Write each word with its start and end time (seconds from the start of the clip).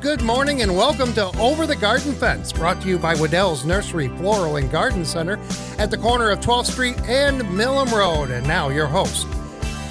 Good 0.00 0.22
morning 0.22 0.62
and 0.62 0.74
welcome 0.74 1.12
to 1.14 1.26
Over 1.38 1.66
the 1.66 1.76
Garden 1.76 2.14
Fence, 2.14 2.52
brought 2.52 2.80
to 2.82 2.88
you 2.88 2.98
by 2.98 3.14
Wedel's 3.14 3.64
Nursery 3.66 4.08
Floral 4.16 4.56
and 4.56 4.70
Garden 4.70 5.04
Center 5.04 5.38
at 5.78 5.90
the 5.90 5.98
corner 5.98 6.30
of 6.30 6.40
12th 6.40 6.66
Street 6.66 6.98
and 7.02 7.42
Milham 7.42 7.92
Road. 7.92 8.30
And 8.30 8.46
now 8.46 8.70
your 8.70 8.86
host 8.86 9.26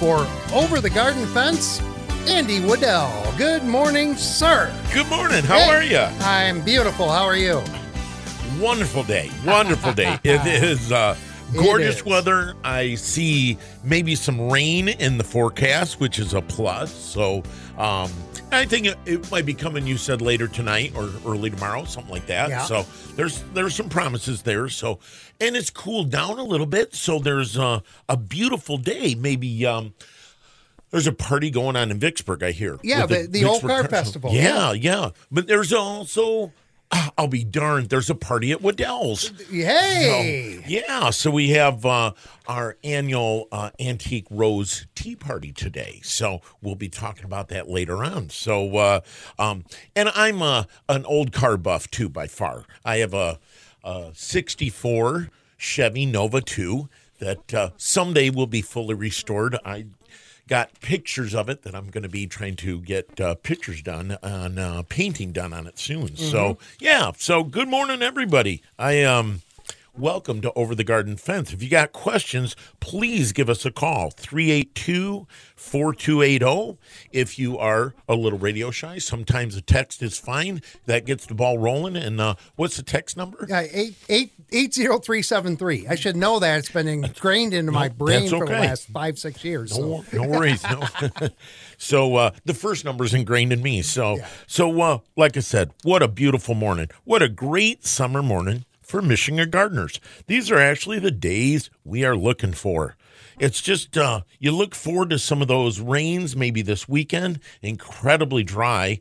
for 0.00 0.26
Over 0.52 0.80
the 0.80 0.90
Garden 0.90 1.26
Fence, 1.26 1.80
Andy 2.28 2.58
Wedel. 2.60 3.36
Good 3.38 3.62
morning, 3.62 4.16
sir. 4.16 4.74
Good 4.92 5.08
morning. 5.08 5.44
How 5.44 5.58
Hey, 5.58 5.70
are 5.70 5.82
you? 5.84 6.16
I'm 6.24 6.60
beautiful. 6.64 7.08
How 7.08 7.24
are 7.24 7.36
you? 7.36 7.62
Wonderful 8.58 9.04
day. 9.04 9.30
Wonderful 9.46 9.92
day. 9.92 10.18
It 10.24 10.44
is 10.62 10.90
uh, 10.90 11.16
gorgeous 11.56 12.04
weather. 12.04 12.54
I 12.64 12.94
see 12.94 13.58
maybe 13.84 14.14
some 14.14 14.50
rain 14.50 14.88
in 14.88 15.18
the 15.18 15.24
forecast, 15.24 16.00
which 16.00 16.18
is 16.18 16.34
a 16.34 16.42
plus. 16.42 16.92
So 16.94 17.42
um, 17.78 18.10
I 18.52 18.64
think 18.64 18.86
it, 18.86 18.98
it 19.06 19.30
might 19.30 19.46
be 19.46 19.54
coming. 19.54 19.86
You 19.86 19.96
said 19.96 20.20
later 20.22 20.48
tonight 20.48 20.92
or 20.94 21.10
early 21.26 21.50
tomorrow, 21.50 21.84
something 21.84 22.12
like 22.12 22.26
that. 22.26 22.48
Yeah. 22.50 22.64
So 22.64 22.84
there's 23.16 23.42
there's 23.54 23.74
some 23.74 23.88
promises 23.88 24.42
there. 24.42 24.68
So 24.68 24.98
and 25.40 25.56
it's 25.56 25.70
cooled 25.70 26.10
down 26.10 26.38
a 26.38 26.44
little 26.44 26.66
bit. 26.66 26.94
So 26.94 27.18
there's 27.18 27.58
uh, 27.58 27.80
a 28.08 28.16
beautiful 28.16 28.76
day. 28.76 29.14
Maybe. 29.14 29.66
Um, 29.66 29.94
there's 30.90 31.06
a 31.06 31.12
party 31.12 31.50
going 31.52 31.76
on 31.76 31.92
in 31.92 32.00
Vicksburg, 32.00 32.42
I 32.42 32.50
hear. 32.50 32.76
Yeah, 32.82 33.06
the- 33.06 33.28
the 33.30 33.44
Old 33.44 33.60
Car 33.62 33.84
Festival. 33.86 34.32
Yeah, 34.32 34.72
yeah. 34.72 35.10
But 35.30 35.46
there's 35.46 35.72
also, 35.72 36.52
I'll 37.16 37.28
be 37.28 37.44
darned, 37.44 37.88
there's 37.88 38.10
a 38.10 38.14
party 38.14 38.50
at 38.52 38.62
Wedel's. 38.62 39.32
Hey. 39.50 40.60
So, 40.62 40.68
yeah, 40.68 41.10
so 41.10 41.30
we 41.30 41.50
have 41.50 41.84
uh, 41.86 42.12
our 42.48 42.76
annual 42.82 43.46
uh, 43.52 43.70
Antique 43.78 44.26
Rose 44.30 44.86
Tea 44.94 45.16
Party 45.16 45.52
today. 45.52 46.00
So 46.02 46.40
we'll 46.62 46.74
be 46.74 46.88
talking 46.88 47.24
about 47.24 47.48
that 47.48 47.68
later 47.68 48.02
on. 48.02 48.30
So, 48.30 48.76
uh, 48.76 49.00
um, 49.38 49.64
and 49.94 50.08
I'm 50.14 50.42
uh, 50.42 50.64
an 50.88 51.04
old 51.04 51.32
car 51.32 51.56
buff 51.56 51.90
too, 51.90 52.08
by 52.08 52.26
far. 52.26 52.64
I 52.84 52.96
have 52.98 53.14
a, 53.14 53.38
a 53.84 54.10
64 54.14 55.28
Chevy 55.56 56.06
Nova 56.06 56.40
2 56.40 56.88
that 57.18 57.54
uh, 57.54 57.70
someday 57.76 58.30
will 58.30 58.46
be 58.46 58.62
fully 58.62 58.94
restored. 58.94 59.56
I 59.64 59.86
got 60.50 60.80
pictures 60.80 61.32
of 61.32 61.48
it 61.48 61.62
that 61.62 61.76
I'm 61.76 61.90
going 61.90 62.02
to 62.02 62.08
be 62.08 62.26
trying 62.26 62.56
to 62.56 62.80
get 62.80 63.20
uh, 63.20 63.36
pictures 63.36 63.82
done 63.82 64.18
on 64.20 64.58
uh, 64.58 64.82
painting 64.88 65.30
done 65.30 65.52
on 65.52 65.68
it 65.68 65.78
soon. 65.78 66.16
So 66.16 66.58
yeah, 66.80 67.12
so 67.16 67.44
good 67.44 67.68
morning 67.68 68.02
everybody. 68.02 68.60
I 68.76 69.04
um 69.04 69.42
welcome 69.96 70.40
to 70.40 70.52
Over 70.54 70.74
the 70.74 70.82
Garden 70.84 71.16
Fence. 71.16 71.52
If 71.52 71.62
you 71.62 71.68
got 71.68 71.92
questions, 71.92 72.56
please 72.80 73.32
give 73.32 73.50
us 73.50 73.64
a 73.64 73.70
call 73.70 74.10
382-4280. 74.12 76.78
If 77.12 77.38
you 77.38 77.58
are 77.58 77.94
a 78.08 78.14
little 78.14 78.38
radio 78.38 78.70
shy, 78.70 78.98
sometimes 78.98 79.56
a 79.56 79.60
text 79.60 80.02
is 80.02 80.18
fine. 80.18 80.62
That 80.86 81.06
gets 81.06 81.26
the 81.26 81.34
ball 81.34 81.58
rolling 81.58 81.96
and 81.96 82.20
uh, 82.20 82.34
what's 82.56 82.76
the 82.76 82.82
text 82.82 83.16
number? 83.16 83.46
Yeah, 83.48 83.66
eight 83.72 83.94
eight 84.08 84.32
eight 84.52 84.74
zero 84.74 84.98
three 84.98 85.22
seven 85.22 85.56
three. 85.56 85.86
I 85.86 85.94
should 85.94 86.16
know 86.16 86.38
that. 86.38 86.58
It's 86.58 86.70
been 86.70 86.88
ingrained 86.88 87.54
into 87.54 87.72
my 87.72 87.88
brain 87.88 88.20
that's 88.20 88.32
for 88.32 88.46
the 88.46 88.52
last 88.52 88.88
five, 88.88 89.18
six 89.18 89.44
years. 89.44 89.74
So. 89.74 90.04
No, 90.12 90.14
no 90.24 90.28
worries. 90.28 90.62
No. 90.64 90.80
so 91.78 92.16
uh, 92.16 92.30
the 92.44 92.54
first 92.54 92.84
number 92.84 93.04
is 93.04 93.14
ingrained 93.14 93.52
in 93.52 93.62
me. 93.62 93.82
So 93.82 94.18
so 94.46 94.80
uh, 94.80 94.98
like 95.16 95.36
I 95.36 95.40
said, 95.40 95.72
what 95.82 96.02
a 96.02 96.08
beautiful 96.08 96.54
morning. 96.54 96.88
What 97.04 97.22
a 97.22 97.28
great 97.28 97.84
summer 97.84 98.22
morning 98.22 98.64
for 98.90 99.00
Michigan 99.00 99.48
gardeners. 99.50 100.00
These 100.26 100.50
are 100.50 100.58
actually 100.58 100.98
the 100.98 101.12
days 101.12 101.70
we 101.84 102.04
are 102.04 102.16
looking 102.16 102.52
for. 102.52 102.96
It's 103.38 103.62
just 103.62 103.96
uh, 103.96 104.22
you 104.38 104.50
look 104.50 104.74
forward 104.74 105.10
to 105.10 105.18
some 105.18 105.40
of 105.40 105.48
those 105.48 105.80
rains 105.80 106.36
maybe 106.36 106.60
this 106.60 106.88
weekend. 106.88 107.40
Incredibly 107.62 108.42
dry, 108.42 108.98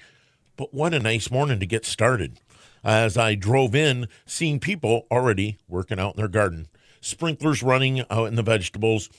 but 0.55 0.73
what 0.73 0.93
a 0.93 0.99
nice 0.99 1.29
morning 1.31 1.59
to 1.59 1.65
get 1.65 1.85
started. 1.85 2.39
As 2.83 3.17
I 3.17 3.35
drove 3.35 3.75
in, 3.75 4.07
seeing 4.25 4.59
people 4.59 5.07
already 5.11 5.57
working 5.67 5.99
out 5.99 6.15
in 6.15 6.19
their 6.19 6.29
garden, 6.29 6.67
sprinklers 7.01 7.61
running 7.61 8.05
out 8.09 8.27
in 8.27 8.35
the 8.35 8.43
vegetables, 8.43 9.09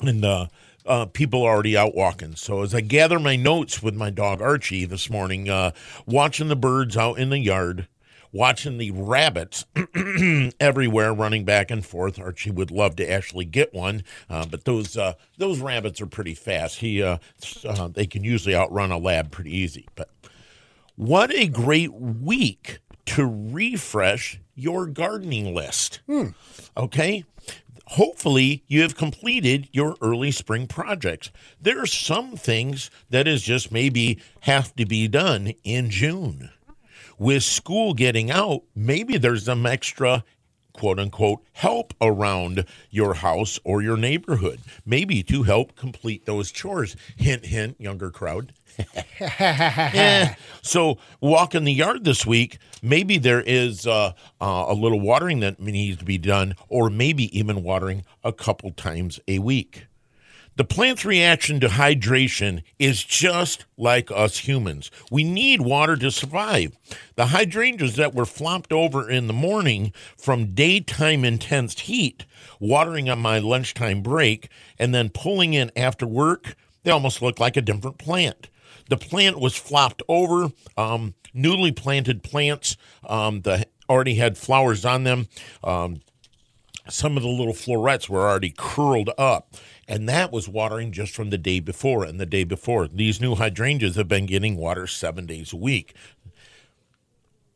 and 0.00 0.24
uh, 0.24 0.46
uh, 0.86 1.06
people 1.06 1.42
already 1.42 1.76
out 1.76 1.94
walking. 1.94 2.36
So 2.36 2.62
as 2.62 2.74
I 2.74 2.80
gather 2.80 3.18
my 3.18 3.36
notes 3.36 3.82
with 3.82 3.94
my 3.94 4.08
dog 4.08 4.40
Archie 4.40 4.86
this 4.86 5.10
morning, 5.10 5.50
uh, 5.50 5.72
watching 6.06 6.48
the 6.48 6.56
birds 6.56 6.96
out 6.96 7.18
in 7.18 7.28
the 7.28 7.38
yard, 7.38 7.86
watching 8.32 8.78
the 8.78 8.90
rabbits 8.92 9.64
everywhere 10.60 11.12
running 11.12 11.44
back 11.44 11.70
and 11.70 11.84
forth. 11.84 12.18
Archie 12.18 12.50
would 12.50 12.70
love 12.70 12.96
to 12.96 13.10
actually 13.10 13.44
get 13.44 13.74
one, 13.74 14.02
uh, 14.28 14.46
but 14.46 14.64
those 14.64 14.96
uh, 14.96 15.14
those 15.38 15.60
rabbits 15.60 16.00
are 16.00 16.06
pretty 16.06 16.34
fast. 16.34 16.78
He 16.78 17.02
uh, 17.02 17.18
uh, 17.64 17.88
they 17.88 18.06
can 18.06 18.24
usually 18.24 18.54
outrun 18.54 18.90
a 18.90 18.98
lab 18.98 19.30
pretty 19.30 19.56
easy. 19.56 19.88
But 19.94 20.10
what 20.96 21.34
a 21.34 21.48
great 21.48 21.92
week 21.92 22.80
to 23.06 23.26
refresh 23.26 24.40
your 24.54 24.86
gardening 24.86 25.54
list. 25.54 26.00
Okay. 26.76 27.24
Hopefully, 27.94 28.62
you 28.68 28.82
have 28.82 28.96
completed 28.96 29.68
your 29.72 29.96
early 30.00 30.30
spring 30.30 30.68
projects. 30.68 31.32
There 31.60 31.82
are 31.82 31.86
some 31.86 32.36
things 32.36 32.88
that 33.08 33.26
is 33.26 33.42
just 33.42 33.72
maybe 33.72 34.20
have 34.42 34.76
to 34.76 34.86
be 34.86 35.08
done 35.08 35.54
in 35.64 35.90
June. 35.90 36.50
With 37.20 37.42
school 37.42 37.92
getting 37.92 38.30
out, 38.30 38.62
maybe 38.74 39.18
there's 39.18 39.44
some 39.44 39.66
extra 39.66 40.24
quote 40.72 40.98
unquote 40.98 41.40
help 41.52 41.92
around 42.00 42.64
your 42.88 43.12
house 43.12 43.60
or 43.62 43.82
your 43.82 43.98
neighborhood, 43.98 44.58
maybe 44.86 45.22
to 45.24 45.42
help 45.42 45.76
complete 45.76 46.24
those 46.24 46.50
chores. 46.50 46.96
Hint, 47.18 47.44
hint, 47.44 47.78
younger 47.78 48.10
crowd. 48.10 48.54
Eh, 49.20 50.34
So, 50.62 50.96
walk 51.20 51.54
in 51.54 51.64
the 51.64 51.72
yard 51.74 52.04
this 52.04 52.24
week. 52.24 52.56
Maybe 52.80 53.18
there 53.18 53.42
is 53.42 53.86
uh, 53.86 54.12
uh, 54.40 54.64
a 54.68 54.72
little 54.72 55.00
watering 55.00 55.40
that 55.40 55.60
needs 55.60 55.98
to 55.98 56.06
be 56.06 56.16
done, 56.16 56.54
or 56.70 56.88
maybe 56.88 57.36
even 57.38 57.62
watering 57.62 58.06
a 58.24 58.32
couple 58.32 58.70
times 58.70 59.20
a 59.28 59.40
week. 59.40 59.88
The 60.56 60.64
plant's 60.64 61.04
reaction 61.04 61.60
to 61.60 61.68
hydration 61.68 62.62
is 62.78 63.02
just 63.02 63.64
like 63.78 64.10
us 64.10 64.38
humans. 64.38 64.90
We 65.10 65.24
need 65.24 65.62
water 65.62 65.96
to 65.96 66.10
survive. 66.10 66.76
The 67.14 67.26
hydrangeas 67.26 67.96
that 67.96 68.14
were 68.14 68.26
flopped 68.26 68.72
over 68.72 69.08
in 69.08 69.26
the 69.26 69.32
morning 69.32 69.92
from 70.18 70.54
daytime 70.54 71.24
intense 71.24 71.80
heat, 71.80 72.26
watering 72.58 73.08
on 73.08 73.20
my 73.20 73.38
lunchtime 73.38 74.02
break, 74.02 74.48
and 74.78 74.94
then 74.94 75.08
pulling 75.08 75.54
in 75.54 75.70
after 75.76 76.06
work, 76.06 76.56
they 76.82 76.90
almost 76.90 77.22
look 77.22 77.40
like 77.40 77.56
a 77.56 77.62
different 77.62 77.98
plant. 77.98 78.48
The 78.90 78.96
plant 78.96 79.40
was 79.40 79.56
flopped 79.56 80.02
over. 80.08 80.50
Um, 80.76 81.14
newly 81.32 81.72
planted 81.72 82.22
plants 82.22 82.76
um, 83.06 83.42
that 83.42 83.70
already 83.88 84.14
had 84.14 84.38
flowers 84.38 84.84
on 84.84 85.04
them. 85.04 85.28
Um, 85.64 86.00
some 86.88 87.16
of 87.16 87.22
the 87.22 87.28
little 87.28 87.54
florets 87.54 88.08
were 88.08 88.28
already 88.28 88.54
curled 88.56 89.10
up. 89.18 89.54
And 89.88 90.08
that 90.08 90.32
was 90.32 90.48
watering 90.48 90.92
just 90.92 91.14
from 91.14 91.30
the 91.30 91.38
day 91.38 91.60
before 91.60 92.04
and 92.04 92.20
the 92.20 92.26
day 92.26 92.44
before. 92.44 92.86
These 92.88 93.20
new 93.20 93.34
hydrangeas 93.34 93.96
have 93.96 94.08
been 94.08 94.26
getting 94.26 94.56
water 94.56 94.86
seven 94.86 95.26
days 95.26 95.52
a 95.52 95.56
week. 95.56 95.94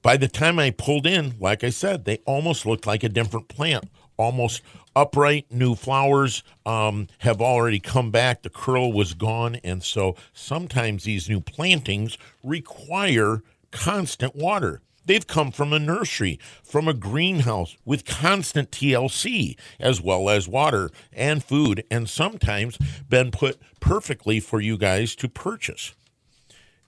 By 0.02 0.16
the 0.16 0.28
time 0.28 0.58
I 0.58 0.70
pulled 0.70 1.06
in, 1.06 1.34
like 1.40 1.64
I 1.64 1.70
said, 1.70 2.04
they 2.04 2.18
almost 2.26 2.66
looked 2.66 2.86
like 2.86 3.02
a 3.02 3.08
different 3.08 3.48
plant. 3.48 3.88
Almost 4.16 4.62
upright, 4.94 5.46
new 5.50 5.74
flowers 5.74 6.42
um, 6.66 7.08
have 7.18 7.40
already 7.40 7.80
come 7.80 8.10
back. 8.10 8.42
The 8.42 8.50
curl 8.50 8.92
was 8.92 9.14
gone. 9.14 9.56
And 9.64 9.82
so 9.82 10.14
sometimes 10.32 11.04
these 11.04 11.28
new 11.28 11.40
plantings 11.40 12.18
require 12.42 13.42
constant 13.70 14.36
water. 14.36 14.82
They've 15.06 15.26
come 15.26 15.50
from 15.50 15.72
a 15.72 15.78
nursery, 15.78 16.38
from 16.62 16.88
a 16.88 16.94
greenhouse 16.94 17.76
with 17.84 18.04
constant 18.04 18.70
TLC, 18.70 19.56
as 19.78 20.00
well 20.00 20.28
as 20.28 20.48
water 20.48 20.90
and 21.12 21.44
food, 21.44 21.84
and 21.90 22.08
sometimes 22.08 22.78
been 23.08 23.30
put 23.30 23.58
perfectly 23.80 24.40
for 24.40 24.60
you 24.60 24.78
guys 24.78 25.14
to 25.16 25.28
purchase 25.28 25.94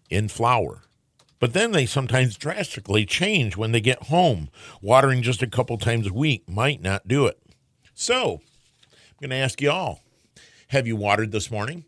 in 0.09 0.29
flower. 0.29 0.83
But 1.39 1.53
then 1.53 1.73
they 1.73 1.85
sometimes 1.85 2.37
drastically 2.37 3.05
change 3.05 3.57
when 3.57 3.73
they 3.73 3.81
get 3.81 4.05
home. 4.05 4.49
Watering 4.81 5.23
just 5.23 5.43
a 5.43 5.47
couple 5.47 5.77
times 5.77 6.07
a 6.07 6.13
week 6.13 6.49
might 6.49 6.81
not 6.81 7.07
do 7.07 7.27
it. 7.27 7.39
So, 7.95 8.41
I'm 8.91 9.21
going 9.21 9.31
to 9.31 9.37
ask 9.37 9.61
you 9.61 9.71
all 9.71 10.01
have 10.69 10.87
you 10.87 10.97
watered 10.97 11.31
this 11.31 11.51
morning? 11.51 11.85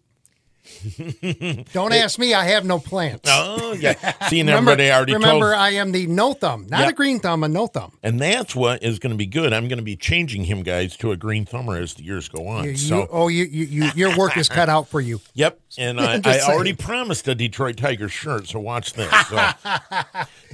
Don't 1.72 1.92
ask 1.92 2.18
me. 2.18 2.34
I 2.34 2.44
have 2.46 2.64
no 2.64 2.78
plants. 2.78 3.28
Oh, 3.32 3.72
yeah. 3.72 3.94
Seeing 4.28 4.46
remember, 4.46 4.72
everybody 4.72 4.90
already 4.92 5.12
remember 5.14 5.46
told. 5.52 5.60
I 5.60 5.70
am 5.70 5.92
the 5.92 6.06
no 6.06 6.32
thumb, 6.32 6.66
not 6.68 6.80
Yeah. 6.80 6.88
a 6.88 6.92
green 6.92 7.20
thumb, 7.20 7.44
a 7.44 7.48
no 7.48 7.66
thumb. 7.66 7.92
And 8.02 8.20
that's 8.20 8.54
what 8.54 8.82
is 8.82 8.98
going 8.98 9.12
to 9.12 9.16
be 9.16 9.26
good. 9.26 9.52
I'm 9.52 9.68
going 9.68 9.78
to 9.78 9.84
be 9.84 9.96
changing 9.96 10.44
him, 10.44 10.62
guys, 10.62 10.96
to 10.98 11.12
a 11.12 11.16
green 11.16 11.44
thumber 11.46 11.76
as 11.76 11.94
the 11.94 12.04
years 12.04 12.28
go 12.28 12.46
on. 12.48 12.64
You, 12.64 12.76
so, 12.76 13.08
oh, 13.10 13.28
you, 13.28 13.44
you, 13.44 13.64
you, 13.64 13.90
your 13.94 14.16
work 14.16 14.36
is 14.36 14.48
cut 14.48 14.68
out 14.68 14.88
for 14.88 15.00
you. 15.00 15.20
yep. 15.34 15.60
And 15.76 16.00
I, 16.00 16.20
I 16.24 16.40
already 16.40 16.72
promised 16.74 17.26
a 17.28 17.34
Detroit 17.34 17.76
Tigers 17.76 18.12
shirt, 18.12 18.46
so 18.48 18.60
watch 18.60 18.92
this. 18.94 19.10
So. 19.28 19.52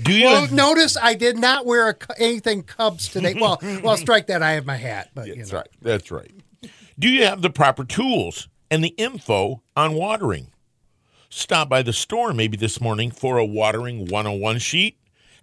Do 0.02 0.12
you? 0.12 0.26
Well, 0.26 0.50
notice 0.50 0.96
I 0.96 1.14
did 1.14 1.37
not 1.38 1.66
wear 1.66 1.90
a, 1.90 1.96
anything 2.19 2.62
Cubs 2.62 3.08
today. 3.08 3.34
Well, 3.34 3.58
well, 3.82 3.96
strike 3.96 4.26
that. 4.28 4.43
I 4.43 4.52
have 4.52 4.66
my 4.66 4.76
hat, 4.76 5.11
but 5.14 5.26
you 5.28 5.37
That's 5.37 5.52
know. 5.52 5.58
right. 5.58 5.69
That's 5.82 6.11
right. 6.11 6.31
Do 6.99 7.08
you 7.08 7.25
have 7.25 7.43
the 7.43 7.50
proper 7.50 7.84
tools 7.84 8.49
and 8.75 8.85
the 8.85 8.94
info 8.99 9.62
on 9.76 9.94
watering? 9.94 10.49
stop 11.35 11.69
by 11.69 11.82
the 11.82 11.93
store 11.93 12.32
maybe 12.32 12.56
this 12.56 12.81
morning 12.81 13.11
for 13.11 13.38
a 13.38 13.44
watering 13.44 14.06
101 14.06 14.59
sheet, 14.61 14.97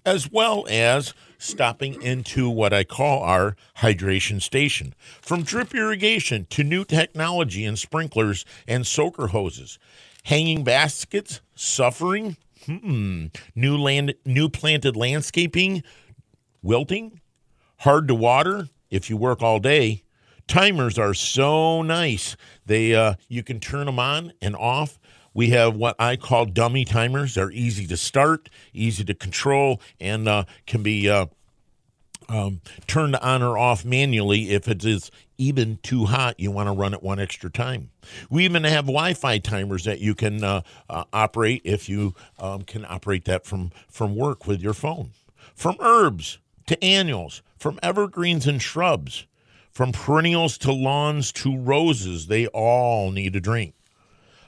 as 0.06 0.32
well 0.32 0.66
as 0.70 1.14
stopping 1.38 2.02
into 2.02 2.50
what 2.50 2.72
I 2.72 2.86
call 2.86 3.22
our 3.24 3.58
hydration 3.80 4.42
station. 4.42 4.94
From 5.22 5.44
drip 5.44 5.76
irrigation 5.76 6.48
to 6.52 6.64
new 6.64 6.86
technology 6.86 7.66
in 7.66 7.76
sprinklers 7.76 8.46
and 8.68 8.88
soaker 8.88 9.28
hoses, 9.28 9.80
hanging 10.24 10.64
baskets, 10.64 11.42
suffering, 11.56 12.38
hmm, 12.66 13.26
new 13.54 13.78
land, 13.78 14.14
new 14.26 14.48
planted 14.48 14.96
landscaping, 14.96 15.84
wilting, 16.64 17.20
hard 17.80 18.08
to 18.08 18.16
water 18.16 18.70
if 18.90 19.10
you 19.10 19.18
work 19.18 19.42
all 19.42 19.60
day. 19.60 20.04
Timers 20.52 21.00
are 21.00 21.14
so 21.14 21.82
nice. 21.82 22.36
They 22.66 22.94
uh, 22.94 23.14
you 23.30 23.42
can 23.42 23.62
turn 23.62 23.86
them 23.86 24.00
on 24.00 24.34
and 24.42 24.54
off. 24.54 25.00
We 25.34 25.52
have 25.52 25.78
what 25.78 25.96
I 25.98 26.18
call 26.18 26.46
dummy 26.46 26.84
timers. 26.84 27.36
They're 27.36 27.52
easy 27.52 27.88
to 27.88 27.96
start, 27.96 28.50
easy 28.74 29.06
to 29.06 29.14
control, 29.14 29.80
and 30.02 30.28
uh, 30.28 30.44
can 30.68 30.84
be 30.84 31.10
uh, 31.10 31.28
um, 32.28 32.60
turned 32.86 33.16
on 33.16 33.42
or 33.42 33.58
off 33.58 33.86
manually 33.86 34.52
if 34.52 34.68
it 34.68 34.84
is 34.84 35.10
even 35.38 35.80
too 35.84 36.04
hot. 36.08 36.38
You 36.38 36.52
want 36.52 36.68
to 36.68 36.74
run 36.74 36.94
it 36.94 37.02
one 37.02 37.22
extra 37.22 37.50
time. 37.50 37.90
We 38.30 38.44
even 38.44 38.66
have 38.66 38.88
Wi-Fi 38.88 39.38
timers 39.38 39.86
that 39.86 40.02
you 40.02 40.14
can 40.14 40.44
uh, 40.44 40.64
uh, 40.90 41.06
operate 41.14 41.62
if 41.64 41.88
you 41.88 42.14
um, 42.40 42.64
can 42.64 42.84
operate 42.84 43.24
that 43.24 43.46
from 43.46 43.72
from 43.88 44.18
work 44.18 44.48
with 44.48 44.62
your 44.62 44.74
phone. 44.74 45.12
From 45.56 45.78
herbs 45.80 46.40
to 46.68 46.84
annuals, 46.84 47.42
from 47.58 47.80
evergreens 47.82 48.48
and 48.48 48.62
shrubs, 48.62 49.26
from 49.72 49.92
perennials 49.92 50.58
to 50.60 50.72
lawns 50.72 51.32
to 51.34 51.58
roses, 51.58 52.28
they 52.28 52.48
all 52.48 53.12
need 53.12 53.36
a 53.36 53.42
drink. 53.42 53.76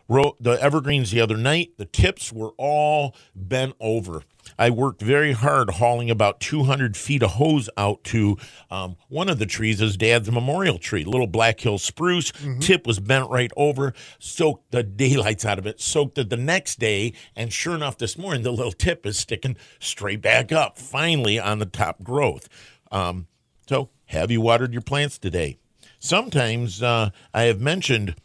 Ro- 0.09 0.35
the 0.39 0.61
evergreens 0.61 1.11
the 1.11 1.21
other 1.21 1.37
night, 1.37 1.71
the 1.77 1.85
tips 1.85 2.31
were 2.31 2.51
all 2.57 3.15
bent 3.33 3.73
over. 3.79 4.23
I 4.59 4.69
worked 4.69 5.01
very 5.01 5.31
hard 5.31 5.69
hauling 5.69 6.11
about 6.11 6.41
200 6.41 6.97
feet 6.97 7.23
of 7.23 7.31
hose 7.31 7.69
out 7.77 8.03
to 8.05 8.37
um, 8.69 8.97
one 9.07 9.29
of 9.29 9.39
the 9.39 9.45
trees, 9.45 9.79
his 9.79 9.95
dad's 9.95 10.29
memorial 10.29 10.77
tree, 10.77 11.05
little 11.05 11.27
Black 11.27 11.61
Hill 11.61 11.77
spruce. 11.77 12.33
Tip 12.59 12.85
was 12.85 12.99
bent 12.99 13.29
right 13.29 13.51
over, 13.55 13.93
soaked 14.19 14.71
the 14.71 14.83
daylights 14.83 15.45
out 15.45 15.57
of 15.57 15.65
it, 15.65 15.79
soaked 15.79 16.17
it 16.17 16.29
the 16.29 16.37
next 16.37 16.77
day, 16.79 17.13
and 17.35 17.51
sure 17.53 17.73
enough, 17.73 17.97
this 17.97 18.17
morning 18.17 18.43
the 18.43 18.51
little 18.51 18.73
tip 18.73 19.05
is 19.05 19.17
sticking 19.17 19.55
straight 19.79 20.21
back 20.21 20.51
up, 20.51 20.77
finally 20.77 21.39
on 21.39 21.59
the 21.59 21.65
top 21.65 22.03
growth. 22.03 22.49
Um, 22.91 23.27
so, 23.67 23.89
have 24.13 24.31
you 24.31 24.41
watered 24.41 24.73
your 24.73 24.81
plants 24.81 25.17
today? 25.17 25.57
Sometimes 25.99 26.81
uh, 26.81 27.09
I 27.33 27.43
have 27.43 27.59
mentioned 27.59 28.15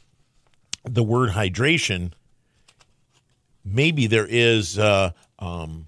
the 0.84 1.02
word 1.02 1.30
hydration. 1.30 2.12
Maybe 3.64 4.06
there 4.06 4.26
is 4.28 4.78
uh, 4.78 5.12
um, 5.38 5.86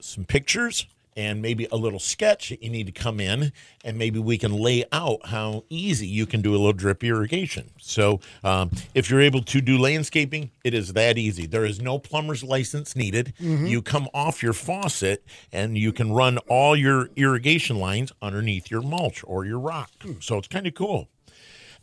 some 0.00 0.24
pictures 0.24 0.86
and 1.16 1.40
maybe 1.40 1.66
a 1.72 1.76
little 1.76 1.98
sketch 1.98 2.50
that 2.50 2.62
you 2.62 2.70
need 2.70 2.86
to 2.86 2.92
come 2.92 3.20
in 3.20 3.52
and 3.84 3.96
maybe 3.96 4.18
we 4.18 4.36
can 4.36 4.52
lay 4.52 4.84
out 4.92 5.26
how 5.26 5.64
easy 5.70 6.06
you 6.06 6.26
can 6.26 6.42
do 6.42 6.50
a 6.50 6.58
little 6.58 6.72
drip 6.72 7.02
irrigation. 7.02 7.70
So 7.78 8.20
um, 8.44 8.70
if 8.94 9.08
you're 9.10 9.22
able 9.22 9.42
to 9.42 9.60
do 9.60 9.78
landscaping 9.78 10.50
it 10.64 10.74
is 10.74 10.92
that 10.94 11.16
easy. 11.16 11.46
There 11.46 11.64
is 11.64 11.80
no 11.80 11.98
plumber's 11.98 12.42
license 12.42 12.96
needed. 12.96 13.34
You 13.66 13.82
come 13.82 14.08
off 14.12 14.42
your 14.42 14.52
faucet 14.52 15.24
and 15.52 15.78
you 15.78 15.92
can 15.92 16.12
run 16.12 16.38
all 16.48 16.76
your 16.76 17.08
irrigation 17.16 17.78
lines 17.78 18.12
underneath 18.20 18.70
your 18.70 18.82
mulch 18.82 19.22
or 19.26 19.44
your 19.44 19.60
rock. 19.60 19.90
So 20.20 20.38
it's 20.38 20.48
kind 20.48 20.66
of 20.66 20.74
cool. 20.74 21.08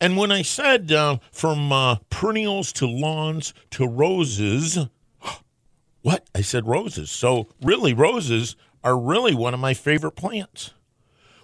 And 0.02 0.18
when 0.18 0.32
i 0.32 0.42
said 0.42 0.92
uh, 0.92 1.18
from 1.32 1.72
uh, 1.72 1.96
perennials 2.10 2.74
to 2.74 2.86
lawns 2.88 3.54
to 3.72 3.88
roses 3.88 4.78
what? 6.02 6.28
I 6.36 6.42
said 6.42 6.68
roses. 6.68 7.10
So, 7.10 7.48
really, 7.62 7.94
roses 7.94 8.56
are 8.84 8.98
really 8.98 9.34
one 9.34 9.54
of 9.54 9.60
my 9.60 9.74
favorite 9.74 10.16
plants. 10.16 10.72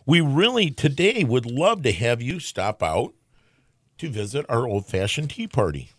We 0.06 0.22
really 0.22 0.72
today 0.72 1.24
would 1.24 1.46
love 1.46 1.84
to 1.84 1.92
have 1.92 2.22
you 2.22 2.40
stop 2.40 2.82
out 2.82 3.14
to 4.00 4.10
visit 4.10 4.46
our 4.50 4.68
old 4.68 4.88
fashioned 4.88 5.32
tea 5.32 5.48
party. 5.48 5.92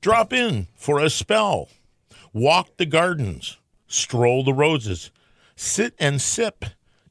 Drop 0.00 0.32
in 0.32 0.68
for 0.74 1.00
a 1.00 1.08
spell, 1.08 1.68
walk 2.32 2.76
the 2.76 2.86
gardens, 2.86 3.56
stroll 3.86 4.44
the 4.44 4.52
roses, 4.52 5.10
sit 5.56 5.94
and 5.98 6.20
sip 6.20 6.66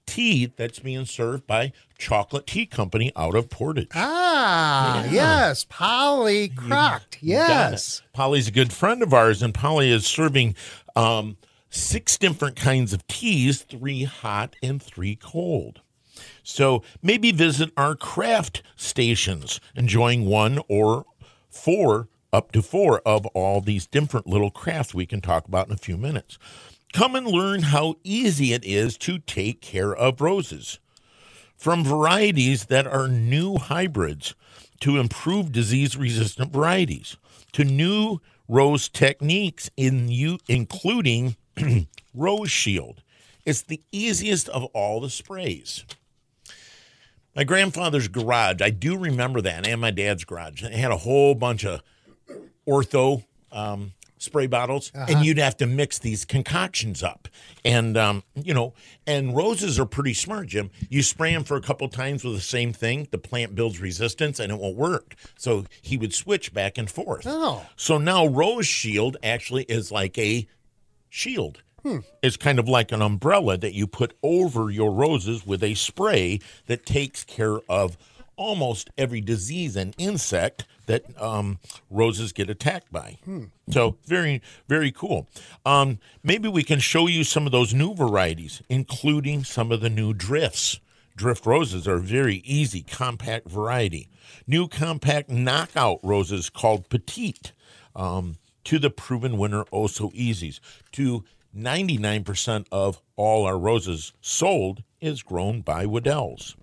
tea 0.06 0.46
that's 0.46 0.80
being 0.80 1.06
served 1.06 1.48
by 1.48 1.72
Chocolate 1.98 2.46
Tea 2.46 2.66
Company 2.66 3.12
out 3.16 3.36
of 3.36 3.50
Portage. 3.50 3.90
Ah, 3.96 5.06
yes. 5.10 5.66
Polly 5.68 6.50
Crocked. 6.50 7.18
Yes. 7.22 8.02
Polly's 8.14 8.48
a 8.48 8.52
good 8.52 8.72
friend 8.72 9.02
of 9.02 9.14
ours, 9.14 9.42
and 9.42 9.54
Polly 9.54 9.92
is 9.92 10.06
serving 10.06 10.56
um, 10.96 11.38
six 11.76 12.18
different 12.18 12.56
kinds 12.56 12.94
of 12.94 13.06
teas 13.08 13.62
three 13.62 14.04
hot 14.04 14.56
and 14.64 14.82
three 14.82 15.16
cold. 15.16 15.82
So 16.44 16.84
maybe 17.02 17.32
visit 17.32 17.72
our 17.76 17.96
craft 17.96 18.64
stations, 18.76 19.60
enjoying 19.76 20.26
one 20.26 20.60
or 20.70 21.06
four, 21.50 22.08
up 22.32 22.52
to 22.54 22.62
four 22.62 23.02
of 23.06 23.26
all 23.28 23.62
these 23.62 23.88
different 23.88 24.28
little 24.28 24.52
crafts 24.52 24.94
we 24.94 25.06
can 25.06 25.22
talk 25.22 25.48
about 25.48 25.68
in 25.68 25.74
a 25.74 25.78
few 25.78 25.98
minutes. 25.98 26.38
Come 26.94 27.16
and 27.16 27.28
learn 27.28 27.64
how 27.64 27.96
easy 28.04 28.54
it 28.54 28.64
is 28.64 28.98
to 29.00 29.20
take 29.20 29.62
care 29.62 29.94
of 29.94 30.22
roses 30.22 30.80
from 31.58 31.84
varieties 31.84 32.66
that 32.66 32.88
are 32.88 33.08
new 33.08 33.58
hybrids 33.58 34.34
to 34.82 34.98
improved 34.98 35.52
disease 35.52 35.98
resistant 35.98 36.52
varieties 36.52 37.18
to 37.54 37.64
new 37.64 38.20
rose 38.48 38.88
techniques 38.90 39.70
in 39.76 40.10
you 40.10 40.38
including 40.48 41.36
rose 42.14 42.52
shield 42.52 43.02
it's 43.46 43.62
the 43.62 43.82
easiest 43.92 44.50
of 44.50 44.64
all 44.66 45.00
the 45.00 45.10
sprays 45.10 45.86
my 47.36 47.44
grandfather's 47.44 48.08
garage 48.08 48.62
i 48.62 48.70
do 48.70 48.98
remember 48.98 49.42
that 49.42 49.68
and 49.68 49.82
my 49.82 49.92
dad's 49.92 50.24
garage 50.24 50.62
They 50.62 50.78
had 50.78 50.92
a 50.92 50.98
whole 50.98 51.36
bunch 51.36 51.66
of 51.66 51.82
ortho 52.68 53.24
um, 53.52 53.94
spray 54.18 54.48
bottles, 54.48 54.92
and 54.94 55.24
you'd 55.26 55.38
have 55.38 55.56
to 55.58 55.66
mix 55.66 56.00
these 56.00 56.26
concoctions 56.26 57.04
up. 57.04 57.28
And 57.64 57.96
um, 57.96 58.24
you 58.36 58.54
know, 58.54 58.74
and 59.08 59.36
roses 59.36 59.80
are 59.80 59.86
pretty 59.86 60.14
smart, 60.14 60.48
Jim. 60.48 60.72
You 60.90 61.04
spray 61.04 61.34
them 61.34 61.44
for 61.44 61.56
a 61.56 61.62
couple 61.62 61.88
times 61.88 62.24
with 62.24 62.36
the 62.36 62.42
same 62.42 62.74
thing, 62.74 63.08
the 63.12 63.18
plant 63.18 63.56
builds 63.56 63.80
resistance, 63.80 64.40
and 64.40 64.52
it 64.52 64.60
won't 64.60 64.76
work. 64.76 65.16
So 65.38 65.66
he 65.82 65.98
would 65.98 66.14
switch 66.14 66.54
back 66.54 66.78
and 66.78 66.90
forth. 66.90 67.26
Oh. 67.26 67.66
So 67.76 67.98
now 67.98 68.26
Rose 68.26 68.68
Shield 68.68 69.18
actually 69.24 69.64
is 69.64 69.92
like 69.92 70.18
a 70.18 70.48
shield. 71.16 71.62
It's 72.24 72.36
kind 72.38 72.58
of 72.58 72.68
like 72.68 72.92
an 72.92 73.02
umbrella 73.02 73.58
that 73.58 73.74
you 73.74 73.86
put 73.88 74.18
over 74.24 74.72
your 74.72 74.92
roses 74.92 75.46
with 75.46 75.64
a 75.64 75.76
spray 75.76 76.40
that 76.66 76.86
takes 76.86 77.24
care 77.24 77.60
of 77.70 77.96
almost 78.38 78.90
every 78.98 79.22
disease 79.22 79.76
and 79.76 79.94
insect 79.98 80.66
that 80.88 81.04
um, 81.22 81.60
roses 81.92 82.34
get 82.34 82.50
attacked 82.50 82.92
by. 82.92 83.18
So 83.70 83.98
very, 84.06 84.42
very 84.68 84.92
cool. 84.92 85.28
Um, 85.66 86.00
maybe 86.24 86.50
we 86.50 86.64
can 86.64 86.80
show 86.80 87.08
you 87.08 87.24
some 87.24 87.46
of 87.46 87.52
those 87.52 87.74
new 87.74 87.94
varieties, 87.94 88.62
including 88.68 89.44
some 89.44 89.72
of 89.72 89.82
the 89.82 89.90
new 89.90 90.12
drifts. 90.14 90.80
Drift 91.16 91.46
roses 91.46 91.88
are 91.88 91.96
a 91.96 92.02
very 92.02 92.38
easy, 92.44 92.82
compact 92.82 93.48
variety. 93.48 94.10
New 94.48 94.68
compact 94.68 95.30
knockout 95.30 96.00
roses 96.04 96.50
called 96.50 96.90
Petite. 96.90 97.54
Um, 97.96 98.38
to 98.66 98.80
the 98.80 98.90
proven 98.90 99.38
winner, 99.38 99.66
oh 99.72 99.88
so 99.88 100.10
easies. 100.12 100.60
To 100.94 101.24
99% 101.56 102.66
of 102.72 103.02
all 103.16 103.46
our 103.46 103.58
roses 103.58 104.14
sold 104.22 104.84
is 105.00 105.24
grown 105.24 105.62
by 105.62 105.86
Wedel's. 105.86 106.56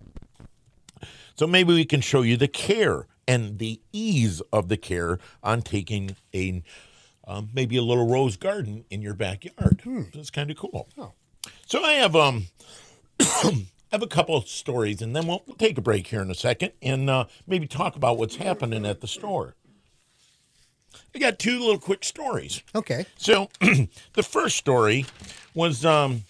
So 1.35 1.47
maybe 1.47 1.73
we 1.73 1.85
can 1.85 2.01
show 2.03 2.23
you 2.23 2.37
the 2.37 2.49
care 2.49 3.07
and 3.27 3.59
the 3.59 3.81
ease 3.93 4.43
of 4.53 4.69
the 4.69 4.77
care 4.77 5.19
on 5.43 5.63
taking 5.63 6.17
a 6.35 6.63
um, 7.25 7.51
maybe 7.55 7.77
a 7.77 7.83
little 7.83 8.09
rose 8.09 8.37
garden 8.37 8.85
in 8.91 9.01
your 9.01 9.15
backyard. 9.15 9.81
That's 10.13 10.31
kind 10.31 10.51
of 10.51 10.57
cool. 10.57 10.89
So 11.67 11.83
I 11.83 11.93
have 11.95 12.15
um 12.17 12.47
I 13.21 13.67
have 13.93 14.03
a 14.03 14.09
couple 14.09 14.37
of 14.37 14.49
stories, 14.49 15.03
and 15.03 15.15
then 15.15 15.27
we'll, 15.27 15.43
we'll 15.47 15.57
take 15.57 15.79
a 15.79 15.83
break 15.83 16.07
here 16.09 16.21
in 16.23 16.31
a 16.31 16.35
second 16.35 16.73
and 16.83 17.09
uh, 17.11 17.27
maybe 17.47 17.67
talk 17.67 17.95
about 17.95 18.19
what's 18.19 18.37
happening 18.37 18.87
at 18.87 19.01
the 19.01 19.07
store. 19.07 19.55
I 21.15 21.19
got 21.19 21.39
two 21.39 21.59
little 21.59 21.79
quick 21.79 22.05
stories. 22.05 22.63
Okay. 22.75 23.07
So 23.17 23.49
the 23.61 24.23
first 24.23 24.57
story 24.57 25.07
was 25.55 25.85
um, 25.85 26.25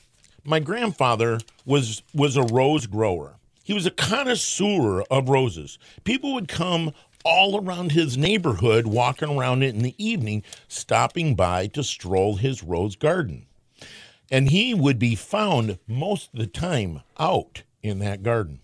my 0.45 0.61
grandfather 0.61 1.41
was 1.65 2.03
was 2.15 2.37
a 2.37 2.43
rose 2.43 2.87
grower. 2.87 3.37
He 3.65 3.75
was 3.75 3.87
a 3.87 3.91
connoisseur 3.91 5.03
of 5.03 5.29
roses. 5.29 5.79
People 6.05 6.35
would 6.35 6.49
come 6.49 6.93
all 7.25 7.65
around 7.65 7.93
his 7.93 8.17
neighborhood, 8.19 8.87
walking 8.87 9.37
around 9.37 9.63
it 9.63 9.75
in 9.75 9.83
the 9.83 9.95
evening, 10.05 10.43
stopping 10.67 11.35
by 11.35 11.69
to 11.69 11.85
stroll 11.85 12.37
his 12.37 12.63
rose 12.63 12.97
garden. 12.97 13.47
And 14.31 14.49
he 14.49 14.75
would 14.75 14.99
be 14.99 15.15
found 15.15 15.79
most 15.87 16.31
of 16.33 16.41
the 16.41 16.47
time 16.47 17.03
out 17.19 17.63
in 17.83 17.99
that 18.01 18.23
garden. 18.23 18.61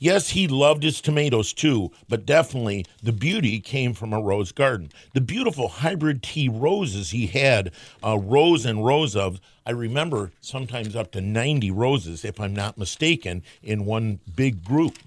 Yes, 0.00 0.30
he 0.30 0.46
loved 0.46 0.84
his 0.84 1.00
tomatoes 1.00 1.52
too, 1.52 1.90
but 2.08 2.24
definitely 2.24 2.86
the 3.02 3.12
beauty 3.12 3.58
came 3.58 3.94
from 3.94 4.12
a 4.12 4.20
rose 4.20 4.52
garden. 4.52 4.92
The 5.12 5.20
beautiful 5.20 5.66
hybrid 5.68 6.22
tea 6.22 6.48
roses 6.48 7.10
he 7.10 7.26
had, 7.26 7.72
uh, 8.04 8.16
rows 8.16 8.64
and 8.64 8.84
rows 8.84 9.16
of. 9.16 9.40
I 9.66 9.72
remember 9.72 10.30
sometimes 10.40 10.94
up 10.94 11.10
to 11.12 11.20
90 11.20 11.72
roses, 11.72 12.24
if 12.24 12.40
I'm 12.40 12.54
not 12.54 12.78
mistaken, 12.78 13.42
in 13.60 13.84
one 13.84 14.20
big 14.36 14.64
group. 14.64 14.98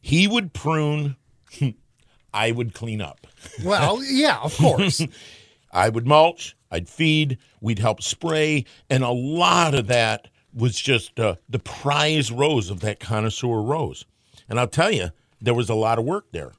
He 0.00 0.26
would 0.26 0.54
prune, 0.54 1.16
I 2.34 2.52
would 2.52 2.72
clean 2.72 3.02
up. 3.02 3.26
Well, 3.64 4.02
yeah, 4.02 4.38
of 4.42 4.56
course. 4.56 5.02
I 5.72 5.88
would 5.88 6.06
mulch, 6.06 6.56
I'd 6.70 6.88
feed, 6.88 7.38
we'd 7.60 7.78
help 7.78 8.02
spray, 8.02 8.64
and 8.88 9.04
a 9.04 9.10
lot 9.10 9.74
of 9.74 9.86
that 9.88 10.28
was 10.54 10.78
just 10.78 11.18
uh, 11.18 11.36
the 11.48 11.58
prize 11.58 12.30
rose 12.32 12.70
of 12.70 12.80
that 12.80 13.00
connoisseur 13.00 13.60
rose. 13.60 14.04
And 14.48 14.58
I'll 14.58 14.68
tell 14.68 14.90
you, 14.90 15.10
there 15.40 15.54
was 15.54 15.70
a 15.70 15.74
lot 15.74 15.98
of 15.98 16.04
work 16.04 16.26
there. 16.32 16.52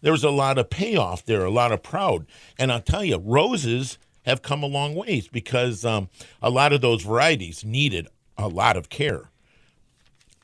There 0.00 0.12
was 0.12 0.24
a 0.24 0.30
lot 0.30 0.58
of 0.58 0.70
payoff 0.70 1.24
there, 1.24 1.44
a 1.44 1.50
lot 1.50 1.72
of 1.72 1.82
proud. 1.82 2.26
And 2.58 2.70
I'll 2.70 2.80
tell 2.80 3.04
you, 3.04 3.18
roses 3.18 3.98
have 4.24 4.42
come 4.42 4.62
a 4.62 4.66
long 4.66 4.94
ways 4.94 5.28
because 5.28 5.84
um, 5.84 6.08
a 6.42 6.50
lot 6.50 6.72
of 6.72 6.80
those 6.80 7.02
varieties 7.02 7.64
needed 7.64 8.06
a 8.36 8.48
lot 8.48 8.76
of 8.76 8.88
care. 8.88 9.30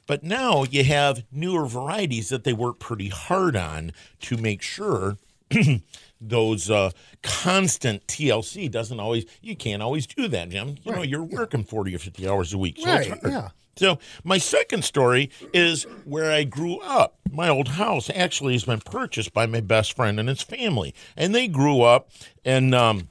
But 0.07 0.23
now 0.23 0.65
you 0.65 0.85
have 0.85 1.25
newer 1.31 1.67
varieties 1.67 2.29
that 2.29 2.45
they 2.45 2.53
work 2.53 2.79
pretty 2.79 3.09
hard 3.09 3.57
on 3.57 3.93
to 4.23 4.37
make 4.37 4.61
sure 4.61 5.17
those 6.29 6.71
uh, 6.71 6.91
constant 7.23 8.07
TLC 8.07 8.71
doesn't 8.71 9.01
always, 9.01 9.25
you 9.43 9.57
can't 9.57 9.83
always 9.83 10.07
do 10.07 10.29
that, 10.29 10.49
Jim. 10.51 10.77
You 10.83 10.93
know, 10.93 11.03
you're 11.03 11.23
working 11.23 11.65
40 11.65 11.95
or 11.95 11.99
50 11.99 12.29
hours 12.29 12.53
a 12.53 12.59
week. 12.59 12.79
So 12.79 12.87
Right, 12.87 13.19
yeah. 13.25 13.49
So 13.77 13.99
my 14.23 14.39
second 14.39 14.85
story 14.85 15.31
is 15.53 15.85
where 16.05 16.31
I 16.31 16.45
grew 16.45 16.79
up. 16.79 17.19
My 17.31 17.49
old 17.49 17.69
house 17.69 18.09
actually 18.15 18.53
has 18.53 18.65
been 18.65 18.81
purchased 18.81 19.33
by 19.33 19.47
my 19.47 19.61
best 19.61 19.97
friend 19.97 20.21
and 20.21 20.29
his 20.29 20.43
family, 20.43 20.95
and 21.17 21.35
they 21.35 21.49
grew 21.49 21.83
up. 21.83 22.09
And 22.45 22.75
um, 22.75 23.09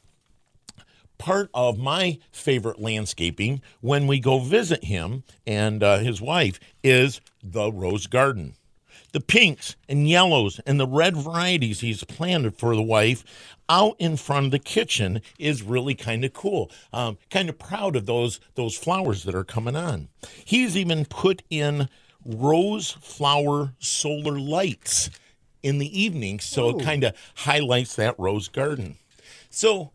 part 1.18 1.50
of 1.54 1.78
my 1.78 2.20
favorite 2.32 2.80
landscaping 2.82 3.62
when 3.82 4.08
we 4.08 4.20
go 4.20 4.40
visit 4.40 4.86
him 4.86 5.24
and 5.46 5.84
uh, 5.84 5.98
his 6.00 6.22
wife 6.22 6.60
is 6.84 7.22
the 7.42 7.72
rose 7.72 8.08
garden. 8.08 8.56
The 9.14 9.22
pinks 9.22 9.76
and 9.88 10.10
yellows 10.10 10.60
and 10.66 10.80
the 10.80 10.88
red 10.88 11.16
varieties 11.16 11.80
he's 11.80 12.04
planted 12.04 12.58
for 12.58 12.76
the 12.76 12.82
wife 12.82 13.24
out 13.70 13.96
in 14.00 14.18
front 14.18 14.48
of 14.48 14.52
the 14.52 14.60
kitchen 14.60 15.22
is 15.40 15.64
really 15.64 15.96
kind 15.96 16.26
of 16.26 16.34
cool. 16.34 16.70
Um, 16.92 17.18
kind 17.30 17.48
of 17.48 17.58
proud 17.58 17.96
of 17.96 18.06
those 18.06 18.40
those 18.56 18.76
flowers 18.76 19.24
that 19.24 19.36
are 19.36 19.44
coming 19.44 19.76
on. 19.76 20.10
He's 20.44 20.76
even 20.76 21.06
put 21.06 21.44
in 21.50 21.90
rose 22.26 22.92
flower 22.92 23.74
solar 23.80 24.40
lights 24.40 25.10
in 25.62 25.78
the 25.78 26.02
evening, 26.02 26.40
so 26.40 26.78
it 26.78 26.84
kind 26.84 27.04
of 27.04 27.16
highlights 27.36 27.96
that 27.96 28.20
rose 28.20 28.48
garden. 28.48 28.98
So, 29.50 29.92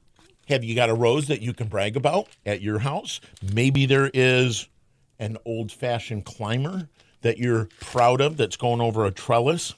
have 0.49 0.65
you 0.65 0.75
got 0.75 0.89
a 0.89 0.95
rose 0.95 1.27
that 1.27 1.43
you 1.43 1.53
can 1.53 1.69
brag 1.69 1.97
about 1.97 2.29
at 2.47 2.63
your 2.63 2.79
house? 2.79 3.21
Maybe 3.53 3.85
there 3.85 4.11
is 4.15 4.69
an 5.19 5.37
old 5.45 5.71
fashioned 5.73 6.25
climber 6.25 6.89
that 7.23 7.39
you're 7.39 7.69
proud 7.81 8.21
of 8.21 8.37
that's 8.37 8.57
going 8.57 8.81
over 8.81 9.05
a 9.05 9.11
trellis. 9.11 9.75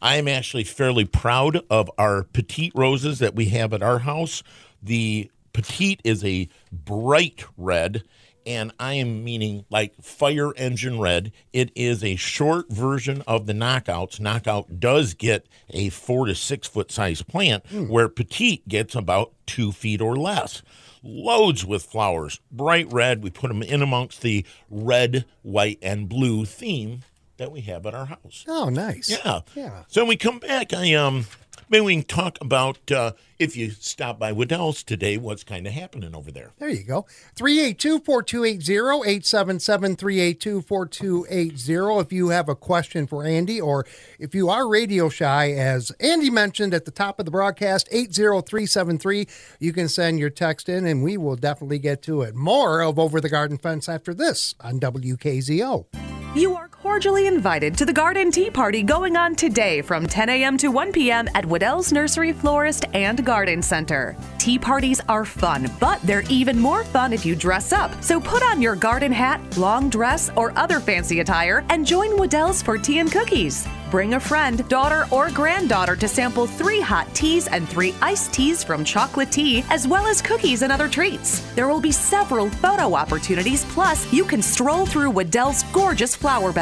I'm 0.00 0.28
actually 0.28 0.64
fairly 0.64 1.04
proud 1.04 1.62
of 1.70 1.90
our 1.98 2.24
petite 2.24 2.72
roses 2.74 3.18
that 3.18 3.34
we 3.34 3.46
have 3.46 3.72
at 3.72 3.82
our 3.82 4.00
house. 4.00 4.42
The 4.82 5.30
petite 5.52 6.00
is 6.04 6.24
a 6.24 6.48
bright 6.70 7.44
red, 7.56 8.02
and 8.44 8.72
I 8.78 8.94
am 8.94 9.24
meaning 9.24 9.64
like 9.70 10.00
fire 10.02 10.54
engine 10.56 11.00
red. 11.00 11.32
It 11.52 11.72
is 11.74 12.04
a 12.04 12.16
short 12.16 12.70
version 12.70 13.22
of 13.26 13.46
the 13.46 13.52
knockouts. 13.52 14.20
Knockout 14.20 14.78
does 14.78 15.14
get 15.14 15.46
a 15.70 15.88
four 15.88 16.26
to 16.26 16.34
six 16.34 16.68
foot 16.68 16.92
size 16.92 17.22
plant, 17.22 17.66
hmm. 17.66 17.88
where 17.88 18.08
petite 18.08 18.68
gets 18.68 18.94
about 18.94 19.32
two 19.46 19.72
feet 19.72 20.00
or 20.00 20.16
less. 20.16 20.62
Loads 21.08 21.64
with 21.64 21.84
flowers, 21.84 22.40
bright 22.50 22.92
red. 22.92 23.22
We 23.22 23.30
put 23.30 23.48
them 23.48 23.62
in 23.62 23.80
amongst 23.80 24.22
the 24.22 24.44
red, 24.68 25.24
white, 25.42 25.78
and 25.80 26.08
blue 26.08 26.44
theme 26.44 27.02
that 27.36 27.52
we 27.52 27.60
have 27.60 27.86
at 27.86 27.94
our 27.94 28.06
house. 28.06 28.44
Oh, 28.48 28.68
nice. 28.70 29.08
Yeah. 29.08 29.40
Yeah. 29.54 29.84
So 29.86 30.02
when 30.02 30.08
we 30.08 30.16
come 30.16 30.40
back, 30.40 30.72
I 30.72 30.94
um 30.94 31.26
maybe 31.68 31.84
we 31.84 31.94
can 31.96 32.04
talk 32.04 32.38
about 32.40 32.90
uh, 32.90 33.12
if 33.38 33.56
you 33.56 33.70
stop 33.70 34.18
by 34.18 34.32
Wedel's 34.32 34.82
today, 34.82 35.16
what's 35.16 35.44
kind 35.44 35.66
of 35.66 35.72
happening 35.72 36.14
over 36.14 36.30
there. 36.30 36.52
There 36.58 36.68
you 36.68 36.84
go. 36.84 37.06
382 37.34 38.00
4280 38.00 39.08
877 39.08 39.96
382 39.96 40.62
4280. 40.62 42.00
If 42.00 42.12
you 42.12 42.28
have 42.30 42.48
a 42.48 42.54
question 42.54 43.06
for 43.06 43.24
Andy 43.24 43.60
or 43.60 43.86
if 44.18 44.34
you 44.34 44.48
are 44.48 44.68
radio 44.68 45.08
shy, 45.08 45.52
as 45.52 45.90
Andy 46.00 46.30
mentioned 46.30 46.74
at 46.74 46.84
the 46.84 46.90
top 46.90 47.18
of 47.18 47.24
the 47.24 47.30
broadcast, 47.30 47.88
80373, 47.90 49.26
you 49.60 49.72
can 49.72 49.88
send 49.88 50.18
your 50.18 50.30
text 50.30 50.68
in 50.68 50.86
and 50.86 51.02
we 51.02 51.16
will 51.16 51.36
definitely 51.36 51.78
get 51.78 52.02
to 52.02 52.22
it. 52.22 52.34
More 52.34 52.80
of 52.80 52.98
Over 52.98 53.20
the 53.20 53.28
Garden 53.28 53.58
Fence 53.58 53.88
after 53.88 54.14
this 54.14 54.54
on 54.60 54.80
WKZO. 54.80 55.86
You 56.34 56.54
are 56.54 56.65
cordially 56.86 57.26
invited 57.26 57.76
to 57.76 57.84
the 57.84 57.92
Garden 57.92 58.30
Tea 58.30 58.48
Party 58.48 58.80
going 58.80 59.16
on 59.16 59.34
today 59.34 59.82
from 59.82 60.06
10 60.06 60.28
a.m. 60.28 60.56
to 60.56 60.68
1 60.68 60.92
p.m. 60.92 61.28
at 61.34 61.44
Wedel's 61.44 61.90
Nursery 61.90 62.32
Florist 62.32 62.84
and 62.94 63.26
Garden 63.26 63.60
Center. 63.60 64.16
Tea 64.38 64.56
parties 64.56 65.00
are 65.08 65.24
fun, 65.24 65.68
but 65.80 66.00
they're 66.02 66.22
even 66.30 66.60
more 66.60 66.84
fun 66.84 67.12
if 67.12 67.26
you 67.26 67.34
dress 67.34 67.72
up. 67.72 67.90
So 68.04 68.20
put 68.20 68.44
on 68.44 68.62
your 68.62 68.76
garden 68.76 69.10
hat, 69.10 69.40
long 69.56 69.90
dress, 69.90 70.30
or 70.36 70.56
other 70.56 70.78
fancy 70.78 71.18
attire 71.18 71.64
and 71.70 71.84
join 71.84 72.16
Wedel's 72.16 72.62
for 72.62 72.78
tea 72.78 73.00
and 73.00 73.10
cookies. 73.10 73.66
Bring 73.90 74.14
a 74.14 74.20
friend, 74.20 74.68
daughter, 74.68 75.06
or 75.12 75.30
granddaughter 75.30 75.94
to 75.96 76.08
sample 76.08 76.46
three 76.46 76.80
hot 76.80 77.12
teas 77.14 77.46
and 77.46 77.68
three 77.68 77.94
iced 78.02 78.32
teas 78.32 78.64
from 78.64 78.84
Chocolate 78.84 79.30
Tea, 79.30 79.64
as 79.70 79.86
well 79.86 80.06
as 80.06 80.20
cookies 80.20 80.62
and 80.62 80.72
other 80.72 80.88
treats. 80.88 81.40
There 81.54 81.68
will 81.68 81.80
be 81.80 81.92
several 81.92 82.50
photo 82.50 82.94
opportunities, 82.94 83.64
plus, 83.66 84.12
you 84.12 84.24
can 84.24 84.42
stroll 84.42 84.86
through 84.86 85.12
Wedel's 85.12 85.62
gorgeous 85.72 86.16
flower 86.16 86.52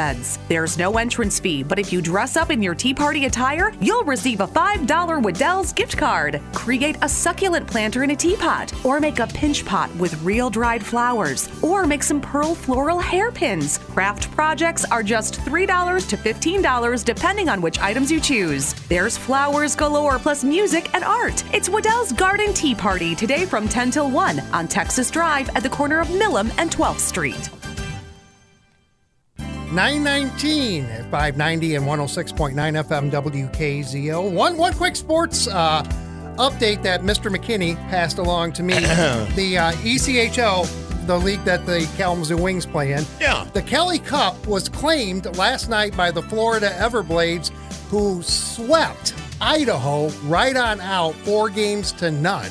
There's 0.47 0.77
no 0.77 0.97
entrance 0.97 1.39
fee, 1.39 1.63
but 1.63 1.79
if 1.79 1.91
you 1.91 2.01
dress 2.01 2.35
up 2.35 2.51
in 2.51 2.61
your 2.61 2.75
tea 2.75 2.93
party 2.93 3.25
attire, 3.25 3.71
you'll 3.79 4.03
receive 4.03 4.39
a 4.39 4.47
$5 4.47 5.23
Wedel's 5.23 5.73
gift 5.73 5.97
card. 5.97 6.41
Create 6.53 6.97
a 7.01 7.09
succulent 7.09 7.67
planter 7.67 8.03
in 8.03 8.11
a 8.11 8.15
teapot, 8.15 8.73
or 8.85 8.99
make 8.99 9.19
a 9.19 9.27
pinch 9.27 9.65
pot 9.65 9.93
with 9.95 10.21
real 10.23 10.49
dried 10.49 10.85
flowers, 10.85 11.49
or 11.61 11.85
make 11.85 12.03
some 12.03 12.21
pearl 12.21 12.55
floral 12.55 12.99
hairpins. 12.99 13.77
Craft 13.77 14.31
projects 14.31 14.85
are 14.85 15.03
just 15.03 15.35
$3 15.41 16.07
to 16.09 16.17
$15 16.17 17.03
depending 17.03 17.49
on 17.49 17.61
which 17.61 17.79
items 17.79 18.11
you 18.11 18.19
choose. 18.19 18.73
There's 18.87 19.17
flowers 19.17 19.75
galore 19.75 20.19
plus 20.19 20.43
music 20.43 20.89
and 20.93 21.03
art. 21.03 21.43
It's 21.53 21.69
Wedel's 21.69 22.11
Garden 22.11 22.53
Tea 22.53 22.75
Party 22.75 23.15
today 23.15 23.45
from 23.45 23.67
10 23.67 23.91
till 23.91 24.11
1 24.11 24.39
on 24.53 24.67
Texas 24.67 25.09
Drive 25.09 25.49
at 25.55 25.63
the 25.63 25.69
corner 25.69 25.99
of 25.99 26.07
Milham 26.09 26.51
and 26.57 26.71
12th 26.71 26.99
Street. 26.99 27.49
919 29.75 30.85
at 30.85 31.01
590 31.11 31.75
and 31.75 31.85
106.9 31.85 32.53
FM 32.53 33.11
WKZO. 33.11 34.31
One 34.31 34.55
one 34.55 34.73
quick 34.73 34.95
sports 34.95 35.49
uh, 35.49 35.83
update 36.37 36.81
that 36.83 37.01
Mr. 37.01 37.29
McKinney 37.29 37.75
passed 37.89 38.17
along 38.17 38.53
to 38.53 38.63
me. 38.63 38.73
the 39.35 39.57
uh, 39.57 39.71
ECHL, 39.73 41.05
the 41.07 41.17
league 41.17 41.43
that 41.43 41.65
the 41.65 41.91
Kalamazoo 41.97 42.37
Wings 42.37 42.65
play 42.65 42.93
in. 42.93 43.03
Yeah. 43.19 43.45
The 43.51 43.61
Kelly 43.61 43.99
Cup 43.99 44.47
was 44.47 44.69
claimed 44.69 45.35
last 45.35 45.69
night 45.69 45.95
by 45.97 46.09
the 46.09 46.21
Florida 46.21 46.69
Everblades, 46.69 47.49
who 47.89 48.23
swept 48.23 49.13
Idaho 49.41 50.07
right 50.23 50.55
on 50.55 50.79
out, 50.79 51.15
four 51.15 51.49
games 51.49 51.91
to 51.93 52.11
none 52.11 52.49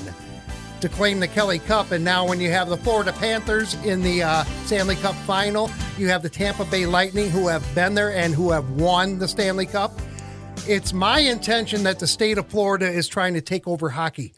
to 0.84 0.90
claim 0.90 1.18
the 1.18 1.26
Kelly 1.26 1.58
Cup. 1.60 1.92
And 1.92 2.04
now, 2.04 2.28
when 2.28 2.40
you 2.40 2.50
have 2.50 2.68
the 2.68 2.76
Florida 2.76 3.10
Panthers 3.14 3.72
in 3.86 4.02
the 4.02 4.22
uh, 4.22 4.44
Stanley 4.66 4.96
Cup 4.96 5.14
final, 5.26 5.70
you 5.96 6.08
have 6.08 6.22
the 6.22 6.28
Tampa 6.28 6.66
Bay 6.66 6.84
Lightning 6.84 7.30
who 7.30 7.48
have 7.48 7.64
been 7.74 7.94
there 7.94 8.14
and 8.14 8.34
who 8.34 8.50
have 8.50 8.68
won 8.72 9.18
the 9.18 9.26
Stanley 9.26 9.64
Cup. 9.64 9.98
It's 10.68 10.92
my 10.92 11.20
intention 11.20 11.84
that 11.84 12.00
the 12.00 12.06
state 12.06 12.36
of 12.36 12.48
Florida 12.48 12.86
is 12.86 13.08
trying 13.08 13.32
to 13.32 13.40
take 13.40 13.66
over 13.66 13.88
hockey. 13.88 14.34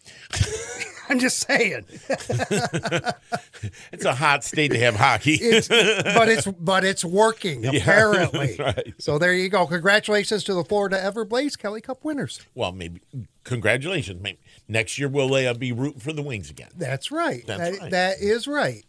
I'm 1.08 1.18
just 1.18 1.38
saying. 1.46 1.84
It's 3.90 4.04
a 4.04 4.14
hot 4.14 4.44
state 4.44 4.70
to 4.72 4.78
have 4.78 4.94
hockey. 4.96 5.34
It's, 5.34 5.66
but 5.68 6.28
it's 6.28 6.46
but 6.46 6.84
it's 6.84 7.04
working 7.04 7.64
apparently. 7.76 8.56
right. 8.58 8.94
So 8.98 9.18
there 9.18 9.32
you 9.32 9.48
go. 9.48 9.66
Congratulations 9.66 10.44
to 10.44 10.54
the 10.54 10.62
Florida 10.62 10.98
Everblades 10.98 11.58
Kelly 11.58 11.80
Cup 11.80 12.04
winners. 12.04 12.40
well, 12.54 12.70
maybe 12.72 13.00
congratulations. 13.44 14.22
Maybe 14.22 14.38
next 14.68 14.98
year 14.98 15.08
we'll 15.08 15.34
uh, 15.34 15.54
be 15.54 15.72
rooting 15.72 16.00
for 16.00 16.12
the 16.12 16.22
Wings 16.22 16.50
again. 16.50 16.68
That's 16.76 17.10
right. 17.10 17.42
That's 17.46 17.60
That- 17.76 17.80
right. 17.82 17.90
that 17.90 18.16
is 18.20 18.46
right. 18.46 18.84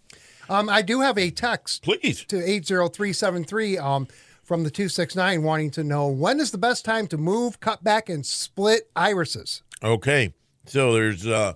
Um, 0.50 0.69
I 0.69 0.81
do 0.81 1.01
have 1.01 1.17
a 1.17 1.29
text 1.31 1.83
Please. 1.83 2.24
to 2.25 2.38
80373 2.38 3.77
um, 3.77 4.07
from 4.43 4.63
the 4.63 4.69
269 4.69 5.43
wanting 5.43 5.71
to 5.71 5.83
know 5.83 6.07
when 6.07 6.39
is 6.39 6.51
the 6.51 6.57
best 6.57 6.86
time 6.86 7.07
to 7.07 7.17
move, 7.17 7.59
cut 7.59 7.83
back, 7.83 8.09
and 8.09 8.25
split 8.25 8.89
irises? 8.95 9.62
Okay. 9.83 10.33
So 10.65 10.93
there's 10.93 11.25
uh, 11.27 11.53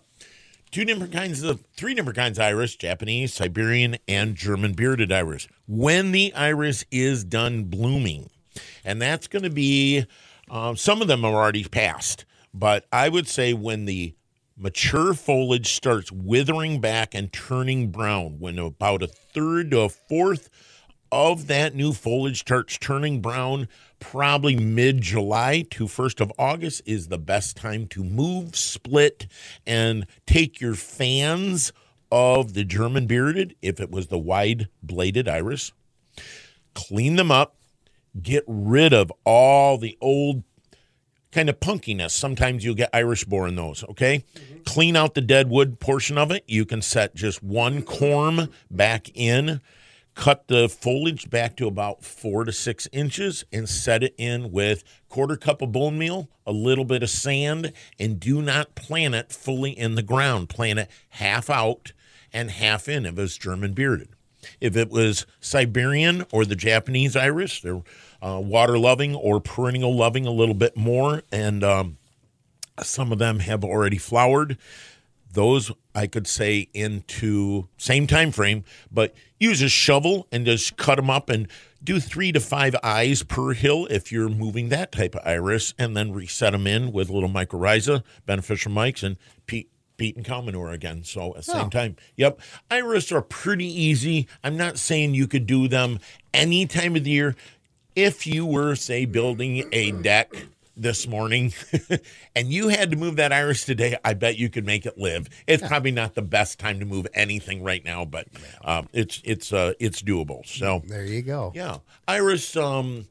two 0.71 0.85
different 0.85 1.13
kinds 1.13 1.43
of, 1.43 1.63
three 1.75 1.93
different 1.93 2.17
kinds 2.17 2.39
of 2.39 2.43
iris 2.43 2.75
Japanese, 2.75 3.33
Siberian, 3.33 3.97
and 4.07 4.35
German 4.35 4.73
bearded 4.73 5.11
iris. 5.11 5.47
When 5.67 6.11
the 6.11 6.33
iris 6.33 6.85
is 6.91 7.23
done 7.23 7.65
blooming, 7.65 8.29
and 8.83 9.01
that's 9.01 9.27
going 9.27 9.43
to 9.43 9.49
be 9.49 10.05
um, 10.49 10.75
some 10.75 11.01
of 11.01 11.07
them 11.07 11.23
are 11.23 11.33
already 11.33 11.63
passed, 11.63 12.25
but 12.53 12.85
I 12.91 13.09
would 13.09 13.27
say 13.27 13.53
when 13.53 13.85
the 13.85 14.15
mature 14.57 15.13
foliage 15.13 15.73
starts 15.73 16.11
withering 16.11 16.81
back 16.81 17.15
and 17.15 17.31
turning 17.31 17.89
brown, 17.89 18.37
when 18.39 18.59
about 18.59 19.01
a 19.01 19.07
third 19.07 19.71
to 19.71 19.81
a 19.81 19.89
fourth 19.89 20.49
of 21.11 21.47
that 21.47 21.73
new 21.73 21.93
foliage 21.93 22.41
starts 22.41 22.77
turning 22.77 23.21
brown, 23.21 23.67
probably 24.01 24.58
mid 24.58 25.00
July 25.00 25.63
to 25.70 25.86
1st 25.86 26.20
of 26.20 26.34
August 26.38 26.81
is 26.86 27.08
the 27.08 27.17
best 27.17 27.55
time 27.55 27.88
to 27.88 28.03
move, 28.03 28.58
split, 28.58 29.27
and 29.65 30.05
take 30.25 30.60
your 30.60 30.75
fans 30.75 31.72
of 32.12 32.53
the 32.53 32.65
German 32.65 33.08
bearded, 33.08 33.55
if 33.62 33.79
it 33.79 33.89
was 33.89 34.08
the 34.08 34.20
wide 34.20 34.67
bladed 34.84 35.29
iris, 35.29 35.72
clean 36.74 37.15
them 37.15 37.31
up, 37.31 37.55
get 38.22 38.43
rid 38.46 38.93
of 38.93 39.13
all 39.24 39.77
the 39.77 39.98
old 40.01 40.43
kind 41.31 41.50
of 41.50 41.60
punkiness. 41.62 42.12
Sometimes 42.12 42.65
you'll 42.65 42.75
get 42.75 42.89
iris 42.93 43.24
borer 43.24 43.48
in 43.48 43.55
those, 43.55 43.86
okay? 43.86 44.25
Mm-hmm. 44.36 44.63
Clean 44.63 44.98
out 44.98 45.13
the 45.13 45.22
dead 45.22 45.50
wood 45.50 45.79
portion 45.79 46.17
of 46.17 46.31
it. 46.31 46.43
You 46.48 46.65
can 46.65 46.81
set 46.81 47.15
just 47.15 47.41
one 47.41 47.84
corm 47.84 48.51
back 48.70 49.10
in, 49.13 49.62
cut 50.21 50.47
the 50.47 50.69
foliage 50.69 51.31
back 51.31 51.57
to 51.57 51.65
about 51.65 52.05
four 52.05 52.43
to 52.43 52.51
six 52.51 52.87
inches, 52.91 53.43
and 53.51 53.67
set 53.67 54.03
it 54.03 54.13
in 54.19 54.51
with 54.51 54.83
quarter 55.09 55.35
cup 55.35 55.63
of 55.63 55.71
bone 55.71 55.97
meal, 55.97 56.29
a 56.45 56.51
little 56.51 56.85
bit 56.85 57.01
of 57.01 57.09
sand, 57.09 57.73
and 57.99 58.19
do 58.19 58.39
not 58.39 58.75
plant 58.75 59.15
it 59.15 59.31
fully 59.31 59.71
in 59.71 59.95
the 59.95 60.03
ground. 60.03 60.47
Plant 60.47 60.77
it 60.77 60.91
half 61.09 61.49
out 61.49 61.93
and 62.31 62.51
half 62.51 62.87
in 62.87 63.07
if 63.07 63.17
it's 63.17 63.35
German 63.35 63.73
bearded. 63.73 64.09
If 64.59 64.77
it 64.77 64.91
was 64.91 65.25
Siberian 65.39 66.23
or 66.31 66.45
the 66.45 66.55
Japanese 66.55 67.15
iris, 67.15 67.59
they're 67.59 67.81
uh, 68.21 68.39
water 68.39 68.77
loving 68.77 69.15
or 69.15 69.39
perennial 69.39 69.95
loving 69.95 70.27
a 70.27 70.31
little 70.31 70.53
bit 70.53 70.77
more, 70.77 71.23
and 71.31 71.63
um, 71.63 71.97
some 72.79 73.11
of 73.11 73.17
them 73.17 73.39
have 73.39 73.63
already 73.63 73.97
flowered. 73.97 74.59
Those 75.33 75.71
I 75.95 76.07
could 76.07 76.27
say 76.27 76.67
into 76.73 77.67
same 77.77 78.07
time 78.07 78.31
frame, 78.31 78.63
but 78.91 79.13
use 79.39 79.61
a 79.61 79.69
shovel 79.69 80.27
and 80.31 80.45
just 80.45 80.77
cut 80.77 80.95
them 80.95 81.09
up 81.09 81.29
and 81.29 81.47
do 81.83 82.00
three 82.00 82.31
to 82.31 82.39
five 82.39 82.75
eyes 82.83 83.23
per 83.23 83.53
hill 83.53 83.88
if 83.89 84.11
you're 84.11 84.29
moving 84.29 84.69
that 84.69 84.91
type 84.91 85.15
of 85.15 85.21
iris, 85.25 85.73
and 85.79 85.95
then 85.95 86.11
reset 86.11 86.51
them 86.51 86.67
in 86.67 86.91
with 86.91 87.09
a 87.09 87.13
little 87.13 87.29
mycorrhiza, 87.29 88.03
beneficial 88.25 88.71
mics, 88.71 89.03
and 89.03 89.17
peat 89.45 89.69
peat 89.97 90.15
and 90.15 90.25
cow 90.25 90.41
manure 90.41 90.71
again. 90.71 91.03
So 91.03 91.29
at 91.31 91.38
the 91.38 91.43
same 91.43 91.65
oh. 91.67 91.69
time, 91.69 91.95
yep, 92.15 92.39
iris 92.69 93.11
are 93.11 93.21
pretty 93.21 93.65
easy. 93.65 94.27
I'm 94.43 94.57
not 94.57 94.79
saying 94.79 95.13
you 95.13 95.27
could 95.27 95.45
do 95.45 95.67
them 95.67 96.00
any 96.33 96.65
time 96.65 96.95
of 96.95 97.03
the 97.03 97.11
year 97.11 97.35
if 97.95 98.25
you 98.25 98.45
were, 98.45 98.75
say, 98.75 99.05
building 99.05 99.67
a 99.71 99.91
deck 99.91 100.33
this 100.75 101.07
morning 101.07 101.53
and 102.35 102.51
you 102.51 102.69
had 102.69 102.91
to 102.91 102.97
move 102.97 103.17
that 103.17 103.31
iris 103.31 103.65
today, 103.65 103.97
I 104.03 104.13
bet 104.13 104.37
you 104.37 104.49
could 104.49 104.65
make 104.65 104.85
it 104.85 104.97
live. 104.97 105.27
It's 105.47 105.65
probably 105.65 105.91
not 105.91 106.15
the 106.15 106.21
best 106.21 106.59
time 106.59 106.79
to 106.79 106.85
move 106.85 107.07
anything 107.13 107.63
right 107.63 107.83
now, 107.83 108.05
but 108.05 108.27
um, 108.63 108.87
it's 108.93 109.21
it's 109.23 109.53
uh, 109.53 109.73
it's 109.79 110.01
doable. 110.01 110.45
So 110.45 110.81
there 110.85 111.05
you 111.05 111.21
go. 111.21 111.51
Yeah, 111.53 111.77
iris 112.07 112.55
um, 112.55 113.07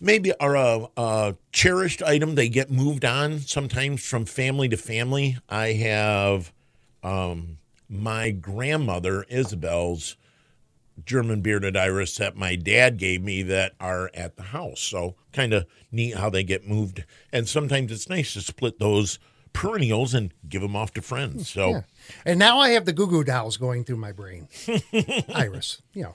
maybe 0.00 0.32
are 0.38 0.56
a, 0.56 0.88
a 0.96 1.36
cherished 1.52 2.02
item. 2.02 2.34
They 2.34 2.48
get 2.48 2.70
moved 2.70 3.04
on 3.04 3.40
sometimes 3.40 4.04
from 4.04 4.24
family 4.24 4.68
to 4.68 4.76
family. 4.76 5.38
I 5.48 5.72
have 5.72 6.52
um, 7.02 7.58
my 7.88 8.30
grandmother 8.30 9.24
Isabel's 9.28 10.16
German 11.04 11.40
bearded 11.40 11.76
iris 11.76 12.16
that 12.16 12.36
my 12.36 12.56
dad 12.56 12.96
gave 12.96 13.22
me 13.22 13.42
that 13.42 13.72
are 13.78 14.10
at 14.14 14.36
the 14.36 14.42
house. 14.44 14.80
So 14.80 15.16
kind 15.32 15.52
of 15.52 15.66
neat 15.92 16.16
how 16.16 16.30
they 16.30 16.42
get 16.42 16.66
moved. 16.66 17.04
And 17.32 17.48
sometimes 17.48 17.92
it's 17.92 18.08
nice 18.08 18.32
to 18.34 18.40
split 18.40 18.78
those 18.78 19.18
perennials 19.52 20.14
and 20.14 20.32
give 20.48 20.62
them 20.62 20.76
off 20.76 20.92
to 20.94 21.02
friends. 21.02 21.48
So. 21.48 21.70
Yeah. 21.70 21.80
And 22.24 22.38
now 22.38 22.58
I 22.58 22.70
have 22.70 22.84
the 22.84 22.92
Goo 22.92 23.06
Goo 23.06 23.24
Dolls 23.24 23.56
going 23.56 23.84
through 23.84 23.96
my 23.96 24.12
brain. 24.12 24.48
Iris, 25.34 25.82
you 25.92 26.02
know. 26.02 26.14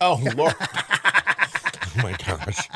Oh 0.00 0.20
Lord. 0.36 0.54
oh 0.60 1.92
my 1.96 2.16
gosh. 2.26 2.68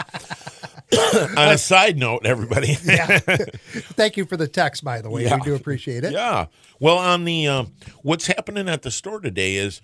On 1.37 1.49
a 1.49 1.59
side 1.59 1.97
note, 1.97 2.27
everybody. 2.27 2.77
yeah. 2.85 3.19
Thank 3.19 4.17
you 4.17 4.27
for 4.27 4.37
the 4.37 4.49
text, 4.49 4.85
by 4.85 5.01
the 5.01 5.09
way. 5.09 5.25
Yeah. 5.25 5.37
We 5.37 5.43
do 5.43 5.55
appreciate 5.55 6.05
it. 6.05 6.13
Yeah. 6.13 6.47
Well, 6.79 6.99
on 6.99 7.25
the 7.25 7.47
uh, 7.47 7.65
what's 8.03 8.27
happening 8.27 8.69
at 8.69 8.83
the 8.83 8.91
store 8.91 9.21
today 9.21 9.57
is 9.57 9.81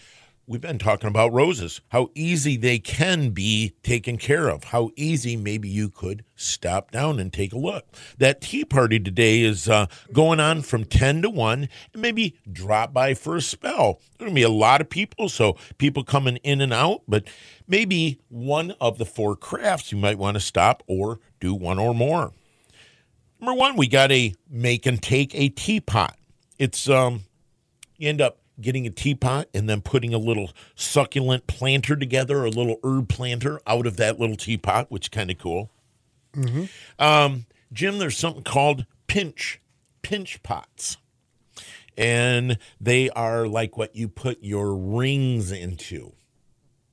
we've 0.49 0.63
been 0.63 0.79
talking 0.79 1.09
about 1.09 1.33
roses, 1.33 1.83
how 1.89 2.11
easy 2.15 2.57
they 2.57 2.79
can 2.79 3.31
be 3.31 3.75
taken 3.83 4.17
care 4.17 4.49
of, 4.49 4.65
how 4.65 4.91
easy 4.97 5.37
maybe 5.37 5.69
you 5.69 5.91
could 5.91 6.25
stop 6.35 6.91
down 6.91 7.21
and 7.21 7.33
take 7.33 7.53
a 7.53 7.59
look. 7.59 7.87
That 8.17 8.41
tea 8.41 8.65
party 8.65 8.99
today 8.99 9.43
is 9.43 9.69
uh, 9.69 9.87
going 10.13 10.41
on 10.41 10.63
from 10.63 10.85
10 10.85 11.23
to 11.23 11.31
1, 11.31 11.69
and 11.93 12.03
maybe 12.03 12.35
drop 12.51 12.95
by 12.95 13.13
for 13.13 13.37
a 13.37 13.43
spell. 13.43 14.01
There's 14.01 14.19
going 14.19 14.31
to 14.31 14.35
be 14.35 14.43
a 14.43 14.49
lot 14.49 14.81
of 14.81 14.89
people, 14.89 15.29
so 15.29 15.57
people 15.77 16.03
coming 16.03 16.39
in 16.39 16.63
and 16.63 16.73
out, 16.73 17.03
but 17.07 17.29
maybe 17.69 18.19
one 18.29 18.73
of 18.81 18.97
the 18.97 19.07
four 19.07 19.37
crafts 19.37 19.93
you 19.93 19.99
might 19.99 20.19
want 20.19 20.37
to 20.37 20.41
stop 20.41 20.83
or 20.87 21.21
do 21.41 21.53
one 21.53 21.79
or 21.79 21.95
more. 21.95 22.33
Number 23.39 23.55
one, 23.55 23.77
we 23.77 23.87
got 23.87 24.11
a 24.11 24.35
make 24.51 24.87
and 24.87 25.01
take 25.01 25.35
a 25.35 25.51
teapot. 25.51 26.17
It's, 26.59 26.89
um, 26.89 27.25
you 27.99 28.09
end 28.09 28.21
up 28.21 28.39
getting 28.61 28.87
a 28.87 28.91
teapot 28.91 29.49
and 29.55 29.69
then 29.69 29.81
putting 29.81 30.13
a 30.13 30.19
little 30.19 30.51
succulent 30.75 31.47
planter 31.47 31.97
together, 31.97 32.45
a 32.45 32.51
little 32.51 32.79
herb 32.83 33.09
planter 33.09 33.61
out 33.67 33.87
of 33.87 33.97
that 33.97 34.19
little 34.19 34.37
teapot, 34.37 34.91
which 34.91 35.07
is 35.07 35.09
kind 35.09 35.31
of 35.31 35.39
cool. 35.39 35.71
Mm-hmm. 36.35 36.65
Um, 37.03 37.47
Jim, 37.73 37.99
there's 37.99 38.17
something 38.17 38.43
called 38.43 38.87
pinch 39.07 39.61
pinch 40.03 40.43
pots, 40.43 40.97
and 41.97 42.59
they 42.81 43.11
are 43.11 43.47
like 43.47 43.77
what 43.77 43.95
you 43.95 44.09
put 44.09 44.43
your 44.43 44.75
rings 44.75 45.53
into. 45.53 46.13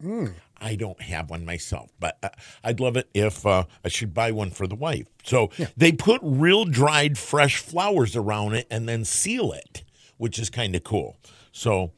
Mm. 0.03 0.33
I 0.59 0.75
don't 0.75 1.01
have 1.01 1.29
one 1.29 1.45
myself, 1.45 1.91
but 1.99 2.17
uh, 2.23 2.29
I'd 2.63 2.79
love 2.79 2.97
it 2.97 3.09
if 3.13 3.45
uh, 3.45 3.65
I 3.83 3.89
should 3.89 4.13
buy 4.13 4.31
one 4.31 4.51
for 4.51 4.67
the 4.67 4.75
wife. 4.75 5.07
So 5.23 5.49
yeah. 5.57 5.67
they 5.75 5.91
put 5.91 6.21
real 6.23 6.65
dried 6.65 7.17
fresh 7.17 7.57
flowers 7.57 8.15
around 8.15 8.55
it 8.55 8.67
and 8.71 8.87
then 8.87 9.05
seal 9.05 9.51
it, 9.51 9.83
which 10.17 10.39
is 10.39 10.49
kind 10.49 10.75
of 10.75 10.83
cool. 10.83 11.17
So, 11.55 11.91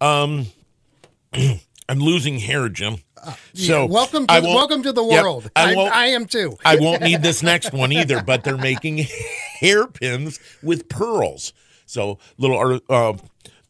um, 0.00 0.46
I'm 1.32 1.98
losing 1.98 2.38
hair, 2.38 2.68
Jim. 2.68 2.98
Uh, 3.20 3.34
so 3.52 3.82
yeah, 3.82 3.84
welcome, 3.84 4.28
to, 4.28 4.40
welcome 4.40 4.84
to 4.84 4.92
the 4.92 5.02
world. 5.02 5.42
Yep, 5.44 5.52
I, 5.56 5.74
I, 5.74 6.06
am 6.06 6.26
too. 6.26 6.56
I 6.64 6.76
won't 6.76 7.02
need 7.02 7.20
this 7.20 7.42
next 7.42 7.72
one 7.72 7.90
either. 7.90 8.22
But 8.22 8.44
they're 8.44 8.56
making 8.56 8.98
hairpins 9.60 10.38
with 10.62 10.88
pearls. 10.88 11.52
So 11.84 12.20
little 12.38 12.80
uh, 12.88 13.14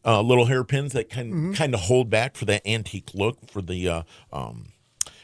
uh, 0.05 0.21
little 0.21 0.45
hairpins 0.45 0.93
that 0.93 1.09
can 1.09 1.31
mm-hmm. 1.31 1.53
kind 1.53 1.73
of 1.73 1.81
hold 1.81 2.11
back 2.11 2.35
for 2.35 2.45
that 2.45 2.61
antique 2.67 3.09
look 3.15 3.49
for 3.49 3.63
the 3.63 3.89
uh, 3.89 4.03
um, 4.31 4.67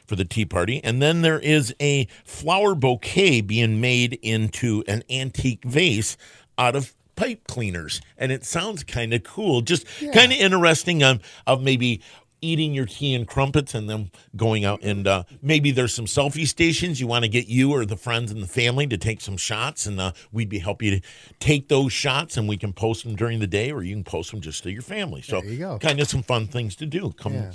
for 0.08 0.16
the 0.16 0.26
tea 0.26 0.46
party. 0.46 0.84
And 0.84 1.04
then 1.04 1.22
there 1.22 1.40
is 1.40 1.74
a 1.80 2.08
flower 2.26 2.74
bouquet 2.74 3.42
being 3.42 3.80
made 3.80 4.18
into 4.24 4.84
an 4.88 5.04
antique 5.08 5.64
vase 5.66 6.18
out 6.58 6.76
of 6.76 6.96
pipe 7.20 7.48
cleaners, 7.48 8.02
and 8.18 8.32
it 8.32 8.46
sounds 8.46 8.84
kind 8.84 9.14
of 9.14 9.24
cool. 9.24 9.62
Just 9.62 9.86
yeah. 10.02 10.12
kind 10.12 10.32
of 10.32 10.38
interesting. 10.38 11.04
Um, 11.04 11.20
of 11.46 11.62
maybe 11.62 12.02
eating 12.42 12.74
your 12.74 12.86
tea 12.86 13.14
and 13.14 13.28
crumpets 13.28 13.76
and 13.76 13.90
then 13.90 14.10
going 14.38 14.64
out 14.64 14.82
and 14.82 15.06
uh, 15.06 15.24
maybe 15.42 15.72
there's 15.72 15.94
some 15.94 16.06
selfie 16.06 16.48
stations 16.48 17.02
you 17.02 17.06
want 17.06 17.24
to 17.24 17.30
get 17.30 17.48
you 17.48 17.74
or 17.74 17.86
the 17.86 17.98
friends 17.98 18.32
and 18.32 18.42
the 18.42 18.48
family 18.48 18.88
to 18.88 18.98
take 18.98 19.20
some 19.20 19.36
shots 19.36 19.86
and 19.86 20.00
uh, 20.00 20.14
we'd 20.32 20.48
be 20.48 20.60
help 20.60 20.82
you 20.82 20.92
to 20.92 21.02
take 21.40 21.68
those 21.68 21.92
shots 21.92 22.38
and 22.38 22.48
we 22.48 22.56
can 22.56 22.72
post 22.72 23.04
them 23.04 23.14
during 23.14 23.40
the 23.40 23.48
day 23.48 23.72
or 23.72 23.84
you 23.84 23.94
can 23.94 24.06
post 24.06 24.32
them 24.32 24.40
just 24.40 24.64
to 24.64 24.72
your 24.72 24.82
family 24.82 25.22
so 25.22 25.44
you 25.44 25.78
kind 25.82 26.00
of 26.00 26.08
some 26.08 26.24
fun 26.24 26.48
things 26.48 26.78
to 26.78 26.86
do 26.86 27.12
come 27.18 27.34
yeah. 27.34 27.52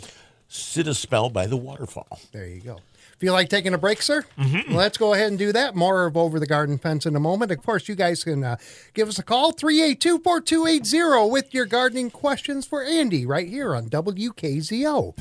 sit 0.49 0.87
a 0.87 0.95
spell 0.95 1.31
by 1.31 1.47
the 1.47 1.57
waterfall 1.57 2.21
there 2.33 2.47
you 2.47 2.61
go 2.61 2.79
Feel 3.19 3.33
like 3.33 3.49
taking 3.49 3.75
a 3.75 3.79
break, 3.79 4.03
sir? 4.03 4.25
Mm-hmm. 4.39 4.75
Let's 4.75 4.99
go 4.99 5.15
ahead 5.15 5.29
and 5.29 5.39
do 5.39 5.53
that. 5.53 5.75
More 5.75 6.07
of 6.07 6.17
Over 6.17 6.41
the 6.41 6.47
Garden 6.47 6.79
Fence 6.79 7.07
in 7.07 7.17
a 7.17 7.21
moment. 7.21 7.51
Of 7.51 7.63
course, 7.63 7.89
you 7.89 7.95
guys 7.95 8.25
can 8.25 8.45
uh, 8.45 8.57
give 8.93 9.09
us 9.09 9.19
a 9.19 9.23
call 9.23 9.53
382 9.53 10.19
4280 10.19 11.31
with 11.31 11.55
your 11.55 11.67
gardening 11.67 12.11
questions 12.11 12.67
for 12.67 12.83
Andy 12.83 13.27
right 13.27 13.49
here 13.49 13.75
on 13.75 13.89
WKZO. 13.89 15.15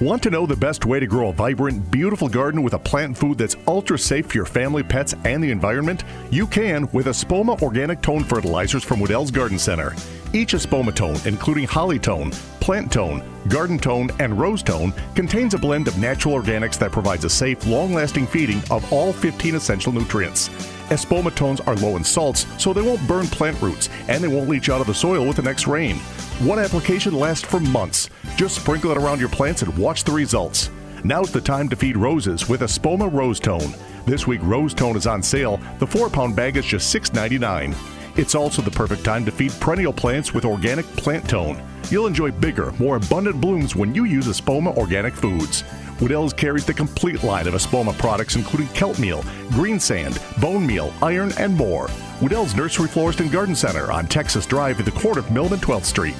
Want 0.00 0.22
to 0.22 0.30
know 0.30 0.46
the 0.46 0.54
best 0.54 0.86
way 0.86 1.00
to 1.00 1.08
grow 1.08 1.30
a 1.30 1.32
vibrant, 1.32 1.90
beautiful 1.90 2.28
garden 2.28 2.62
with 2.62 2.74
a 2.74 2.78
plant 2.78 3.18
food 3.18 3.36
that's 3.36 3.56
ultra 3.66 3.98
safe 3.98 4.26
for 4.26 4.36
your 4.36 4.46
family, 4.46 4.84
pets, 4.84 5.16
and 5.24 5.42
the 5.42 5.50
environment? 5.50 6.04
You 6.30 6.46
can 6.46 6.88
with 6.92 7.06
Espoma 7.06 7.60
Organic 7.62 8.00
Tone 8.00 8.22
Fertilizers 8.22 8.84
from 8.84 9.00
Wedel's 9.00 9.32
Garden 9.32 9.58
Center. 9.58 9.96
Each 10.34 10.52
Espomatone, 10.52 11.24
including 11.26 11.66
Holly 11.66 11.98
Tone, 11.98 12.30
Plant 12.60 12.92
Tone, 12.92 13.22
Garden 13.48 13.78
Tone, 13.78 14.10
and 14.18 14.38
Rose 14.38 14.62
Tone, 14.62 14.92
contains 15.14 15.54
a 15.54 15.58
blend 15.58 15.88
of 15.88 15.96
natural 15.98 16.34
organics 16.34 16.78
that 16.78 16.92
provides 16.92 17.24
a 17.24 17.30
safe, 17.30 17.66
long 17.66 17.94
lasting 17.94 18.26
feeding 18.26 18.60
of 18.70 18.92
all 18.92 19.12
15 19.12 19.54
essential 19.54 19.90
nutrients. 19.90 20.50
Espomatones 20.90 21.66
are 21.66 21.76
low 21.76 21.96
in 21.96 22.04
salts, 22.04 22.46
so 22.62 22.74
they 22.74 22.82
won't 22.82 23.06
burn 23.08 23.26
plant 23.26 23.60
roots 23.62 23.88
and 24.08 24.22
they 24.22 24.28
won't 24.28 24.50
leach 24.50 24.68
out 24.68 24.82
of 24.82 24.86
the 24.86 24.94
soil 24.94 25.26
with 25.26 25.36
the 25.36 25.42
next 25.42 25.66
rain. 25.66 25.96
One 26.40 26.58
application 26.58 27.14
lasts 27.14 27.46
for 27.46 27.60
months. 27.60 28.10
Just 28.36 28.56
sprinkle 28.56 28.90
it 28.90 28.98
around 28.98 29.20
your 29.20 29.30
plants 29.30 29.62
and 29.62 29.76
watch 29.78 30.04
the 30.04 30.12
results. 30.12 30.70
Now's 31.04 31.32
the 31.32 31.40
time 31.40 31.70
to 31.70 31.76
feed 31.76 31.96
roses 31.96 32.50
with 32.50 32.60
Espoma 32.60 33.10
Rose 33.10 33.40
Tone. 33.40 33.74
This 34.04 34.26
week, 34.26 34.40
Rose 34.42 34.74
Tone 34.74 34.96
is 34.96 35.06
on 35.06 35.22
sale. 35.22 35.58
The 35.78 35.86
four 35.86 36.10
pound 36.10 36.36
bag 36.36 36.58
is 36.58 36.66
just 36.66 36.94
$6.99. 36.94 37.97
It's 38.18 38.34
also 38.34 38.62
the 38.62 38.70
perfect 38.72 39.04
time 39.04 39.24
to 39.26 39.30
feed 39.30 39.52
perennial 39.60 39.92
plants 39.92 40.34
with 40.34 40.44
organic 40.44 40.84
plant 40.96 41.28
tone. 41.28 41.62
You'll 41.88 42.08
enjoy 42.08 42.32
bigger, 42.32 42.72
more 42.72 42.96
abundant 42.96 43.40
blooms 43.40 43.76
when 43.76 43.94
you 43.94 44.06
use 44.06 44.26
Espoma 44.26 44.76
Organic 44.76 45.14
Foods. 45.14 45.62
Wedel's 46.00 46.32
carries 46.32 46.66
the 46.66 46.74
complete 46.74 47.22
line 47.22 47.46
of 47.46 47.54
Espoma 47.54 47.96
products, 47.96 48.34
including 48.34 48.66
kelp 48.70 48.98
meal, 48.98 49.24
green 49.52 49.78
sand, 49.78 50.20
bone 50.40 50.66
meal, 50.66 50.92
iron, 51.00 51.30
and 51.38 51.54
more. 51.54 51.88
Wedel's 52.20 52.56
Nursery 52.56 52.88
Florist 52.88 53.20
and 53.20 53.30
Garden 53.30 53.54
Center 53.54 53.92
on 53.92 54.08
Texas 54.08 54.46
Drive 54.46 54.80
at 54.80 54.84
the 54.84 55.00
corner 55.00 55.20
of 55.20 55.30
Mill 55.30 55.52
and 55.52 55.62
12th 55.62 55.84
Street. 55.84 56.16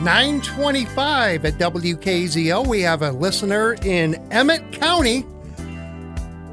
925 0.00 1.44
at 1.44 1.54
WKZO. 1.54 2.68
We 2.68 2.82
have 2.82 3.02
a 3.02 3.10
listener 3.10 3.74
in 3.82 4.14
Emmet 4.30 4.70
County 4.70 5.24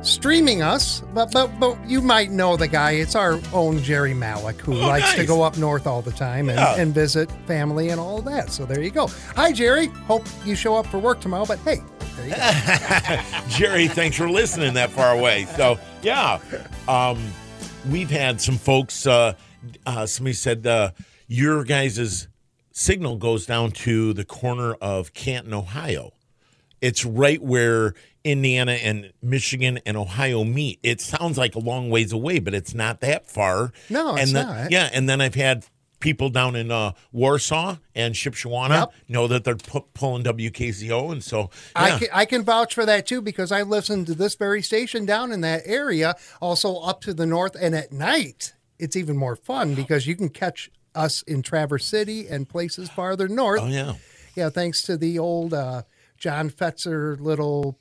streaming 0.01 0.61
us, 0.61 1.01
but 1.13 1.31
but 1.31 1.47
but 1.59 1.77
you 1.87 2.01
might 2.01 2.31
know 2.31 2.55
the 2.57 2.67
guy. 2.67 2.91
It's 2.91 3.15
our 3.15 3.39
own 3.53 3.81
Jerry 3.83 4.13
Malik, 4.13 4.57
who 4.61 4.73
Oh, 4.73 4.87
likes 4.87 5.13
to 5.15 5.25
go 5.25 5.41
up 5.41 5.57
north 5.57 5.85
all 5.87 6.01
the 6.01 6.11
time 6.11 6.49
and, 6.49 6.57
Yeah. 6.57 6.75
and 6.77 6.93
visit 6.93 7.29
family 7.45 7.89
and 7.89 7.99
all 7.99 8.21
that. 8.21 8.49
So 8.51 8.65
there 8.65 8.81
you 8.81 8.91
go. 8.91 9.07
Hi, 9.35 9.51
Jerry. 9.51 9.87
Hope 9.87 10.25
you 10.45 10.55
show 10.55 10.75
up 10.75 10.85
for 10.87 10.99
work 10.99 11.19
tomorrow. 11.21 11.45
But 11.45 11.59
hey, 11.59 11.81
there 12.17 12.27
you 12.27 12.35
go. 12.35 13.21
Jerry, 13.49 13.87
thanks 13.87 14.15
for 14.17 14.29
listening 14.29 14.73
that 14.75 14.91
far 14.91 15.11
away. 15.17 15.45
So, 15.57 15.77
yeah, 16.01 16.39
um, 16.87 17.21
we've 17.89 18.09
had 18.09 18.39
some 18.41 18.57
folks. 18.57 19.05
Uh, 19.05 19.33
uh, 19.85 20.05
somebody 20.05 20.33
said 20.33 20.65
uh, 20.65 20.91
your 21.27 21.63
guys' 21.65 22.27
signal 22.71 23.17
goes 23.17 23.45
down 23.45 23.71
to 23.71 24.13
the 24.13 24.23
corner 24.23 24.73
of 24.75 25.13
Canton, 25.13 25.53
Ohio. 25.53 26.13
It's 26.81 27.03
right 27.03 27.41
where 27.43 27.93
Indiana 28.23 28.73
and 28.73 29.11
Michigan 29.21 29.79
and 29.85 29.95
Ohio 29.97 30.43
meet. 30.43 30.79
It 30.83 31.01
sounds 31.01 31.37
like 31.37 31.55
a 31.55 31.59
long 31.59 31.89
ways 31.89 32.11
away, 32.11 32.39
but 32.39 32.53
it's 32.53 32.73
not 32.73 33.01
that 33.01 33.25
far. 33.27 33.71
No, 33.89 34.15
it's 34.15 34.27
and 34.27 34.35
then, 34.35 34.47
not. 34.47 34.71
Yeah, 34.71 34.89
and 34.93 35.07
then 35.07 35.21
I've 35.21 35.35
had 35.35 35.65
people 35.99 36.29
down 36.29 36.55
in 36.55 36.71
uh, 36.71 36.93
Warsaw 37.11 37.75
and 37.93 38.15
Shipshewana 38.15 38.69
Yep. 38.69 38.93
know 39.09 39.27
that 39.27 39.43
they're 39.43 39.55
pu- 39.57 39.85
pulling 39.93 40.23
WKZO, 40.23 41.11
and 41.11 41.23
so 41.23 41.49
I, 41.75 41.97
can, 41.99 42.07
I 42.13 42.25
can 42.25 42.43
vouch 42.43 42.73
for 42.73 42.85
that 42.85 43.05
too 43.05 43.21
because 43.21 43.51
I 43.51 43.63
listen 43.63 44.05
to 44.05 44.13
this 44.15 44.35
very 44.35 44.61
station 44.61 45.05
down 45.05 45.31
in 45.31 45.41
that 45.41 45.63
area, 45.65 46.15
also 46.41 46.77
up 46.77 47.01
to 47.01 47.13
the 47.13 47.25
north. 47.25 47.55
And 47.59 47.75
at 47.75 47.91
night, 47.91 48.53
it's 48.77 48.95
even 48.95 49.17
more 49.17 49.35
fun 49.35 49.75
because 49.75 50.07
you 50.07 50.15
can 50.15 50.29
catch 50.29 50.69
us 50.95 51.21
in 51.23 51.41
Traverse 51.41 51.85
City 51.85 52.27
and 52.27 52.47
places 52.47 52.89
farther 52.89 53.27
north. 53.27 53.61
oh 53.61 53.67
yeah. 53.67 53.93
Yeah, 54.35 54.49
thanks 54.49 54.83
to 54.83 54.95
the 54.95 55.19
old 55.19 55.53
uh, 55.53 55.81
John 56.17 56.49
Fetzer 56.49 57.19
little 57.19 57.77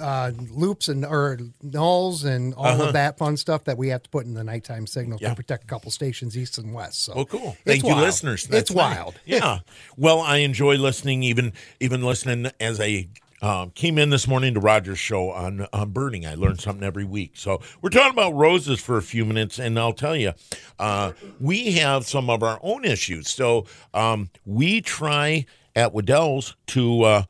uh, 0.00 0.32
loops 0.50 0.88
and 0.88 1.04
or 1.04 1.38
nulls 1.64 2.24
and 2.24 2.54
all 2.54 2.80
of 2.82 2.92
that 2.92 3.18
fun 3.18 3.36
stuff 3.36 3.64
that 3.64 3.76
we 3.78 3.88
have 3.88 4.02
to 4.02 4.10
put 4.10 4.24
in 4.26 4.34
the 4.34 4.44
nighttime 4.44 4.86
signal 4.86 5.16
Uh-huh. 5.16 5.22
Yeah. 5.24 5.28
to 5.30 5.36
protect 5.36 5.64
a 5.64 5.66
couple 5.66 5.90
stations 5.90 6.36
east 6.36 6.58
and 6.58 6.72
west. 6.74 7.02
So 7.02 7.12
Oh, 7.14 7.24
cool! 7.24 7.50
it's 7.50 7.62
Thank 7.64 7.82
you, 7.84 7.90
wild. 7.90 8.00
listeners. 8.02 8.42
it's 8.44 8.50
That's 8.50 8.70
nice. 8.74 8.96
wild. 8.96 9.14
Yeah. 9.24 9.58
Well, 9.96 10.20
I 10.20 10.38
enjoy 10.38 10.76
listening, 10.76 11.22
even 11.22 11.52
even 11.80 12.02
listening 12.02 12.50
as 12.60 12.80
I 12.80 13.08
um, 13.42 13.70
came 13.70 13.98
in 13.98 14.08
this 14.10 14.26
morning 14.26 14.54
to 14.54 14.60
Roger's 14.60 14.98
show 14.98 15.30
on 15.30 15.66
on 15.72 15.90
birding. 15.90 16.26
I 16.26 16.34
learn 16.34 16.58
something 16.58 16.82
every 16.84 17.04
week. 17.04 17.32
So 17.34 17.60
we're 17.82 17.90
talking 17.90 18.12
about 18.12 18.34
roses 18.34 18.80
for 18.80 18.96
a 18.96 19.02
few 19.02 19.24
minutes, 19.26 19.58
and 19.58 19.78
I'll 19.78 19.92
tell 19.92 20.16
you, 20.16 20.32
uh, 20.78 21.12
we 21.38 21.72
have 21.72 22.06
some 22.06 22.30
of 22.30 22.42
our 22.42 22.58
own 22.62 22.84
issues. 22.84 23.28
So 23.28 23.66
um, 23.92 24.30
we 24.46 24.80
try 24.80 25.44
at 25.74 25.92
Wedel's 25.92 26.56
to. 26.68 27.24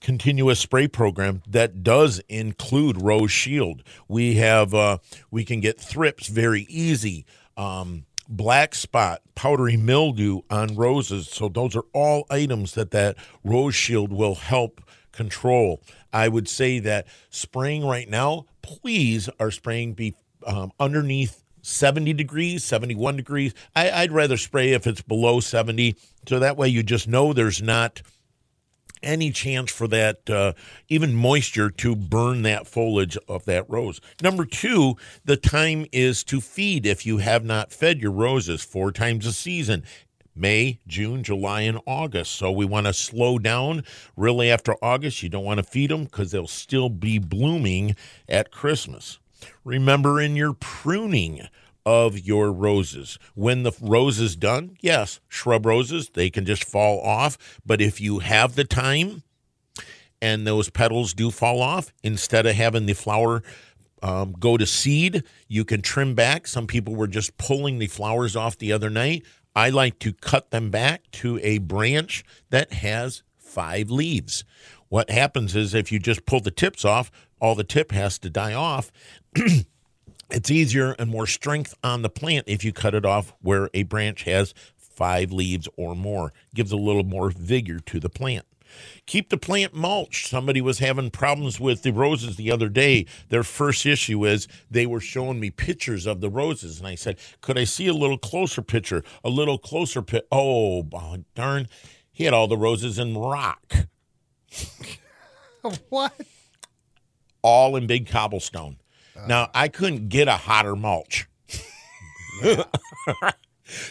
Continuous 0.00 0.58
spray 0.58 0.88
program 0.88 1.42
that 1.46 1.82
does 1.82 2.20
include 2.28 3.00
rose 3.00 3.30
shield. 3.30 3.82
We 4.08 4.36
have 4.36 4.74
uh, 4.74 4.98
we 5.30 5.44
can 5.44 5.60
get 5.60 5.80
thrips 5.80 6.28
very 6.28 6.62
easy. 6.70 7.26
Um, 7.56 8.06
black 8.28 8.74
spot, 8.74 9.20
powdery 9.34 9.76
mildew 9.76 10.40
on 10.48 10.76
roses. 10.76 11.28
So 11.28 11.48
those 11.48 11.76
are 11.76 11.84
all 11.92 12.24
items 12.30 12.74
that 12.74 12.92
that 12.92 13.16
rose 13.44 13.74
shield 13.74 14.12
will 14.12 14.36
help 14.36 14.80
control. 15.12 15.82
I 16.12 16.28
would 16.28 16.48
say 16.48 16.78
that 16.78 17.06
spraying 17.28 17.84
right 17.84 18.08
now, 18.08 18.46
please 18.62 19.28
are 19.38 19.50
spraying 19.50 19.94
be 19.94 20.14
um, 20.46 20.72
underneath 20.80 21.42
70 21.62 22.14
degrees, 22.14 22.64
71 22.64 23.16
degrees. 23.16 23.52
I, 23.76 23.90
I'd 23.90 24.12
rather 24.12 24.36
spray 24.36 24.72
if 24.72 24.86
it's 24.86 25.02
below 25.02 25.40
70. 25.40 25.96
So 26.26 26.38
that 26.38 26.56
way 26.56 26.68
you 26.68 26.82
just 26.82 27.08
know 27.08 27.32
there's 27.32 27.60
not 27.60 28.02
any 29.02 29.30
chance 29.30 29.70
for 29.70 29.88
that 29.88 30.28
uh, 30.28 30.52
even 30.88 31.14
moisture 31.14 31.70
to 31.70 31.96
burn 31.96 32.42
that 32.42 32.66
foliage 32.66 33.16
of 33.28 33.44
that 33.46 33.68
rose. 33.68 34.00
Number 34.22 34.44
two, 34.44 34.96
the 35.24 35.36
time 35.36 35.86
is 35.92 36.24
to 36.24 36.40
feed 36.40 36.86
if 36.86 37.06
you 37.06 37.18
have 37.18 37.44
not 37.44 37.72
fed 37.72 38.00
your 38.00 38.12
roses 38.12 38.62
four 38.62 38.92
times 38.92 39.26
a 39.26 39.32
season. 39.32 39.84
May, 40.34 40.78
June, 40.86 41.22
July, 41.22 41.62
and 41.62 41.80
August. 41.86 42.32
So 42.32 42.50
we 42.50 42.64
want 42.64 42.86
to 42.86 42.92
slow 42.92 43.38
down 43.38 43.84
really 44.16 44.50
after 44.50 44.74
August. 44.82 45.22
You 45.22 45.28
don't 45.28 45.44
want 45.44 45.58
to 45.58 45.64
feed 45.64 45.90
them 45.90 46.04
because 46.04 46.30
they'll 46.30 46.46
still 46.46 46.88
be 46.88 47.18
blooming 47.18 47.96
at 48.28 48.50
Christmas. 48.50 49.18
Remember 49.64 50.20
in 50.20 50.36
your 50.36 50.52
pruning 50.52 51.48
of 51.84 52.18
your 52.18 52.52
roses. 52.52 53.18
When 53.34 53.62
the 53.62 53.72
rose 53.80 54.20
is 54.20 54.36
done, 54.36 54.76
yes, 54.80 55.20
shrub 55.28 55.66
roses, 55.66 56.10
they 56.10 56.30
can 56.30 56.44
just 56.44 56.64
fall 56.64 57.00
off. 57.00 57.60
But 57.64 57.80
if 57.80 58.00
you 58.00 58.20
have 58.20 58.54
the 58.54 58.64
time 58.64 59.22
and 60.20 60.46
those 60.46 60.70
petals 60.70 61.14
do 61.14 61.30
fall 61.30 61.62
off, 61.62 61.92
instead 62.02 62.46
of 62.46 62.54
having 62.54 62.86
the 62.86 62.94
flower 62.94 63.42
um, 64.02 64.32
go 64.38 64.56
to 64.56 64.66
seed, 64.66 65.24
you 65.48 65.64
can 65.64 65.82
trim 65.82 66.14
back. 66.14 66.46
Some 66.46 66.66
people 66.66 66.94
were 66.94 67.06
just 67.06 67.36
pulling 67.38 67.78
the 67.78 67.86
flowers 67.86 68.36
off 68.36 68.58
the 68.58 68.72
other 68.72 68.90
night. 68.90 69.24
I 69.54 69.70
like 69.70 69.98
to 70.00 70.12
cut 70.12 70.50
them 70.50 70.70
back 70.70 71.10
to 71.12 71.38
a 71.42 71.58
branch 71.58 72.24
that 72.50 72.72
has 72.72 73.22
five 73.36 73.90
leaves. 73.90 74.44
What 74.88 75.10
happens 75.10 75.56
is 75.56 75.74
if 75.74 75.90
you 75.92 75.98
just 75.98 76.26
pull 76.26 76.40
the 76.40 76.50
tips 76.50 76.84
off, 76.84 77.10
all 77.40 77.54
the 77.54 77.64
tip 77.64 77.92
has 77.92 78.18
to 78.20 78.30
die 78.30 78.54
off. 78.54 78.90
it's 80.32 80.50
easier 80.50 80.92
and 80.98 81.10
more 81.10 81.26
strength 81.26 81.74
on 81.82 82.02
the 82.02 82.10
plant 82.10 82.44
if 82.48 82.64
you 82.64 82.72
cut 82.72 82.94
it 82.94 83.04
off 83.04 83.32
where 83.40 83.70
a 83.74 83.84
branch 83.84 84.24
has 84.24 84.54
five 84.76 85.32
leaves 85.32 85.68
or 85.76 85.94
more. 85.94 86.32
Gives 86.54 86.72
a 86.72 86.76
little 86.76 87.04
more 87.04 87.30
vigor 87.30 87.80
to 87.80 88.00
the 88.00 88.08
plant. 88.08 88.46
Keep 89.06 89.30
the 89.30 89.36
plant 89.36 89.74
mulched. 89.74 90.28
Somebody 90.28 90.60
was 90.60 90.78
having 90.78 91.10
problems 91.10 91.58
with 91.58 91.82
the 91.82 91.92
roses 91.92 92.36
the 92.36 92.52
other 92.52 92.68
day. 92.68 93.06
Their 93.28 93.42
first 93.42 93.84
issue 93.84 94.24
is 94.26 94.46
they 94.70 94.86
were 94.86 95.00
showing 95.00 95.40
me 95.40 95.50
pictures 95.50 96.06
of 96.06 96.20
the 96.20 96.30
roses, 96.30 96.78
and 96.78 96.86
I 96.86 96.94
said, 96.94 97.18
"Could 97.40 97.58
I 97.58 97.64
see 97.64 97.88
a 97.88 97.94
little 97.94 98.18
closer 98.18 98.62
picture? 98.62 99.02
A 99.24 99.28
little 99.28 99.58
closer 99.58 100.02
pit." 100.02 100.26
Oh, 100.30 100.86
oh, 100.92 101.16
darn! 101.34 101.66
He 102.12 102.24
had 102.24 102.34
all 102.34 102.46
the 102.46 102.56
roses 102.56 102.98
in 102.98 103.16
rock, 103.16 103.74
What? 105.88 106.12
all 107.42 107.76
in 107.76 107.86
big 107.86 108.06
cobblestone. 108.06 108.76
Now 109.26 109.50
I 109.54 109.68
couldn't 109.68 110.08
get 110.08 110.28
a 110.28 110.32
hotter 110.36 110.76
mulch. 110.76 111.28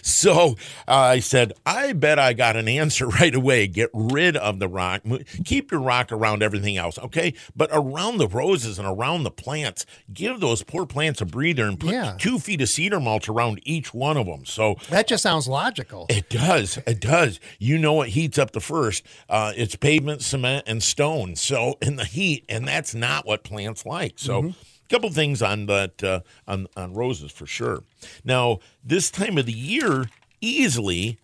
So 0.01 0.57
uh, 0.89 0.91
I 0.93 1.19
said, 1.19 1.53
I 1.65 1.93
bet 1.93 2.19
I 2.19 2.33
got 2.33 2.57
an 2.57 2.67
answer 2.67 3.07
right 3.21 3.33
away. 3.33 3.65
Get 3.65 3.89
rid 3.93 4.35
of 4.35 4.59
the 4.59 4.67
rock. 4.67 5.03
Keep 5.45 5.71
your 5.71 5.79
rock 5.79 6.11
around 6.11 6.43
everything 6.43 6.75
else, 6.75 6.99
okay? 6.99 7.33
But 7.55 7.69
around 7.71 8.17
the 8.17 8.27
roses 8.27 8.77
and 8.77 8.85
around 8.85 9.23
the 9.23 9.31
plants, 9.31 9.85
give 10.13 10.41
those 10.41 10.63
poor 10.63 10.85
plants 10.85 11.21
a 11.21 11.25
breather 11.25 11.65
and 11.65 11.79
put 11.79 11.91
Yeah. 11.91 12.17
two 12.19 12.39
feet 12.39 12.59
of 12.59 12.67
cedar 12.67 12.99
mulch 12.99 13.29
around 13.29 13.61
each 13.63 13.93
one 13.93 14.17
of 14.17 14.25
them. 14.25 14.43
So 14.45 14.75
That 14.89 15.07
just 15.07 15.23
sounds 15.23 15.47
logical. 15.47 16.07
it 16.09 16.29
does. 16.29 16.77
It 16.85 16.99
does. 16.99 17.39
You 17.57 17.77
know 17.77 17.93
what 17.93 18.09
heats 18.09 18.37
up 18.37 18.51
the 18.51 18.59
first? 18.59 19.05
Uh, 19.29 19.53
it's 19.55 19.77
pavement, 19.77 20.21
cement, 20.23 20.65
and 20.67 20.83
stone. 20.83 21.37
So 21.37 21.77
in 21.81 21.95
the 21.95 22.03
heat, 22.05 22.43
and 22.49 22.67
that's 22.67 22.93
not 22.93 23.25
what 23.25 23.43
plants 23.45 23.85
like. 23.85 24.19
So. 24.19 24.41
Mm-hmm. 24.41 24.59
Couple 24.89 25.09
things 25.11 25.41
on 25.41 25.67
that 25.67 26.03
uh, 26.03 26.21
on 26.47 26.67
on 26.75 26.93
roses 26.93 27.31
for 27.31 27.45
sure. 27.45 27.83
Now 28.23 28.59
this 28.83 29.11
time 29.11 29.37
of 29.37 29.45
the 29.45 29.53
year, 29.53 30.09
easily 30.41 31.19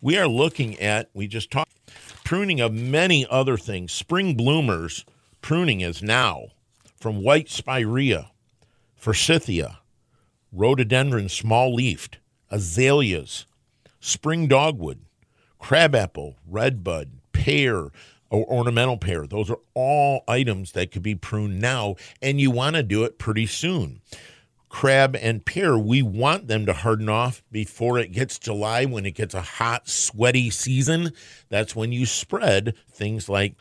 we 0.00 0.16
are 0.16 0.26
looking 0.26 0.78
at. 0.80 1.10
We 1.12 1.26
just 1.26 1.50
talked 1.50 1.72
pruning 2.24 2.60
of 2.60 2.72
many 2.72 3.26
other 3.28 3.58
things. 3.58 3.92
Spring 3.92 4.34
bloomers 4.34 5.04
pruning 5.42 5.82
is 5.82 6.02
now 6.02 6.46
from 6.98 7.22
white 7.22 7.50
spirea, 7.50 8.30
forsythia, 8.94 9.80
rhododendron 10.52 11.28
small 11.28 11.74
leafed, 11.74 12.18
azaleas, 12.50 13.46
spring 14.00 14.46
dogwood, 14.48 15.00
crabapple, 15.58 16.36
redbud, 16.48 17.10
pear, 17.32 17.88
or 18.32 18.46
ornamental 18.50 18.96
pear. 18.98 19.26
Those 19.28 19.50
are 19.50 19.60
all 19.74 20.24
items 20.26 20.72
that 20.72 20.90
could 20.90 21.02
be 21.04 21.14
pruned 21.14 21.60
now, 21.60 21.96
and 22.22 22.40
you 22.40 22.50
want 22.50 22.76
to 22.76 22.82
do 22.82 23.04
it 23.04 23.18
pretty 23.18 23.46
soon. 23.46 24.00
crab, 24.70 25.16
and 25.20 25.44
pear, 25.44 25.78
we 25.78 26.02
want 26.02 26.48
them 26.48 26.66
to 26.66 26.72
harden 26.72 27.08
off 27.08 27.42
before 27.52 27.98
it 27.98 28.12
gets 28.12 28.38
July 28.38 28.86
when 28.86 29.06
it 29.06 29.12
gets 29.12 29.34
a 29.34 29.42
hot, 29.42 29.88
sweaty 29.88 30.50
season. 30.50 31.12
That's 31.50 31.76
when 31.76 31.92
you 31.92 32.06
spread 32.06 32.74
things 32.90 33.28
like 33.28 33.54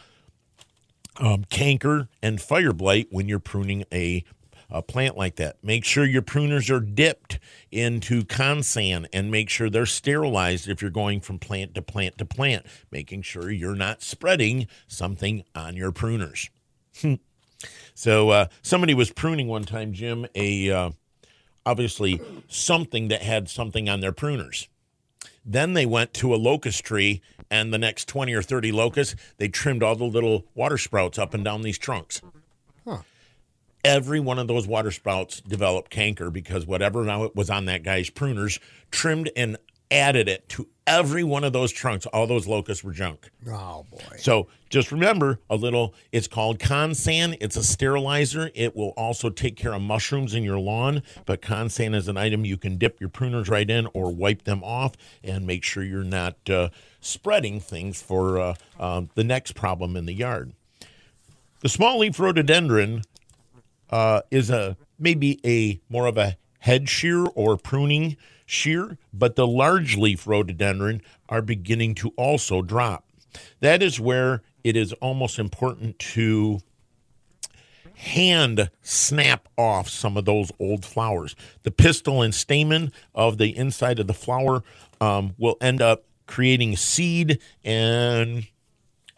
um, 1.17 1.43
canker 1.49 2.07
and 2.23 2.41
fire 2.41 2.73
blight 2.73 3.07
when 3.11 3.27
you're 3.27 3.39
pruning 3.39 3.83
a, 3.93 4.23
a 4.71 4.81
plant 4.81 5.17
like 5.17 5.35
that. 5.35 5.57
Make 5.63 5.83
sure 5.83 6.05
your 6.05 6.21
pruners 6.21 6.69
are 6.69 6.79
dipped 6.79 7.39
into 7.71 8.23
Consan 8.23 9.05
and 9.11 9.29
make 9.29 9.49
sure 9.49 9.69
they're 9.69 9.85
sterilized 9.85 10.67
if 10.69 10.81
you're 10.81 10.91
going 10.91 11.21
from 11.21 11.39
plant 11.39 11.75
to 11.75 11.81
plant 11.81 12.17
to 12.19 12.25
plant, 12.25 12.65
making 12.91 13.23
sure 13.23 13.51
you're 13.51 13.75
not 13.75 14.01
spreading 14.01 14.67
something 14.87 15.43
on 15.53 15.75
your 15.75 15.91
pruners. 15.91 16.49
so 17.93 18.29
uh, 18.29 18.47
somebody 18.61 18.93
was 18.93 19.11
pruning 19.11 19.47
one 19.47 19.63
time, 19.63 19.93
Jim, 19.93 20.25
a 20.35 20.71
uh, 20.71 20.91
obviously 21.65 22.21
something 22.47 23.09
that 23.09 23.21
had 23.21 23.49
something 23.49 23.89
on 23.89 23.99
their 23.99 24.13
pruners. 24.13 24.67
Then 25.45 25.73
they 25.73 25.85
went 25.85 26.13
to 26.15 26.33
a 26.33 26.37
locust 26.37 26.83
tree, 26.83 27.21
and 27.49 27.73
the 27.73 27.77
next 27.77 28.07
20 28.07 28.33
or 28.33 28.41
30 28.41 28.71
locusts, 28.71 29.15
they 29.37 29.47
trimmed 29.47 29.81
all 29.81 29.95
the 29.95 30.03
little 30.03 30.45
water 30.53 30.77
sprouts 30.77 31.17
up 31.17 31.33
and 31.33 31.43
down 31.43 31.63
these 31.63 31.79
trunks. 31.79 32.21
Every 33.83 34.19
one 34.19 34.37
of 34.39 34.47
those 34.47 34.67
water 34.67 34.91
sprouts 34.91 35.41
developed 35.41 35.89
canker 35.91 36.29
because 36.29 36.65
whatever 36.65 37.29
was 37.33 37.49
on 37.49 37.65
that 37.65 37.83
guy's 37.83 38.09
pruners 38.09 38.59
trimmed 38.91 39.31
and 39.35 39.57
added 39.91 40.29
it 40.29 40.47
to 40.47 40.67
every 40.87 41.23
one 41.23 41.43
of 41.43 41.51
those 41.51 41.71
trunks. 41.71 42.05
All 42.07 42.25
those 42.25 42.47
locusts 42.47 42.83
were 42.83 42.93
junk. 42.93 43.29
Oh 43.47 43.85
boy. 43.91 44.17
So 44.17 44.47
just 44.69 44.91
remember 44.91 45.39
a 45.49 45.55
little, 45.55 45.93
it's 46.11 46.27
called 46.27 46.59
Consan. 46.59 47.37
It's 47.41 47.57
a 47.57 47.63
sterilizer. 47.63 48.51
It 48.55 48.75
will 48.75 48.93
also 48.95 49.29
take 49.29 49.57
care 49.57 49.73
of 49.73 49.81
mushrooms 49.81 50.33
in 50.33 50.43
your 50.43 50.59
lawn, 50.59 51.03
but 51.25 51.41
Consan 51.41 51.93
is 51.93 52.07
an 52.07 52.17
item 52.17 52.45
you 52.45 52.57
can 52.57 52.77
dip 52.77 53.01
your 53.01 53.09
pruners 53.09 53.49
right 53.49 53.69
in 53.69 53.87
or 53.93 54.13
wipe 54.13 54.43
them 54.43 54.63
off 54.63 54.93
and 55.23 55.45
make 55.45 55.63
sure 55.63 55.83
you're 55.83 56.03
not 56.03 56.49
uh, 56.49 56.69
spreading 57.01 57.59
things 57.59 58.01
for 58.01 58.39
uh, 58.39 58.53
um, 58.79 59.09
the 59.15 59.23
next 59.23 59.53
problem 59.53 59.97
in 59.97 60.05
the 60.05 60.13
yard. 60.13 60.53
The 61.59 61.69
small 61.69 61.99
leaf 61.99 62.19
rhododendron 62.19 63.03
uh, 63.91 64.21
is 64.31 64.49
a 64.49 64.77
maybe 64.97 65.39
a 65.45 65.81
more 65.89 66.07
of 66.07 66.17
a 66.17 66.37
head 66.59 66.89
shear 66.89 67.25
or 67.35 67.57
pruning 67.57 68.17
shear, 68.45 68.97
but 69.13 69.35
the 69.35 69.47
large 69.47 69.97
leaf 69.97 70.27
rhododendron 70.27 71.01
are 71.29 71.41
beginning 71.41 71.95
to 71.95 72.09
also 72.17 72.61
drop. 72.61 73.05
That 73.61 73.81
is 73.81 73.99
where 73.99 74.41
it 74.63 74.75
is 74.75 74.93
almost 74.93 75.39
important 75.39 75.97
to 75.99 76.59
hand 77.95 78.69
snap 78.81 79.47
off 79.57 79.87
some 79.87 80.17
of 80.17 80.25
those 80.25 80.51
old 80.59 80.83
flowers. 80.85 81.35
The 81.63 81.71
pistil 81.71 82.21
and 82.21 82.33
stamen 82.33 82.91
of 83.13 83.37
the 83.37 83.55
inside 83.55 83.99
of 83.99 84.07
the 84.07 84.13
flower 84.13 84.63
um, 84.99 85.35
will 85.37 85.57
end 85.61 85.81
up 85.81 86.03
creating 86.25 86.77
seed 86.77 87.39
and 87.63 88.47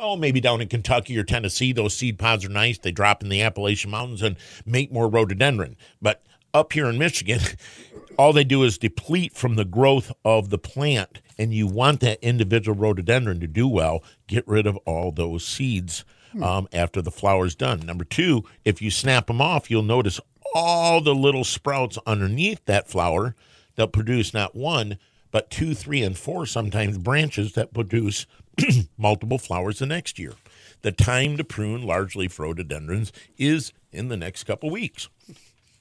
oh, 0.03 0.17
maybe 0.17 0.41
down 0.41 0.61
in 0.61 0.67
Kentucky 0.67 1.17
or 1.17 1.23
Tennessee, 1.23 1.71
those 1.71 1.95
seed 1.95 2.19
pods 2.19 2.45
are 2.45 2.49
nice. 2.49 2.77
They 2.77 2.91
drop 2.91 3.23
in 3.23 3.29
the 3.29 3.41
Appalachian 3.41 3.89
Mountains 3.89 4.21
and 4.21 4.35
make 4.65 4.91
more 4.91 5.07
rhododendron. 5.07 5.77
But 6.01 6.21
up 6.53 6.73
here 6.73 6.87
in 6.87 6.97
Michigan, 6.97 7.39
all 8.17 8.33
they 8.33 8.43
do 8.43 8.63
is 8.63 8.77
deplete 8.77 9.33
from 9.33 9.55
the 9.55 9.65
growth 9.65 10.11
of 10.25 10.49
the 10.49 10.57
plant. 10.57 11.21
And 11.37 11.53
you 11.53 11.67
want 11.67 12.01
that 12.01 12.19
individual 12.21 12.77
rhododendron 12.77 13.39
to 13.39 13.47
do 13.47 13.67
well, 13.67 14.03
get 14.27 14.47
rid 14.47 14.67
of 14.67 14.77
all 14.85 15.11
those 15.11 15.45
seeds 15.45 16.03
um, 16.41 16.67
after 16.73 17.01
the 17.01 17.11
flower's 17.11 17.55
done. 17.55 17.79
Number 17.79 18.03
two, 18.03 18.43
if 18.65 18.81
you 18.81 18.91
snap 18.91 19.27
them 19.27 19.41
off, 19.41 19.71
you'll 19.71 19.83
notice 19.83 20.19
all 20.53 21.01
the 21.01 21.15
little 21.15 21.43
sprouts 21.43 21.97
underneath 22.05 22.63
that 22.65 22.87
flower 22.87 23.35
that 23.75 23.93
produce 23.93 24.33
not 24.33 24.55
one, 24.55 24.99
but 25.31 25.49
two, 25.49 25.73
three, 25.73 26.03
and 26.03 26.17
four 26.17 26.45
sometimes 26.45 26.97
branches 26.97 27.53
that 27.53 27.73
produce 27.73 28.27
multiple 28.97 29.37
flowers 29.37 29.79
the 29.79 29.85
next 29.85 30.19
year. 30.19 30.33
The 30.81 30.91
time 30.91 31.37
to 31.37 31.43
prune 31.43 31.81
large 31.81 32.15
leaf 32.15 32.39
rhododendrons 32.39 33.11
is 33.37 33.73
in 33.91 34.09
the 34.09 34.17
next 34.17 34.43
couple 34.43 34.69
weeks. 34.69 35.09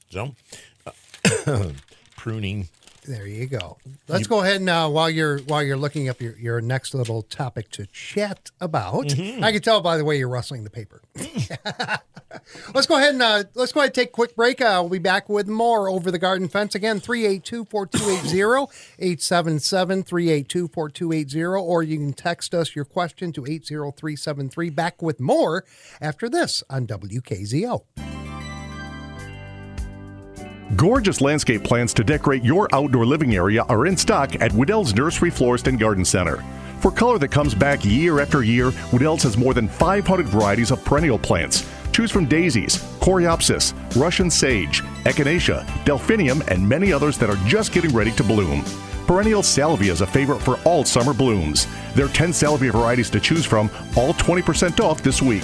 So, 0.09 0.35
uh, 0.85 1.71
pruning. 2.15 2.69
There 3.05 3.27
you 3.27 3.47
go. 3.47 3.77
Let's 4.07 4.27
go 4.27 4.41
ahead 4.41 4.61
now 4.61 4.89
while 4.89 5.09
you're 5.09 5.39
while 5.39 5.61
you're 5.61 5.75
looking 5.77 6.07
up 6.09 6.21
your, 6.21 6.37
your 6.37 6.61
next 6.61 6.93
little 6.93 7.23
topic 7.23 7.69
to 7.71 7.85
chat 7.87 8.51
about. 8.61 9.19
I 9.19 9.51
can 9.51 9.61
tell 9.61 9.81
by 9.81 9.97
the 9.97 10.05
way 10.05 10.17
you're 10.17 10.29
rustling 10.29 10.63
the 10.63 10.69
paper. 10.69 11.01
let's 12.73 12.87
go 12.87 12.97
ahead 12.97 13.13
and 13.13 13.21
uh, 13.21 13.43
let's 13.55 13.71
go 13.71 13.81
ahead 13.81 13.89
and 13.89 13.95
take 13.95 14.09
a 14.09 14.11
quick 14.11 14.35
break. 14.35 14.59
Uh, 14.61 14.79
we'll 14.81 14.89
be 14.89 14.99
back 14.99 15.29
with 15.29 15.47
more 15.47 15.89
over 15.89 16.11
the 16.11 16.19
garden 16.19 16.47
fence 16.47 16.75
again 16.75 16.99
382-4280 16.99 18.69
877-382-4280 18.99 21.61
or 21.61 21.83
you 21.83 21.97
can 21.97 22.13
text 22.13 22.55
us 22.55 22.75
your 22.75 22.85
question 22.85 23.31
to 23.33 23.45
80373 23.45 24.69
back 24.69 25.01
with 25.01 25.19
more 25.19 25.65
after 26.01 26.29
this 26.29 26.63
on 26.69 26.87
WKZO. 26.87 28.12
Gorgeous 30.75 31.21
landscape 31.21 31.63
plants 31.63 31.93
to 31.93 32.03
decorate 32.03 32.43
your 32.43 32.73
outdoor 32.73 33.05
living 33.05 33.35
area 33.35 33.63
are 33.63 33.85
in 33.85 33.97
stock 33.97 34.41
at 34.41 34.51
Wedel's 34.53 34.95
Nursery 34.95 35.29
Florist 35.29 35.67
and 35.67 35.77
Garden 35.77 36.05
Center. 36.05 36.43
For 36.79 36.89
color 36.89 37.19
that 37.19 37.27
comes 37.27 37.53
back 37.53 37.85
year 37.85 38.19
after 38.19 38.43
year, 38.43 38.71
Wedel's 38.91 39.23
has 39.23 39.37
more 39.37 39.53
than 39.53 39.67
500 39.67 40.25
varieties 40.25 40.71
of 40.71 40.83
perennial 40.83 41.19
plants. 41.19 41.69
Choose 41.91 42.11
from 42.11 42.25
daisies, 42.25 42.77
coreopsis, 43.01 43.73
Russian 44.01 44.31
sage, 44.31 44.81
echinacea, 45.03 45.65
delphinium, 45.85 46.41
and 46.47 46.67
many 46.67 46.91
others 46.91 47.17
that 47.19 47.29
are 47.29 47.37
just 47.45 47.71
getting 47.71 47.93
ready 47.93 48.11
to 48.13 48.23
bloom. 48.23 48.63
Perennial 49.05 49.43
salvia 49.43 49.91
is 49.91 50.01
a 50.01 50.07
favorite 50.07 50.41
for 50.41 50.57
all 50.63 50.85
summer 50.85 51.13
blooms. 51.13 51.67
There 51.93 52.05
are 52.05 52.09
10 52.09 52.33
salvia 52.33 52.71
varieties 52.71 53.09
to 53.11 53.19
choose 53.19 53.45
from, 53.45 53.69
all 53.95 54.13
20% 54.13 54.79
off 54.79 55.03
this 55.03 55.21
week. 55.21 55.43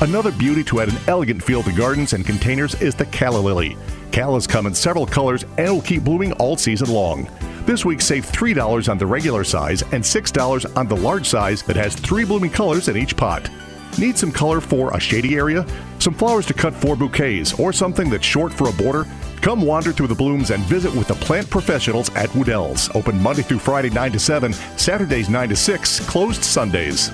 Another 0.00 0.32
beauty 0.32 0.64
to 0.64 0.80
add 0.80 0.88
an 0.88 0.98
elegant 1.06 1.42
feel 1.42 1.62
to 1.62 1.72
gardens 1.72 2.14
and 2.14 2.26
containers 2.26 2.74
is 2.80 2.94
the 2.94 3.06
calla 3.06 3.38
lily. 3.38 3.76
Callas 4.14 4.46
come 4.46 4.66
in 4.66 4.74
several 4.76 5.06
colors 5.06 5.44
and 5.58 5.74
will 5.74 5.82
keep 5.82 6.04
blooming 6.04 6.30
all 6.34 6.56
season 6.56 6.88
long. 6.88 7.28
This 7.66 7.84
week, 7.84 8.00
save 8.00 8.24
$3 8.24 8.88
on 8.88 8.96
the 8.96 9.04
regular 9.04 9.42
size 9.42 9.82
and 9.82 10.04
$6 10.04 10.76
on 10.76 10.86
the 10.86 10.94
large 10.94 11.28
size 11.28 11.64
that 11.64 11.74
has 11.74 11.96
three 11.96 12.24
blooming 12.24 12.52
colors 12.52 12.86
in 12.86 12.96
each 12.96 13.16
pot. 13.16 13.50
Need 13.98 14.16
some 14.16 14.30
color 14.30 14.60
for 14.60 14.94
a 14.96 15.00
shady 15.00 15.34
area? 15.34 15.66
Some 15.98 16.14
flowers 16.14 16.46
to 16.46 16.54
cut 16.54 16.74
for 16.74 16.94
bouquets 16.94 17.58
or 17.58 17.72
something 17.72 18.08
that's 18.08 18.24
short 18.24 18.54
for 18.54 18.68
a 18.68 18.72
border? 18.74 19.04
Come 19.40 19.62
wander 19.62 19.90
through 19.90 20.06
the 20.06 20.14
blooms 20.14 20.52
and 20.52 20.62
visit 20.66 20.94
with 20.94 21.08
the 21.08 21.14
plant 21.14 21.50
professionals 21.50 22.08
at 22.14 22.32
Wedel's. 22.36 22.94
Open 22.94 23.20
Monday 23.20 23.42
through 23.42 23.58
Friday 23.58 23.90
9 23.90 24.12
to 24.12 24.20
7, 24.20 24.52
Saturdays 24.52 25.28
9 25.28 25.48
to 25.48 25.56
6, 25.56 26.08
closed 26.08 26.44
Sundays. 26.44 27.10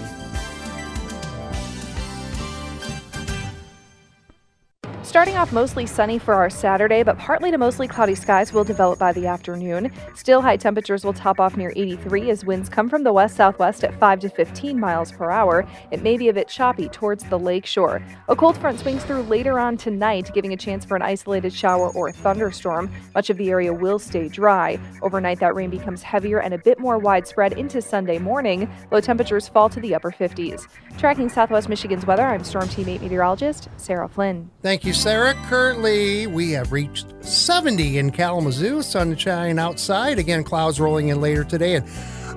Starting 5.20 5.36
off 5.36 5.52
mostly 5.52 5.84
sunny 5.84 6.18
for 6.18 6.32
our 6.32 6.48
Saturday, 6.48 7.02
but 7.02 7.18
partly 7.18 7.50
to 7.50 7.58
mostly 7.58 7.86
cloudy 7.86 8.14
skies 8.14 8.54
will 8.54 8.64
develop 8.64 8.98
by 8.98 9.12
the 9.12 9.26
afternoon. 9.26 9.92
Still, 10.14 10.40
high 10.40 10.56
temperatures 10.56 11.04
will 11.04 11.12
top 11.12 11.38
off 11.38 11.58
near 11.58 11.74
83 11.76 12.30
as 12.30 12.42
winds 12.42 12.70
come 12.70 12.88
from 12.88 13.04
the 13.04 13.12
west 13.12 13.36
southwest 13.36 13.84
at 13.84 13.92
5 14.00 14.20
to 14.20 14.30
15 14.30 14.80
miles 14.80 15.12
per 15.12 15.30
hour. 15.30 15.68
It 15.90 16.02
may 16.02 16.16
be 16.16 16.30
a 16.30 16.32
bit 16.32 16.48
choppy 16.48 16.88
towards 16.88 17.22
the 17.24 17.38
lake 17.38 17.66
shore. 17.66 18.02
A 18.30 18.34
cold 18.34 18.56
front 18.56 18.78
swings 18.78 19.04
through 19.04 19.24
later 19.24 19.58
on 19.58 19.76
tonight, 19.76 20.30
giving 20.32 20.54
a 20.54 20.56
chance 20.56 20.86
for 20.86 20.96
an 20.96 21.02
isolated 21.02 21.52
shower 21.52 21.90
or 21.90 22.10
thunderstorm. 22.12 22.90
Much 23.14 23.28
of 23.28 23.36
the 23.36 23.50
area 23.50 23.74
will 23.74 23.98
stay 23.98 24.26
dry. 24.26 24.78
Overnight, 25.02 25.40
that 25.40 25.54
rain 25.54 25.68
becomes 25.68 26.02
heavier 26.02 26.40
and 26.40 26.54
a 26.54 26.58
bit 26.58 26.78
more 26.78 26.96
widespread 26.96 27.52
into 27.58 27.82
Sunday 27.82 28.18
morning. 28.18 28.70
Low 28.90 29.02
temperatures 29.02 29.48
fall 29.48 29.68
to 29.68 29.80
the 29.80 29.94
upper 29.94 30.12
50s. 30.12 30.66
Tracking 30.98 31.28
Southwest 31.28 31.68
Michigan's 31.68 32.04
weather, 32.04 32.26
I'm 32.26 32.44
Storm 32.44 32.68
Team 32.68 32.88
8 32.88 33.00
meteorologist 33.00 33.68
Sarah 33.76 34.08
Flynn. 34.08 34.50
Thank 34.62 34.84
you, 34.84 34.92
Sarah. 34.92 35.34
Currently, 35.48 36.26
we 36.26 36.50
have 36.52 36.72
reached 36.72 37.06
70 37.24 37.98
in 37.98 38.10
Kalamazoo. 38.10 38.82
Sunshine 38.82 39.58
outside. 39.58 40.18
Again, 40.18 40.44
clouds 40.44 40.78
rolling 40.78 41.08
in 41.08 41.20
later 41.20 41.44
today. 41.44 41.76
And 41.76 41.88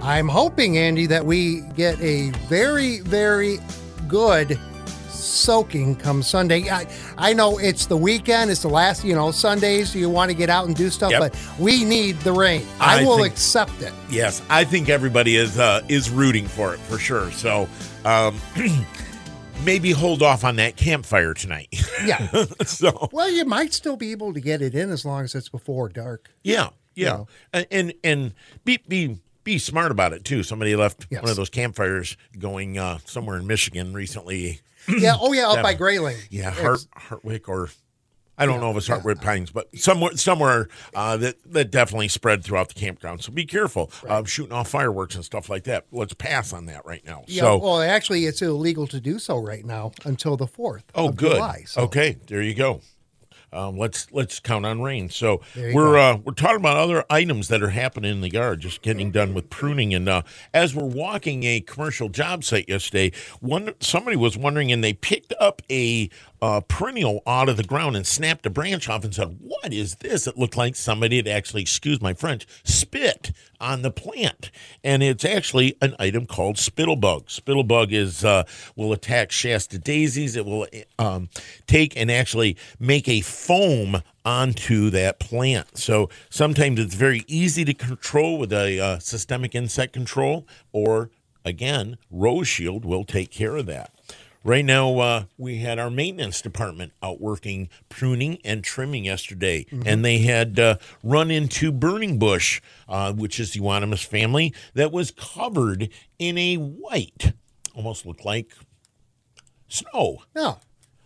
I'm 0.01 0.29
hoping, 0.29 0.77
Andy, 0.77 1.05
that 1.07 1.25
we 1.25 1.61
get 1.75 1.99
a 2.01 2.29
very, 2.47 2.99
very 2.99 3.59
good 4.07 4.57
soaking 5.23 5.95
come 5.95 6.21
Sunday. 6.23 6.69
I, 6.69 6.87
I 7.17 7.33
know 7.33 7.57
it's 7.57 7.85
the 7.85 7.97
weekend, 7.97 8.51
it's 8.51 8.61
the 8.61 8.67
last, 8.69 9.03
you 9.03 9.15
know, 9.15 9.31
Sundays, 9.31 9.95
you 9.95 10.09
want 10.09 10.31
to 10.31 10.37
get 10.37 10.49
out 10.49 10.67
and 10.67 10.75
do 10.75 10.89
stuff, 10.89 11.11
Yep. 11.11 11.19
but 11.19 11.39
we 11.59 11.83
need 11.85 12.19
the 12.19 12.31
rain. 12.33 12.65
I, 12.79 13.01
I 13.01 13.05
will 13.05 13.17
think- 13.17 13.27
accept 13.33 13.81
it. 13.81 13.93
Yes, 14.09 14.41
I 14.49 14.63
think 14.63 14.89
everybody 14.89 15.35
is 15.35 15.57
uh, 15.59 15.81
is 15.89 16.09
rooting 16.09 16.47
for 16.47 16.73
it 16.73 16.79
for 16.81 16.97
sure. 16.99 17.31
So 17.31 17.67
um, 18.05 18.35
maybe 19.63 19.91
hold 19.91 20.21
off 20.21 20.43
on 20.43 20.55
that 20.57 20.75
campfire 20.75 21.33
tonight. 21.33 21.69
Yeah. 22.05 22.27
so 22.65 23.07
well, 23.13 23.29
you 23.29 23.45
might 23.45 23.73
still 23.73 23.95
be 23.95 24.11
able 24.11 24.33
to 24.33 24.41
get 24.41 24.61
it 24.61 24.75
in 24.75 24.89
as 24.91 25.05
long 25.05 25.23
as 25.23 25.35
it's 25.35 25.47
before 25.47 25.87
dark. 25.87 26.29
yeah, 26.43 26.69
yeah, 26.95 27.09
know. 27.11 27.27
and 27.53 27.65
and, 27.71 27.93
and 28.03 28.33
be 28.65 28.79
be 28.89 29.19
be 29.45 29.57
smart 29.57 29.89
about 29.91 30.11
it 30.11 30.25
too. 30.25 30.43
Somebody 30.43 30.75
left 30.75 31.07
Yes. 31.09 31.21
one 31.21 31.29
of 31.31 31.37
those 31.37 31.49
campfires 31.49 32.17
going 32.37 32.77
uh, 32.77 32.97
somewhere 33.05 33.37
in 33.37 33.47
Michigan 33.47 33.93
recently. 33.93 34.59
Yeah. 34.87 35.15
Oh, 35.19 35.33
yeah. 35.33 35.47
Up 35.49 35.55
That- 35.55 35.63
by 35.63 35.73
Grayling. 35.73 36.17
Yeah, 36.29 36.51
Hart, 36.51 36.85
Hartwick 36.97 37.47
or 37.47 37.69
I 38.37 38.45
don't 38.47 38.61
know 38.61 38.71
if 38.71 38.77
it's 38.77 38.87
hardwood 38.87 39.21
pines, 39.21 39.51
but 39.51 39.67
somewhere 39.77 40.17
somewhere 40.17 40.67
uh, 40.95 41.17
that 41.17 41.35
that 41.45 41.69
definitely 41.71 42.07
spread 42.07 42.43
throughout 42.43 42.67
the 42.67 42.73
campground. 42.73 43.21
So 43.23 43.31
be 43.31 43.45
careful 43.45 43.91
uh, 44.07 44.23
shooting 44.23 44.51
off 44.53 44.69
fireworks 44.69 45.13
and 45.15 45.23
stuff 45.23 45.49
like 45.49 45.65
that. 45.65 45.85
Let's 45.91 46.13
pass 46.15 46.51
on 46.51 46.65
that 46.65 46.83
right 46.85 47.05
now. 47.05 47.23
Yeah, 47.27 47.41
so 47.43 47.57
well, 47.59 47.81
actually, 47.81 48.25
it's 48.25 48.41
illegal 48.41 48.87
to 48.87 48.99
do 48.99 49.19
so 49.19 49.37
right 49.37 49.63
now 49.63 49.91
until 50.03 50.35
the 50.35 50.47
fourth. 50.47 50.83
oh, 50.95 51.09
of 51.09 51.15
good. 51.15 51.33
July, 51.33 51.63
so- 51.67 51.81
Okay, 51.83 52.17
there 52.27 52.41
you 52.41 52.55
go. 52.55 52.81
Um, 53.53 53.77
let's 53.77 54.11
let's 54.11 54.39
count 54.39 54.65
on 54.65 54.81
rain. 54.81 55.09
So 55.09 55.41
we're 55.73 55.97
uh, 55.97 56.17
we're 56.17 56.33
talking 56.33 56.57
about 56.57 56.77
other 56.77 57.05
items 57.09 57.47
that 57.49 57.61
are 57.61 57.69
happening 57.69 58.11
in 58.11 58.21
the 58.21 58.29
yard. 58.31 58.59
Just 58.61 58.81
getting 58.81 59.11
done 59.11 59.33
with 59.33 59.49
pruning, 59.49 59.93
and 59.93 60.09
uh, 60.09 60.23
as 60.53 60.75
we're 60.75 60.83
walking 60.83 61.43
a 61.43 61.61
commercial 61.61 62.09
job 62.09 62.43
site 62.43 62.67
yesterday, 62.67 63.11
one 63.39 63.73
somebody 63.79 64.17
was 64.17 64.37
wondering, 64.37 64.71
and 64.71 64.83
they 64.83 64.93
picked 64.93 65.33
up 65.39 65.61
a 65.69 66.09
uh, 66.43 66.59
perennial 66.59 67.23
out 67.25 67.47
of 67.47 67.55
the 67.55 67.63
ground 67.63 67.95
and 67.95 68.05
snapped 68.05 68.45
a 68.45 68.49
branch 68.49 68.89
off 68.89 69.05
and 69.05 69.15
said, 69.15 69.37
"What 69.39 69.71
is 69.71 69.95
this?" 69.95 70.27
It 70.27 70.37
looked 70.37 70.57
like 70.57 70.75
somebody 70.75 71.15
had 71.15 71.27
actually, 71.27 71.61
excuse 71.61 72.01
my 72.01 72.13
French, 72.13 72.45
spit 72.65 73.31
on 73.61 73.81
the 73.81 73.89
plant, 73.89 74.51
and 74.83 75.01
it's 75.01 75.23
actually 75.23 75.77
an 75.81 75.95
item 75.99 76.25
called 76.25 76.57
spittlebug. 76.57 77.27
Spittlebug 77.27 77.93
is 77.93 78.25
uh, 78.25 78.43
will 78.75 78.91
attack 78.91 79.31
Shasta 79.31 79.79
daisies. 79.79 80.35
It 80.35 80.45
will 80.45 80.67
um, 80.99 81.29
take 81.65 81.95
and 81.95 82.11
actually 82.11 82.57
make 82.77 83.07
a 83.07 83.21
foam 83.21 84.01
onto 84.25 84.89
that 84.89 85.21
plant. 85.21 85.77
So 85.77 86.09
sometimes 86.29 86.77
it's 86.77 86.95
very 86.95 87.23
easy 87.25 87.63
to 87.63 87.73
control 87.73 88.37
with 88.37 88.51
a 88.51 88.81
uh, 88.81 88.99
systemic 88.99 89.55
insect 89.55 89.93
control, 89.93 90.45
or 90.73 91.09
again, 91.45 91.97
Rose 92.11 92.49
Shield 92.49 92.83
will 92.83 93.05
take 93.05 93.31
care 93.31 93.55
of 93.55 93.65
that. 93.67 93.92
Right 94.45 94.65
now, 94.65 94.99
uh, 94.99 95.23
we 95.37 95.59
had 95.59 95.79
our 95.79 95.89
maintenance 95.89 96.41
department 96.41 96.91
out 97.01 97.21
working 97.21 97.69
pruning 97.87 98.39
and 98.43 98.61
trimming 98.61 99.05
yesterday, 99.05 99.65
and 99.85 100.03
they 100.03 100.17
had 100.19 100.59
uh, 100.59 100.77
run 101.01 101.31
into 101.31 101.71
burning 101.71 102.19
bush, 102.19 102.59
uh, 102.89 103.13
which 103.13 103.39
is 103.39 103.53
the 103.53 103.59
Euonymus 103.59 104.03
family, 104.03 104.53
that 104.73 104.91
was 104.91 105.11
covered 105.11 105.87
in 106.19 106.37
a 106.37 106.55
white, 106.55 107.31
almost 107.73 108.05
looked 108.05 108.25
like 108.25 108.51
snow 109.69 110.23
No. 110.35 110.59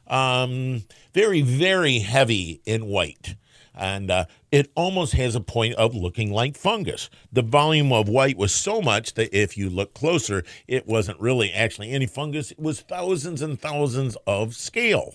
um, 0.08 0.84
very, 1.13 1.41
very 1.41 2.00
heavy 2.00 2.62
in 2.65 2.88
white. 2.88 3.36
And 3.76 4.10
uh, 4.10 4.26
it 4.58 4.72
almost 4.74 5.13
has 5.13 5.36
a 5.36 5.39
point 5.39 5.76
of 5.76 5.93
looking 5.93 6.32
like 6.32 6.58
fungus. 6.58 7.12
The 7.32 7.43
volume 7.43 7.93
of 7.93 8.10
white 8.10 8.38
was 8.38 8.52
so 8.52 8.82
much 8.82 9.13
that 9.13 9.32
if 9.32 9.56
you 9.56 9.70
look 9.70 9.93
closer, 9.93 10.43
it 10.67 10.88
wasn't 10.88 11.20
really 11.20 11.52
actually 11.54 11.91
any 11.91 12.08
fungus. 12.08 12.50
It 12.50 12.60
was 12.60 12.82
thousands 12.82 13.43
and 13.43 13.62
thousands 13.62 14.17
of 14.26 14.56
scale. 14.56 15.13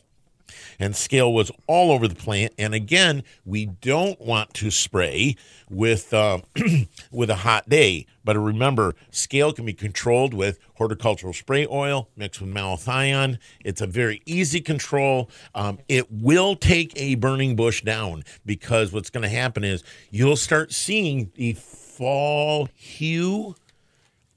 And 0.78 0.94
scale 0.96 1.32
was 1.32 1.50
all 1.66 1.90
over 1.90 2.08
the 2.08 2.14
plant. 2.14 2.52
And 2.58 2.74
again, 2.74 3.22
we 3.44 3.66
don't 3.66 4.20
want 4.20 4.54
to 4.54 4.70
spray 4.70 5.36
with 5.68 6.12
uh, 6.12 6.40
with 7.10 7.30
a 7.30 7.36
hot 7.36 7.68
day. 7.68 8.06
But 8.24 8.36
remember, 8.36 8.94
scale 9.10 9.52
can 9.52 9.66
be 9.66 9.72
controlled 9.72 10.32
with 10.34 10.58
horticultural 10.74 11.32
spray 11.32 11.66
oil 11.70 12.08
mixed 12.16 12.40
with 12.40 12.50
malathion. 12.50 13.38
It's 13.64 13.80
a 13.80 13.86
very 13.86 14.22
easy 14.26 14.60
control. 14.60 15.28
Um, 15.54 15.78
it 15.88 16.10
will 16.10 16.54
take 16.54 16.92
a 16.96 17.16
burning 17.16 17.56
bush 17.56 17.82
down 17.82 18.24
because 18.46 18.92
what's 18.92 19.10
going 19.10 19.22
to 19.22 19.28
happen 19.28 19.64
is 19.64 19.82
you'll 20.10 20.36
start 20.36 20.72
seeing 20.72 21.32
the 21.34 21.54
fall 21.54 22.68
hue 22.74 23.54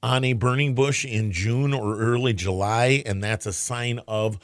on 0.05 0.23
a 0.23 0.33
burning 0.33 0.75
bush 0.75 1.03
in 1.03 1.31
June 1.31 1.73
or 1.73 1.97
early 1.97 2.33
July, 2.33 3.01
and 3.07 3.23
that's 3.23 3.47
a 3.47 3.53
sign 3.53 3.99
of 4.07 4.37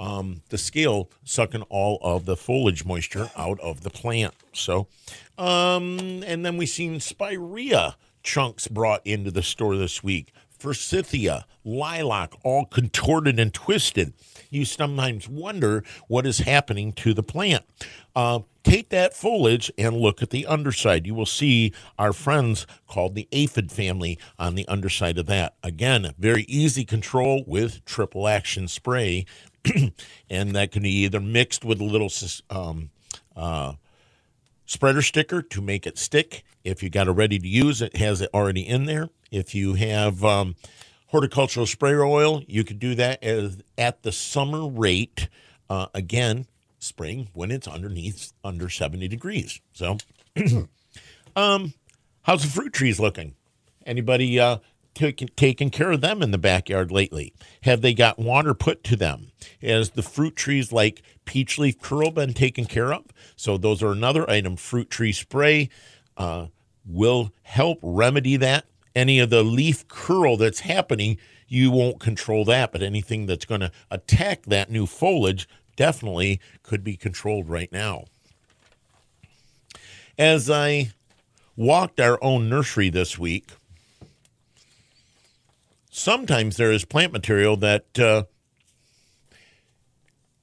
um, 0.00 0.42
the 0.48 0.58
scale 0.58 1.10
sucking 1.24 1.62
all 1.68 1.98
of 2.02 2.24
the 2.24 2.36
foliage 2.36 2.84
moisture 2.84 3.30
out 3.36 3.60
of 3.60 3.82
the 3.82 3.90
plant. 3.90 4.34
So, 4.52 4.88
um, 5.38 6.24
and 6.26 6.44
then 6.44 6.56
we 6.56 6.66
seen 6.66 6.98
spirea 7.00 7.96
chunks 8.22 8.66
brought 8.66 9.06
into 9.06 9.30
the 9.30 9.42
store 9.42 9.76
this 9.76 10.02
week. 10.02 10.32
Forsythia, 10.58 11.46
lilac, 11.64 12.32
all 12.42 12.66
contorted 12.66 13.38
and 13.38 13.52
twisted. 13.52 14.12
You 14.50 14.64
sometimes 14.64 15.28
wonder 15.28 15.84
what 16.08 16.26
is 16.26 16.38
happening 16.38 16.92
to 16.94 17.14
the 17.14 17.22
plant. 17.22 17.64
Uh, 18.14 18.40
take 18.62 18.90
that 18.90 19.14
foliage 19.14 19.72
and 19.78 19.96
look 19.96 20.22
at 20.22 20.30
the 20.30 20.46
underside. 20.46 21.06
You 21.06 21.14
will 21.14 21.24
see 21.24 21.72
our 21.98 22.12
friends 22.12 22.66
called 22.86 23.14
the 23.14 23.28
aphid 23.32 23.72
family 23.72 24.18
on 24.38 24.54
the 24.54 24.68
underside 24.68 25.16
of 25.16 25.26
that. 25.26 25.54
Again, 25.62 26.12
very 26.18 26.42
easy 26.42 26.84
control 26.84 27.42
with 27.46 27.82
triple 27.86 28.28
action 28.28 28.68
spray, 28.68 29.24
and 30.30 30.54
that 30.54 30.72
can 30.72 30.82
be 30.82 31.04
either 31.04 31.20
mixed 31.20 31.64
with 31.64 31.80
a 31.80 31.84
little 31.84 32.10
um, 32.50 32.90
uh, 33.36 33.74
spreader 34.66 35.02
sticker 35.02 35.42
to 35.42 35.60
make 35.60 35.86
it 35.86 35.98
stick. 35.98 36.44
If 36.64 36.82
you 36.82 36.90
got 36.90 37.08
it 37.08 37.12
ready 37.12 37.38
to 37.38 37.48
use, 37.48 37.82
it 37.82 37.96
has 37.96 38.20
it 38.20 38.30
already 38.32 38.66
in 38.66 38.84
there. 38.84 39.08
If 39.30 39.54
you 39.54 39.74
have 39.74 40.24
um, 40.24 40.56
horticultural 41.08 41.66
sprayer 41.66 42.04
oil, 42.04 42.42
you 42.46 42.64
could 42.64 42.78
do 42.78 42.94
that 42.96 43.22
as, 43.22 43.62
at 43.76 44.02
the 44.02 44.12
summer 44.12 44.68
rate. 44.68 45.28
Uh, 45.68 45.86
again, 45.94 46.46
spring 46.78 47.28
when 47.32 47.50
it's 47.50 47.68
underneath 47.68 48.32
under 48.42 48.68
70 48.68 49.08
degrees. 49.08 49.60
So, 49.72 49.98
um, 51.36 51.74
how's 52.22 52.42
the 52.42 52.48
fruit 52.48 52.72
trees 52.72 52.98
looking? 52.98 53.34
Anybody 53.86 54.38
uh, 54.38 54.58
taking 54.94 55.28
taking 55.36 55.70
care 55.70 55.92
of 55.92 56.00
them 56.00 56.22
in 56.22 56.30
the 56.30 56.38
backyard 56.38 56.90
lately? 56.90 57.32
Have 57.62 57.80
they 57.80 57.94
got 57.94 58.18
water 58.18 58.54
put 58.54 58.84
to 58.84 58.96
them? 58.96 59.32
Has 59.62 59.90
the 59.90 60.02
fruit 60.02 60.36
trees 60.36 60.72
like 60.72 61.02
peach 61.24 61.58
leaf 61.58 61.80
curl 61.80 62.10
been 62.10 62.34
taken 62.34 62.64
care 62.64 62.92
of? 62.92 63.06
So 63.36 63.56
those 63.56 63.82
are 63.82 63.92
another 63.92 64.28
item. 64.28 64.56
Fruit 64.56 64.90
tree 64.90 65.12
spray 65.12 65.68
uh, 66.16 66.46
will 66.86 67.32
help 67.42 67.78
remedy 67.82 68.36
that. 68.36 68.66
Any 68.94 69.20
of 69.20 69.30
the 69.30 69.44
leaf 69.44 69.86
curl 69.86 70.36
that's 70.36 70.60
happening, 70.60 71.16
you 71.46 71.70
won't 71.70 72.00
control 72.00 72.44
that, 72.46 72.72
but 72.72 72.82
anything 72.82 73.26
that's 73.26 73.44
going 73.44 73.60
to 73.60 73.70
attack 73.90 74.42
that 74.46 74.70
new 74.70 74.86
foliage 74.86 75.48
definitely 75.76 76.40
could 76.62 76.82
be 76.82 76.96
controlled 76.96 77.48
right 77.48 77.70
now. 77.72 78.04
As 80.18 80.50
I 80.50 80.90
walked 81.56 82.00
our 82.00 82.22
own 82.22 82.48
nursery 82.48 82.90
this 82.90 83.18
week, 83.18 83.52
sometimes 85.90 86.56
there 86.56 86.72
is 86.72 86.84
plant 86.84 87.12
material 87.12 87.56
that 87.58 87.98
uh, 87.98 88.24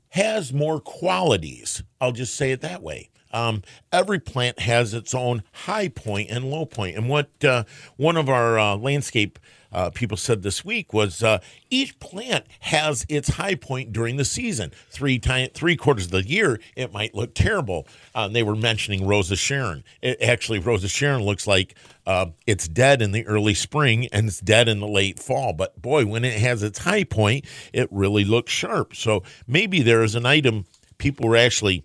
has 0.09 0.53
more 0.53 0.79
qualities. 0.79 1.81
I'll 1.99 2.11
just 2.11 2.35
say 2.35 2.51
it 2.51 2.61
that 2.61 2.83
way. 2.83 3.09
Um, 3.31 3.63
every 3.91 4.19
plant 4.19 4.59
has 4.59 4.93
its 4.93 5.13
own 5.13 5.43
high 5.51 5.89
point 5.89 6.29
and 6.29 6.49
low 6.49 6.65
point. 6.65 6.95
And 6.95 7.09
what 7.09 7.29
uh, 7.43 7.63
one 7.97 8.17
of 8.17 8.29
our 8.29 8.59
uh, 8.59 8.75
landscape 8.75 9.39
uh, 9.71 9.89
people 9.89 10.17
said 10.17 10.43
this 10.43 10.63
week 10.63 10.93
was 10.93 11.23
uh, 11.23 11.39
each 11.69 11.99
plant 11.99 12.45
has 12.61 13.05
its 13.09 13.29
high 13.29 13.55
point 13.55 13.93
during 13.93 14.17
the 14.17 14.25
season. 14.25 14.71
Three 14.89 15.19
time, 15.19 15.49
three 15.53 15.75
quarters 15.75 16.05
of 16.05 16.11
the 16.11 16.27
year, 16.27 16.59
it 16.75 16.93
might 16.93 17.13
look 17.15 17.33
terrible. 17.33 17.87
Uh, 18.15 18.27
they 18.27 18.43
were 18.43 18.55
mentioning 18.55 19.05
Rosa 19.05 19.35
Sharon. 19.35 19.83
It, 20.01 20.21
actually, 20.21 20.59
Rosa 20.59 20.87
Sharon 20.87 21.23
looks 21.23 21.47
like 21.47 21.75
uh, 22.05 22.27
it's 22.45 22.67
dead 22.67 23.01
in 23.01 23.11
the 23.11 23.25
early 23.27 23.53
spring 23.53 24.07
and 24.11 24.27
it's 24.27 24.39
dead 24.39 24.67
in 24.67 24.79
the 24.79 24.87
late 24.87 25.19
fall. 25.19 25.53
But 25.53 25.81
boy, 25.81 26.05
when 26.05 26.23
it 26.23 26.39
has 26.39 26.63
its 26.63 26.79
high 26.79 27.03
point, 27.03 27.45
it 27.73 27.89
really 27.91 28.23
looks 28.23 28.51
sharp. 28.51 28.95
So 28.95 29.23
maybe 29.47 29.81
there 29.81 30.03
is 30.03 30.15
an 30.15 30.25
item 30.25 30.65
people 30.97 31.27
were 31.27 31.37
actually 31.37 31.83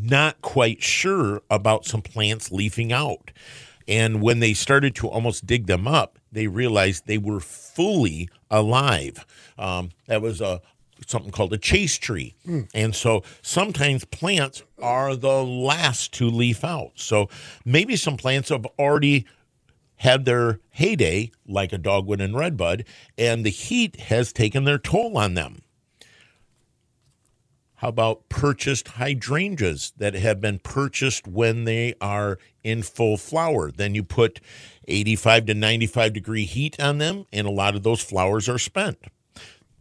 not 0.00 0.40
quite 0.42 0.82
sure 0.82 1.42
about 1.50 1.84
some 1.84 2.02
plants 2.02 2.50
leafing 2.50 2.92
out. 2.92 3.30
And 3.86 4.22
when 4.22 4.40
they 4.40 4.54
started 4.54 4.94
to 4.96 5.08
almost 5.08 5.46
dig 5.46 5.66
them 5.66 5.86
up, 5.86 6.18
they 6.32 6.46
realized 6.46 7.06
they 7.06 7.18
were 7.18 7.40
fully 7.40 8.28
alive. 8.50 9.26
Um, 9.58 9.90
that 10.06 10.22
was 10.22 10.40
a 10.40 10.62
something 11.06 11.32
called 11.32 11.52
a 11.52 11.58
chaste 11.58 12.00
tree. 12.02 12.34
And 12.72 12.94
so 12.94 13.22
sometimes 13.42 14.04
plants 14.06 14.62
are 14.80 15.16
the 15.16 15.44
last 15.44 16.12
to 16.14 16.30
leaf 16.30 16.64
out. 16.64 16.92
So 16.94 17.28
maybe 17.64 17.96
some 17.96 18.16
plants 18.16 18.48
have 18.48 18.64
already 18.78 19.26
had 19.96 20.24
their 20.24 20.60
heyday, 20.70 21.30
like 21.46 21.72
a 21.72 21.78
dogwood 21.78 22.20
and 22.20 22.36
redbud, 22.36 22.84
and 23.18 23.44
the 23.44 23.50
heat 23.50 24.00
has 24.02 24.32
taken 24.32 24.64
their 24.64 24.78
toll 24.78 25.18
on 25.18 25.34
them. 25.34 25.62
How 27.84 27.90
about 27.90 28.30
purchased 28.30 28.88
hydrangeas 28.88 29.92
that 29.98 30.14
have 30.14 30.40
been 30.40 30.58
purchased 30.58 31.28
when 31.28 31.64
they 31.64 31.92
are 32.00 32.38
in 32.62 32.82
full 32.82 33.18
flower? 33.18 33.70
Then 33.70 33.94
you 33.94 34.02
put 34.02 34.40
85 34.88 35.44
to 35.44 35.54
95 35.54 36.14
degree 36.14 36.46
heat 36.46 36.80
on 36.80 36.96
them, 36.96 37.26
and 37.30 37.46
a 37.46 37.50
lot 37.50 37.74
of 37.74 37.82
those 37.82 38.00
flowers 38.00 38.48
are 38.48 38.58
spent. 38.58 38.96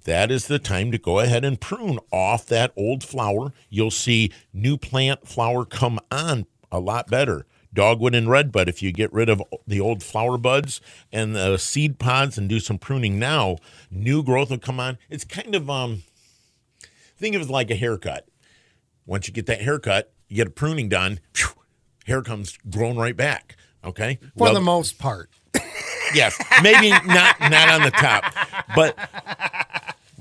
That 0.04 0.32
is 0.32 0.48
the 0.48 0.60
time 0.60 0.92
to 0.92 0.98
go 0.98 1.20
ahead 1.20 1.46
and 1.46 1.62
prune 1.62 1.98
off 2.12 2.46
that 2.48 2.74
old 2.76 3.06
flower. 3.06 3.54
You'll 3.70 3.90
see 3.90 4.34
new 4.52 4.76
plant 4.76 5.26
flower 5.26 5.64
come 5.64 5.98
on 6.12 6.46
a 6.74 6.82
lot 6.82 7.08
better. 7.08 7.46
Dogwood 7.74 8.16
and 8.16 8.30
redbud, 8.30 8.68
if 8.68 8.84
you 8.84 8.92
get 8.92 9.14
rid 9.14 9.30
of 9.30 9.42
the 9.66 9.80
old 9.80 10.04
flower 10.04 10.38
buds 10.38 10.82
and 11.14 11.38
the 11.38 11.56
seed 11.56 12.00
pods 12.00 12.38
and 12.38 12.50
do 12.50 12.60
some 12.60 12.78
pruning 12.78 13.18
now, 13.18 13.60
new 13.90 14.24
growth 14.24 14.50
will 14.50 14.58
come 14.58 14.82
on. 14.82 14.98
It's 15.10 15.24
kind 15.24 15.56
of 15.56 15.70
um 15.70 16.04
think 17.24 17.36
of 17.36 17.42
it 17.42 17.50
like 17.50 17.72
a 17.72 17.76
haircut. 17.76 18.28
once 19.06 19.28
you 19.30 19.34
get 19.34 19.46
that 19.46 19.62
haircut, 19.62 20.12
you 20.28 20.36
get 20.36 20.48
a 20.48 20.50
pruning 20.50 20.90
done, 20.90 21.22
phew, 21.34 21.48
hair 22.06 22.22
comes 22.22 22.58
growing 22.70 22.98
right 22.98 23.16
back. 23.16 23.56
Okay, 23.86 24.20
For 24.38 24.44
Well, 24.44 24.54
the 24.54 24.60
most 24.62 24.98
part. 25.00 25.30
yes, 26.14 26.38
maybe 26.62 26.90
not 26.90 27.40
not 27.40 27.70
on 27.70 27.82
the 27.84 27.92
top, 27.92 28.26
but 28.76 28.98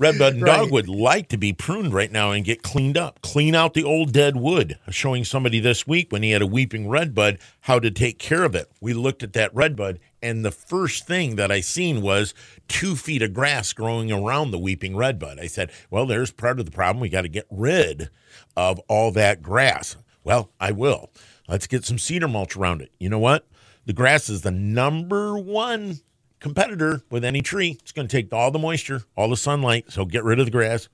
Redbud 0.03 0.33
and 0.33 0.43
Right. 0.43 0.57
Dogwood 0.57 0.89
like 0.89 1.29
to 1.29 1.37
be 1.37 1.53
pruned 1.53 1.93
right 1.93 2.11
now 2.11 2.31
and 2.31 2.43
get 2.43 2.61
cleaned 2.61 2.97
up. 2.97 3.21
Clean 3.21 3.55
out 3.55 3.73
the 3.73 3.85
old 3.85 4.11
dead 4.11 4.35
wood. 4.35 4.77
Showing 4.89 5.23
somebody 5.23 5.59
this 5.61 5.87
week 5.87 6.11
when 6.11 6.23
he 6.23 6.31
had 6.31 6.41
a 6.41 6.47
weeping 6.47 6.89
redbud 6.89 7.39
how 7.61 7.79
to 7.79 7.89
take 7.89 8.19
care 8.19 8.43
of 8.43 8.53
it. 8.53 8.69
We 8.81 8.93
looked 8.93 9.23
at 9.23 9.31
that 9.33 9.55
redbud, 9.55 9.99
and 10.21 10.43
the 10.43 10.51
first 10.51 11.07
thing 11.07 11.37
that 11.37 11.51
I 11.51 11.61
seen 11.61 12.01
was 12.01 12.33
two 12.67 12.95
feet 12.97 13.21
of 13.21 13.33
grass 13.33 13.71
growing 13.71 14.11
around 14.11 14.51
the 14.51 14.59
weeping 14.59 14.95
redbud. 14.97 15.39
I 15.39 15.47
said, 15.47 15.71
"Well, 15.89 16.05
there's 16.05 16.31
part 16.31 16.59
of 16.59 16.65
the 16.65 16.71
problem. 16.71 16.99
We 16.99 17.09
got 17.09 17.21
to 17.21 17.29
get 17.29 17.47
rid 17.49 18.09
of 18.57 18.79
all 18.89 19.11
that 19.13 19.41
grass." 19.41 19.95
Well, 20.25 20.51
I 20.59 20.71
will. 20.71 21.11
Let's 21.47 21.67
get 21.67 21.85
some 21.85 21.97
cedar 21.97 22.27
mulch 22.27 22.55
around 22.57 22.81
it. 22.81 22.91
You 22.99 23.09
know 23.09 23.19
what? 23.19 23.47
The 23.85 23.93
grass 23.93 24.29
is 24.29 24.41
the 24.41 24.51
number 24.51 25.37
one 25.37 25.99
competitor 26.43 27.01
with 27.09 27.25
any 27.25 27.41
tree. 27.41 27.77
It's 27.81 27.93
going 27.93 28.07
to 28.07 28.15
take 28.15 28.31
all 28.31 28.51
the 28.51 28.59
moisture, 28.59 29.03
all 29.15 29.29
the 29.29 29.37
sunlight. 29.37 29.91
So 29.91 30.05
get 30.05 30.23
rid 30.23 30.39
of 30.39 30.45
the 30.45 30.51
grass. 30.51 30.89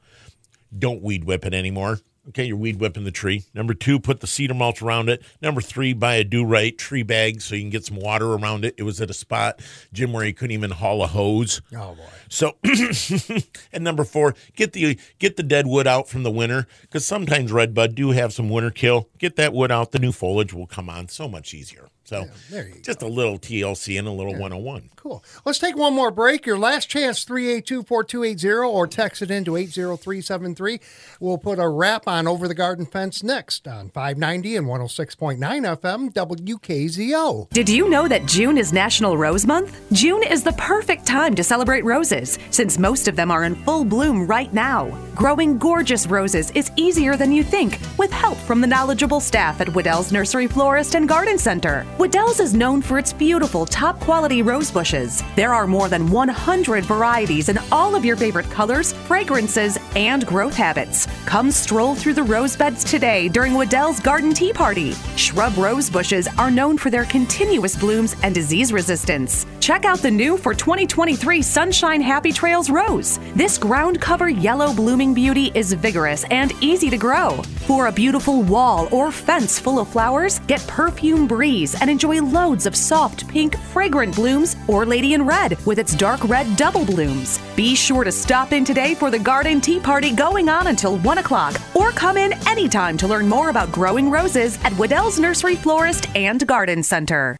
Don't 0.77 1.01
weed 1.01 1.25
whip 1.25 1.45
it 1.45 1.53
anymore. 1.53 1.99
Okay, 2.27 2.43
you're 2.43 2.57
weed 2.57 2.79
whipping 2.79 3.05
the 3.05 3.11
tree. 3.11 3.45
Number 3.55 3.73
two, 3.73 3.99
put 3.99 4.19
the 4.19 4.27
cedar 4.27 4.53
mulch 4.53 4.83
around 4.83 5.09
it. 5.09 5.23
Number 5.41 5.61
three, 5.61 5.93
buy 5.93 6.15
a 6.15 6.23
do 6.23 6.45
right 6.45 6.77
tree 6.77 7.01
bag 7.01 7.41
so 7.41 7.55
you 7.55 7.61
can 7.61 7.71
get 7.71 7.85
some 7.85 7.97
water 7.97 8.33
around 8.33 8.65
it. 8.65 8.75
It 8.77 8.83
was 8.83 9.01
at 9.01 9.09
a 9.09 9.15
spot, 9.15 9.61
Jim, 9.91 10.13
where 10.13 10.23
he 10.23 10.31
couldn't 10.31 10.51
even 10.51 10.69
haul 10.69 11.01
a 11.01 11.07
hose. 11.07 11.59
Oh 11.75 11.95
boy. 11.95 12.03
So, 12.27 12.57
and 13.73 13.83
number 13.83 14.03
four, 14.03 14.35
get 14.55 14.73
the 14.73 14.99
get 15.17 15.37
the 15.37 15.43
dead 15.43 15.65
wood 15.65 15.87
out 15.87 16.07
from 16.07 16.21
the 16.21 16.29
winter 16.29 16.67
because 16.81 17.03
sometimes 17.03 17.51
redbud 17.51 17.95
do 17.95 18.11
have 18.11 18.31
some 18.31 18.49
winter 18.49 18.69
kill. 18.69 19.09
Get 19.17 19.35
that 19.37 19.51
wood 19.51 19.71
out; 19.71 19.91
the 19.91 19.99
new 19.99 20.11
foliage 20.11 20.53
will 20.53 20.67
come 20.67 20.87
on 20.87 21.07
so 21.07 21.27
much 21.27 21.55
easier. 21.55 21.87
So, 22.09 22.25
there 22.49 22.67
you 22.67 22.81
just 22.81 23.03
a 23.03 23.07
little 23.07 23.37
TLC 23.37 23.99
and 23.99 24.07
a 24.07 24.11
little 24.11 24.33
101. 24.33 24.89
Cool. 24.95 25.23
Let's 25.45 25.59
take 25.59 25.77
one 25.77 25.93
more 25.93 26.09
break. 26.09 26.47
Your 26.47 26.57
last 26.57 26.89
chance, 26.89 27.23
382 27.23 27.83
4280, 27.83 28.67
or 28.67 28.87
text 28.87 29.21
it 29.21 29.29
into 29.29 29.55
80373. 29.55 30.79
We'll 31.19 31.37
put 31.37 31.59
a 31.59 31.69
wrap 31.69 32.07
on 32.07 32.27
Over 32.27 32.47
the 32.47 32.55
Garden 32.55 32.87
Fence 32.87 33.21
next 33.21 33.67
on 33.67 33.91
590 33.91 34.55
and 34.55 34.65
106.9 34.65 35.37
FM 35.37 36.11
WKZO. 36.11 37.49
Did 37.51 37.69
you 37.69 37.89
know 37.89 38.07
that 38.07 38.25
June 38.25 38.57
is 38.57 38.73
National 38.73 39.15
Rose 39.15 39.45
Month? 39.45 39.79
June 39.93 40.23
is 40.23 40.43
the 40.43 40.53
perfect 40.53 41.05
time 41.05 41.35
to 41.35 41.43
celebrate 41.43 41.85
roses, 41.85 42.39
since 42.49 42.79
most 42.79 43.07
of 43.07 43.15
them 43.15 43.29
are 43.29 43.43
in 43.43 43.53
full 43.53 43.85
bloom 43.85 44.25
right 44.25 44.51
now. 44.51 44.89
Growing 45.15 45.59
gorgeous 45.59 46.07
roses 46.07 46.49
is 46.51 46.71
easier 46.75 47.15
than 47.15 47.31
you 47.31 47.43
think 47.43 47.79
with 47.97 48.11
help 48.11 48.37
from 48.39 48.61
the 48.61 48.67
knowledgeable 48.67 49.19
staff 49.19 49.61
at 49.61 49.67
Wedel's 49.69 50.11
Nursery 50.11 50.47
Florist 50.47 50.95
and 50.95 51.07
Garden 51.07 51.37
Center. 51.37 51.85
Wedel's 51.99 52.39
is 52.39 52.53
known 52.53 52.81
for 52.81 52.97
its 52.97 53.11
beautiful, 53.11 53.65
top 53.65 53.99
quality 53.99 54.41
rose 54.41 54.71
bushes. 54.71 55.21
There 55.35 55.53
are 55.53 55.67
more 55.67 55.89
than 55.89 56.09
100 56.09 56.85
varieties 56.85 57.49
in 57.49 57.59
all 57.73 57.93
of 57.93 58.05
your 58.05 58.15
favorite 58.15 58.49
colors, 58.49 58.93
fragrances, 58.93 59.77
and 59.97 60.25
growth 60.25 60.55
habits. 60.55 61.07
Come 61.25 61.51
stroll 61.51 61.95
through 61.95 62.13
the 62.13 62.23
rose 62.23 62.55
beds 62.55 62.85
today 62.85 63.27
during 63.27 63.51
Wedel's 63.51 63.99
Garden 63.99 64.33
Tea 64.33 64.53
Party. 64.53 64.93
Shrub 65.17 65.57
rose 65.57 65.89
bushes 65.89 66.29
are 66.37 66.49
known 66.49 66.77
for 66.77 66.89
their 66.89 67.03
continuous 67.03 67.75
blooms 67.75 68.15
and 68.23 68.33
disease 68.33 68.71
resistance. 68.71 69.45
Check 69.59 69.83
out 69.83 69.99
the 69.99 70.09
new 70.09 70.37
for 70.37 70.53
2023 70.53 71.41
Sunshine 71.41 71.99
Happy 71.99 72.31
Trails 72.31 72.69
Rose. 72.69 73.19
This 73.35 73.57
ground 73.57 73.99
cover 73.99 74.29
yellow 74.29 74.73
blooming 74.73 75.13
beauty 75.13 75.51
is 75.53 75.73
vigorous 75.73 76.23
and 76.31 76.53
easy 76.61 76.89
to 76.91 76.97
grow. 76.97 77.43
For 77.67 77.87
a 77.87 77.91
beautiful 77.91 78.41
wall 78.41 78.87
or 78.89 79.11
fence 79.11 79.59
full 79.59 79.79
of 79.79 79.89
flowers, 79.89 80.39
get 80.47 80.65
Perfume 80.65 81.27
Breeze 81.27 81.75
and 81.79 81.88
enjoy 81.89 82.21
loads 82.21 82.65
of 82.65 82.75
soft 82.75 83.27
pink, 83.27 83.57
fragrant 83.57 84.15
blooms 84.15 84.55
or 84.67 84.85
Lady 84.85 85.13
in 85.13 85.25
Red 85.25 85.57
with 85.65 85.79
its 85.79 85.95
dark 85.95 86.23
red 86.29 86.55
double 86.55 86.85
blooms. 86.85 87.39
Be 87.55 87.75
sure 87.75 88.03
to 88.03 88.11
stop 88.11 88.53
in 88.53 88.63
today 88.63 88.95
for 88.95 89.11
the 89.11 89.19
Garden 89.19 89.59
Tea 89.59 89.79
Party 89.79 90.11
going 90.11 90.47
on 90.47 90.67
until 90.67 90.97
1 90.99 91.17
o'clock 91.17 91.59
or 91.75 91.91
come 91.91 92.17
in 92.17 92.33
anytime 92.47 92.97
to 92.97 93.07
learn 93.07 93.27
more 93.27 93.49
about 93.49 93.71
growing 93.71 94.09
roses 94.09 94.57
at 94.63 94.73
Wedel's 94.77 95.19
Nursery 95.19 95.55
Florist 95.55 96.07
and 96.15 96.45
Garden 96.47 96.83
Center. 96.83 97.37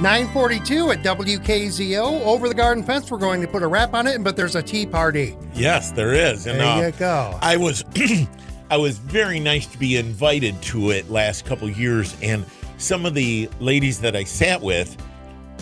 942 0.00 0.92
at 0.92 1.02
WKZO. 1.02 2.22
Over 2.24 2.48
the 2.48 2.54
Garden 2.54 2.82
Fence, 2.82 3.10
we're 3.10 3.18
going 3.18 3.42
to 3.42 3.46
put 3.46 3.62
a 3.62 3.66
wrap 3.66 3.92
on 3.92 4.06
it, 4.06 4.24
but 4.24 4.34
there's 4.34 4.56
a 4.56 4.62
tea 4.62 4.86
party. 4.86 5.36
Yes, 5.54 5.92
there 5.92 6.14
is. 6.14 6.46
And, 6.46 6.58
There 6.58 6.66
uh, 6.66 6.86
you 6.86 6.92
go. 6.92 7.38
I 7.42 7.58
was, 7.58 7.84
I 8.70 8.78
was 8.78 8.96
very 8.96 9.40
nice 9.40 9.66
to 9.66 9.78
be 9.78 9.96
invited 9.96 10.60
to 10.62 10.90
it 10.90 11.10
last 11.10 11.44
couple 11.44 11.68
years, 11.68 12.16
and 12.22 12.46
some 12.80 13.04
of 13.04 13.12
the 13.14 13.48
ladies 13.60 14.00
that 14.00 14.16
I 14.16 14.24
sat 14.24 14.62
with 14.62 14.96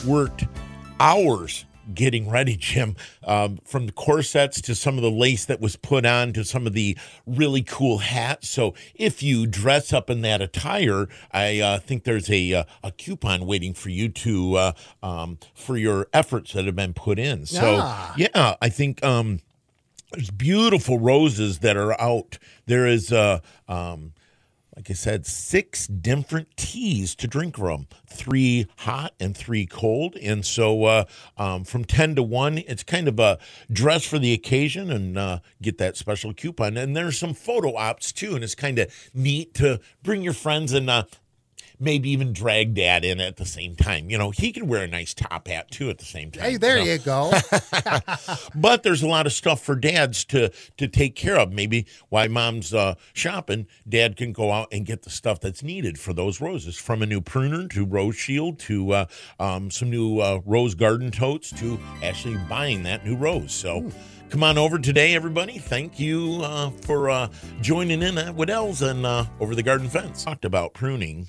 worked 0.06 0.46
hours 1.00 1.64
getting 1.92 2.30
ready, 2.30 2.56
Jim, 2.60 2.94
um, 3.24 3.58
from 3.64 3.86
the 3.86 3.92
corsets 3.92 4.60
to 4.62 4.74
some 4.74 4.96
of 4.96 5.02
the 5.02 5.10
lace 5.10 5.44
that 5.46 5.60
was 5.60 5.74
put 5.74 6.06
on 6.06 6.32
to 6.34 6.44
some 6.44 6.64
of 6.66 6.74
the 6.74 6.96
really 7.26 7.62
cool 7.62 7.98
hats. 7.98 8.48
So 8.48 8.74
if 8.94 9.20
you 9.20 9.46
dress 9.48 9.92
up 9.92 10.08
in 10.08 10.20
that 10.22 10.40
attire, 10.40 11.08
I 11.32 11.58
uh, 11.60 11.78
think 11.80 12.04
there's 12.04 12.30
a 12.30 12.54
uh, 12.54 12.64
a 12.84 12.92
coupon 12.92 13.46
waiting 13.46 13.74
for 13.74 13.88
you 13.88 14.08
to 14.10 14.54
uh, 14.54 14.72
um, 15.02 15.38
for 15.54 15.76
your 15.76 16.06
efforts 16.12 16.52
that 16.52 16.66
have 16.66 16.76
been 16.76 16.94
put 16.94 17.18
in. 17.18 17.46
So 17.46 17.78
Ah. 17.80 18.14
yeah, 18.16 18.54
I 18.62 18.68
think. 18.68 19.04
Um, 19.04 19.40
there's 20.12 20.30
beautiful 20.30 20.98
roses 20.98 21.58
that 21.58 21.76
are 21.76 22.00
out. 22.00 22.38
There 22.64 22.86
is, 22.86 23.12
uh, 23.12 23.40
um, 23.68 24.14
like 24.78 24.90
I 24.90 24.94
said, 24.94 25.26
six 25.26 25.88
different 25.88 26.56
teas 26.56 27.16
to 27.16 27.26
drink 27.26 27.56
from 27.56 27.88
three 28.06 28.68
hot 28.76 29.12
and 29.18 29.36
three 29.36 29.66
cold. 29.66 30.14
And 30.14 30.46
so 30.46 30.84
uh, 30.84 31.04
um, 31.36 31.64
from 31.64 31.84
10 31.84 32.14
to 32.14 32.22
1, 32.22 32.58
it's 32.58 32.84
kind 32.84 33.08
of 33.08 33.18
a 33.18 33.40
dress 33.72 34.04
for 34.04 34.20
the 34.20 34.32
occasion 34.32 34.88
and 34.92 35.18
uh, 35.18 35.40
get 35.60 35.78
that 35.78 35.96
special 35.96 36.32
coupon. 36.32 36.76
And 36.76 36.96
there's 36.96 37.18
some 37.18 37.34
photo 37.34 37.74
ops 37.74 38.12
too. 38.12 38.36
And 38.36 38.44
it's 38.44 38.54
kind 38.54 38.78
of 38.78 38.94
neat 39.12 39.52
to 39.54 39.80
bring 40.04 40.22
your 40.22 40.32
friends 40.32 40.72
and 40.72 40.88
uh, 40.88 41.06
maybe 41.80 42.10
even 42.10 42.32
drag 42.32 42.74
dad 42.74 43.04
in 43.04 43.20
at 43.20 43.36
the 43.36 43.44
same 43.46 43.76
time. 43.76 44.10
You 44.10 44.18
know, 44.18 44.30
he 44.30 44.52
can 44.52 44.66
wear 44.68 44.82
a 44.82 44.88
nice 44.88 45.14
top 45.14 45.48
hat 45.48 45.70
too 45.70 45.90
at 45.90 45.98
the 45.98 46.04
same 46.04 46.30
time. 46.30 46.42
Hey, 46.42 46.56
there 46.56 46.78
So- 46.78 46.84
you 46.84 46.98
go. 46.98 47.32
but 48.54 48.82
there's 48.82 49.02
a 49.02 49.08
lot 49.08 49.26
of 49.26 49.32
stuff 49.32 49.62
for 49.62 49.74
dads 49.74 50.24
to 50.26 50.50
to 50.76 50.88
take 50.88 51.14
care 51.14 51.38
of. 51.38 51.52
Maybe 51.52 51.86
while 52.08 52.28
mom's 52.28 52.74
uh, 52.74 52.94
shopping, 53.12 53.66
dad 53.88 54.16
can 54.16 54.32
go 54.32 54.52
out 54.52 54.68
and 54.72 54.84
get 54.86 55.02
the 55.02 55.10
stuff 55.10 55.40
that's 55.40 55.62
needed 55.62 55.98
for 55.98 56.12
those 56.12 56.40
roses, 56.40 56.76
from 56.76 57.02
a 57.02 57.06
new 57.06 57.20
pruner 57.20 57.68
to 57.68 57.84
rose 57.84 58.16
shield 58.16 58.58
to 58.60 58.92
uh, 58.92 59.06
um, 59.38 59.70
some 59.70 59.90
new 59.90 60.20
uh, 60.20 60.40
rose 60.44 60.74
garden 60.74 61.10
totes 61.10 61.50
to 61.52 61.78
actually 62.02 62.36
buying 62.48 62.82
that 62.84 63.04
new 63.04 63.16
rose. 63.16 63.52
So. 63.52 63.90
Come 64.30 64.42
on 64.42 64.58
over 64.58 64.78
today, 64.78 65.14
everybody. 65.14 65.56
Thank 65.58 65.98
you 65.98 66.40
uh, 66.42 66.68
for 66.82 67.08
uh, 67.08 67.28
joining 67.62 68.02
in 68.02 68.18
at 68.18 68.34
Wedel's 68.34 68.82
and 68.82 69.06
uh, 69.06 69.24
over 69.40 69.54
the 69.54 69.62
garden 69.62 69.88
fence. 69.88 70.22
Talked 70.22 70.44
about 70.44 70.74
pruning 70.74 71.24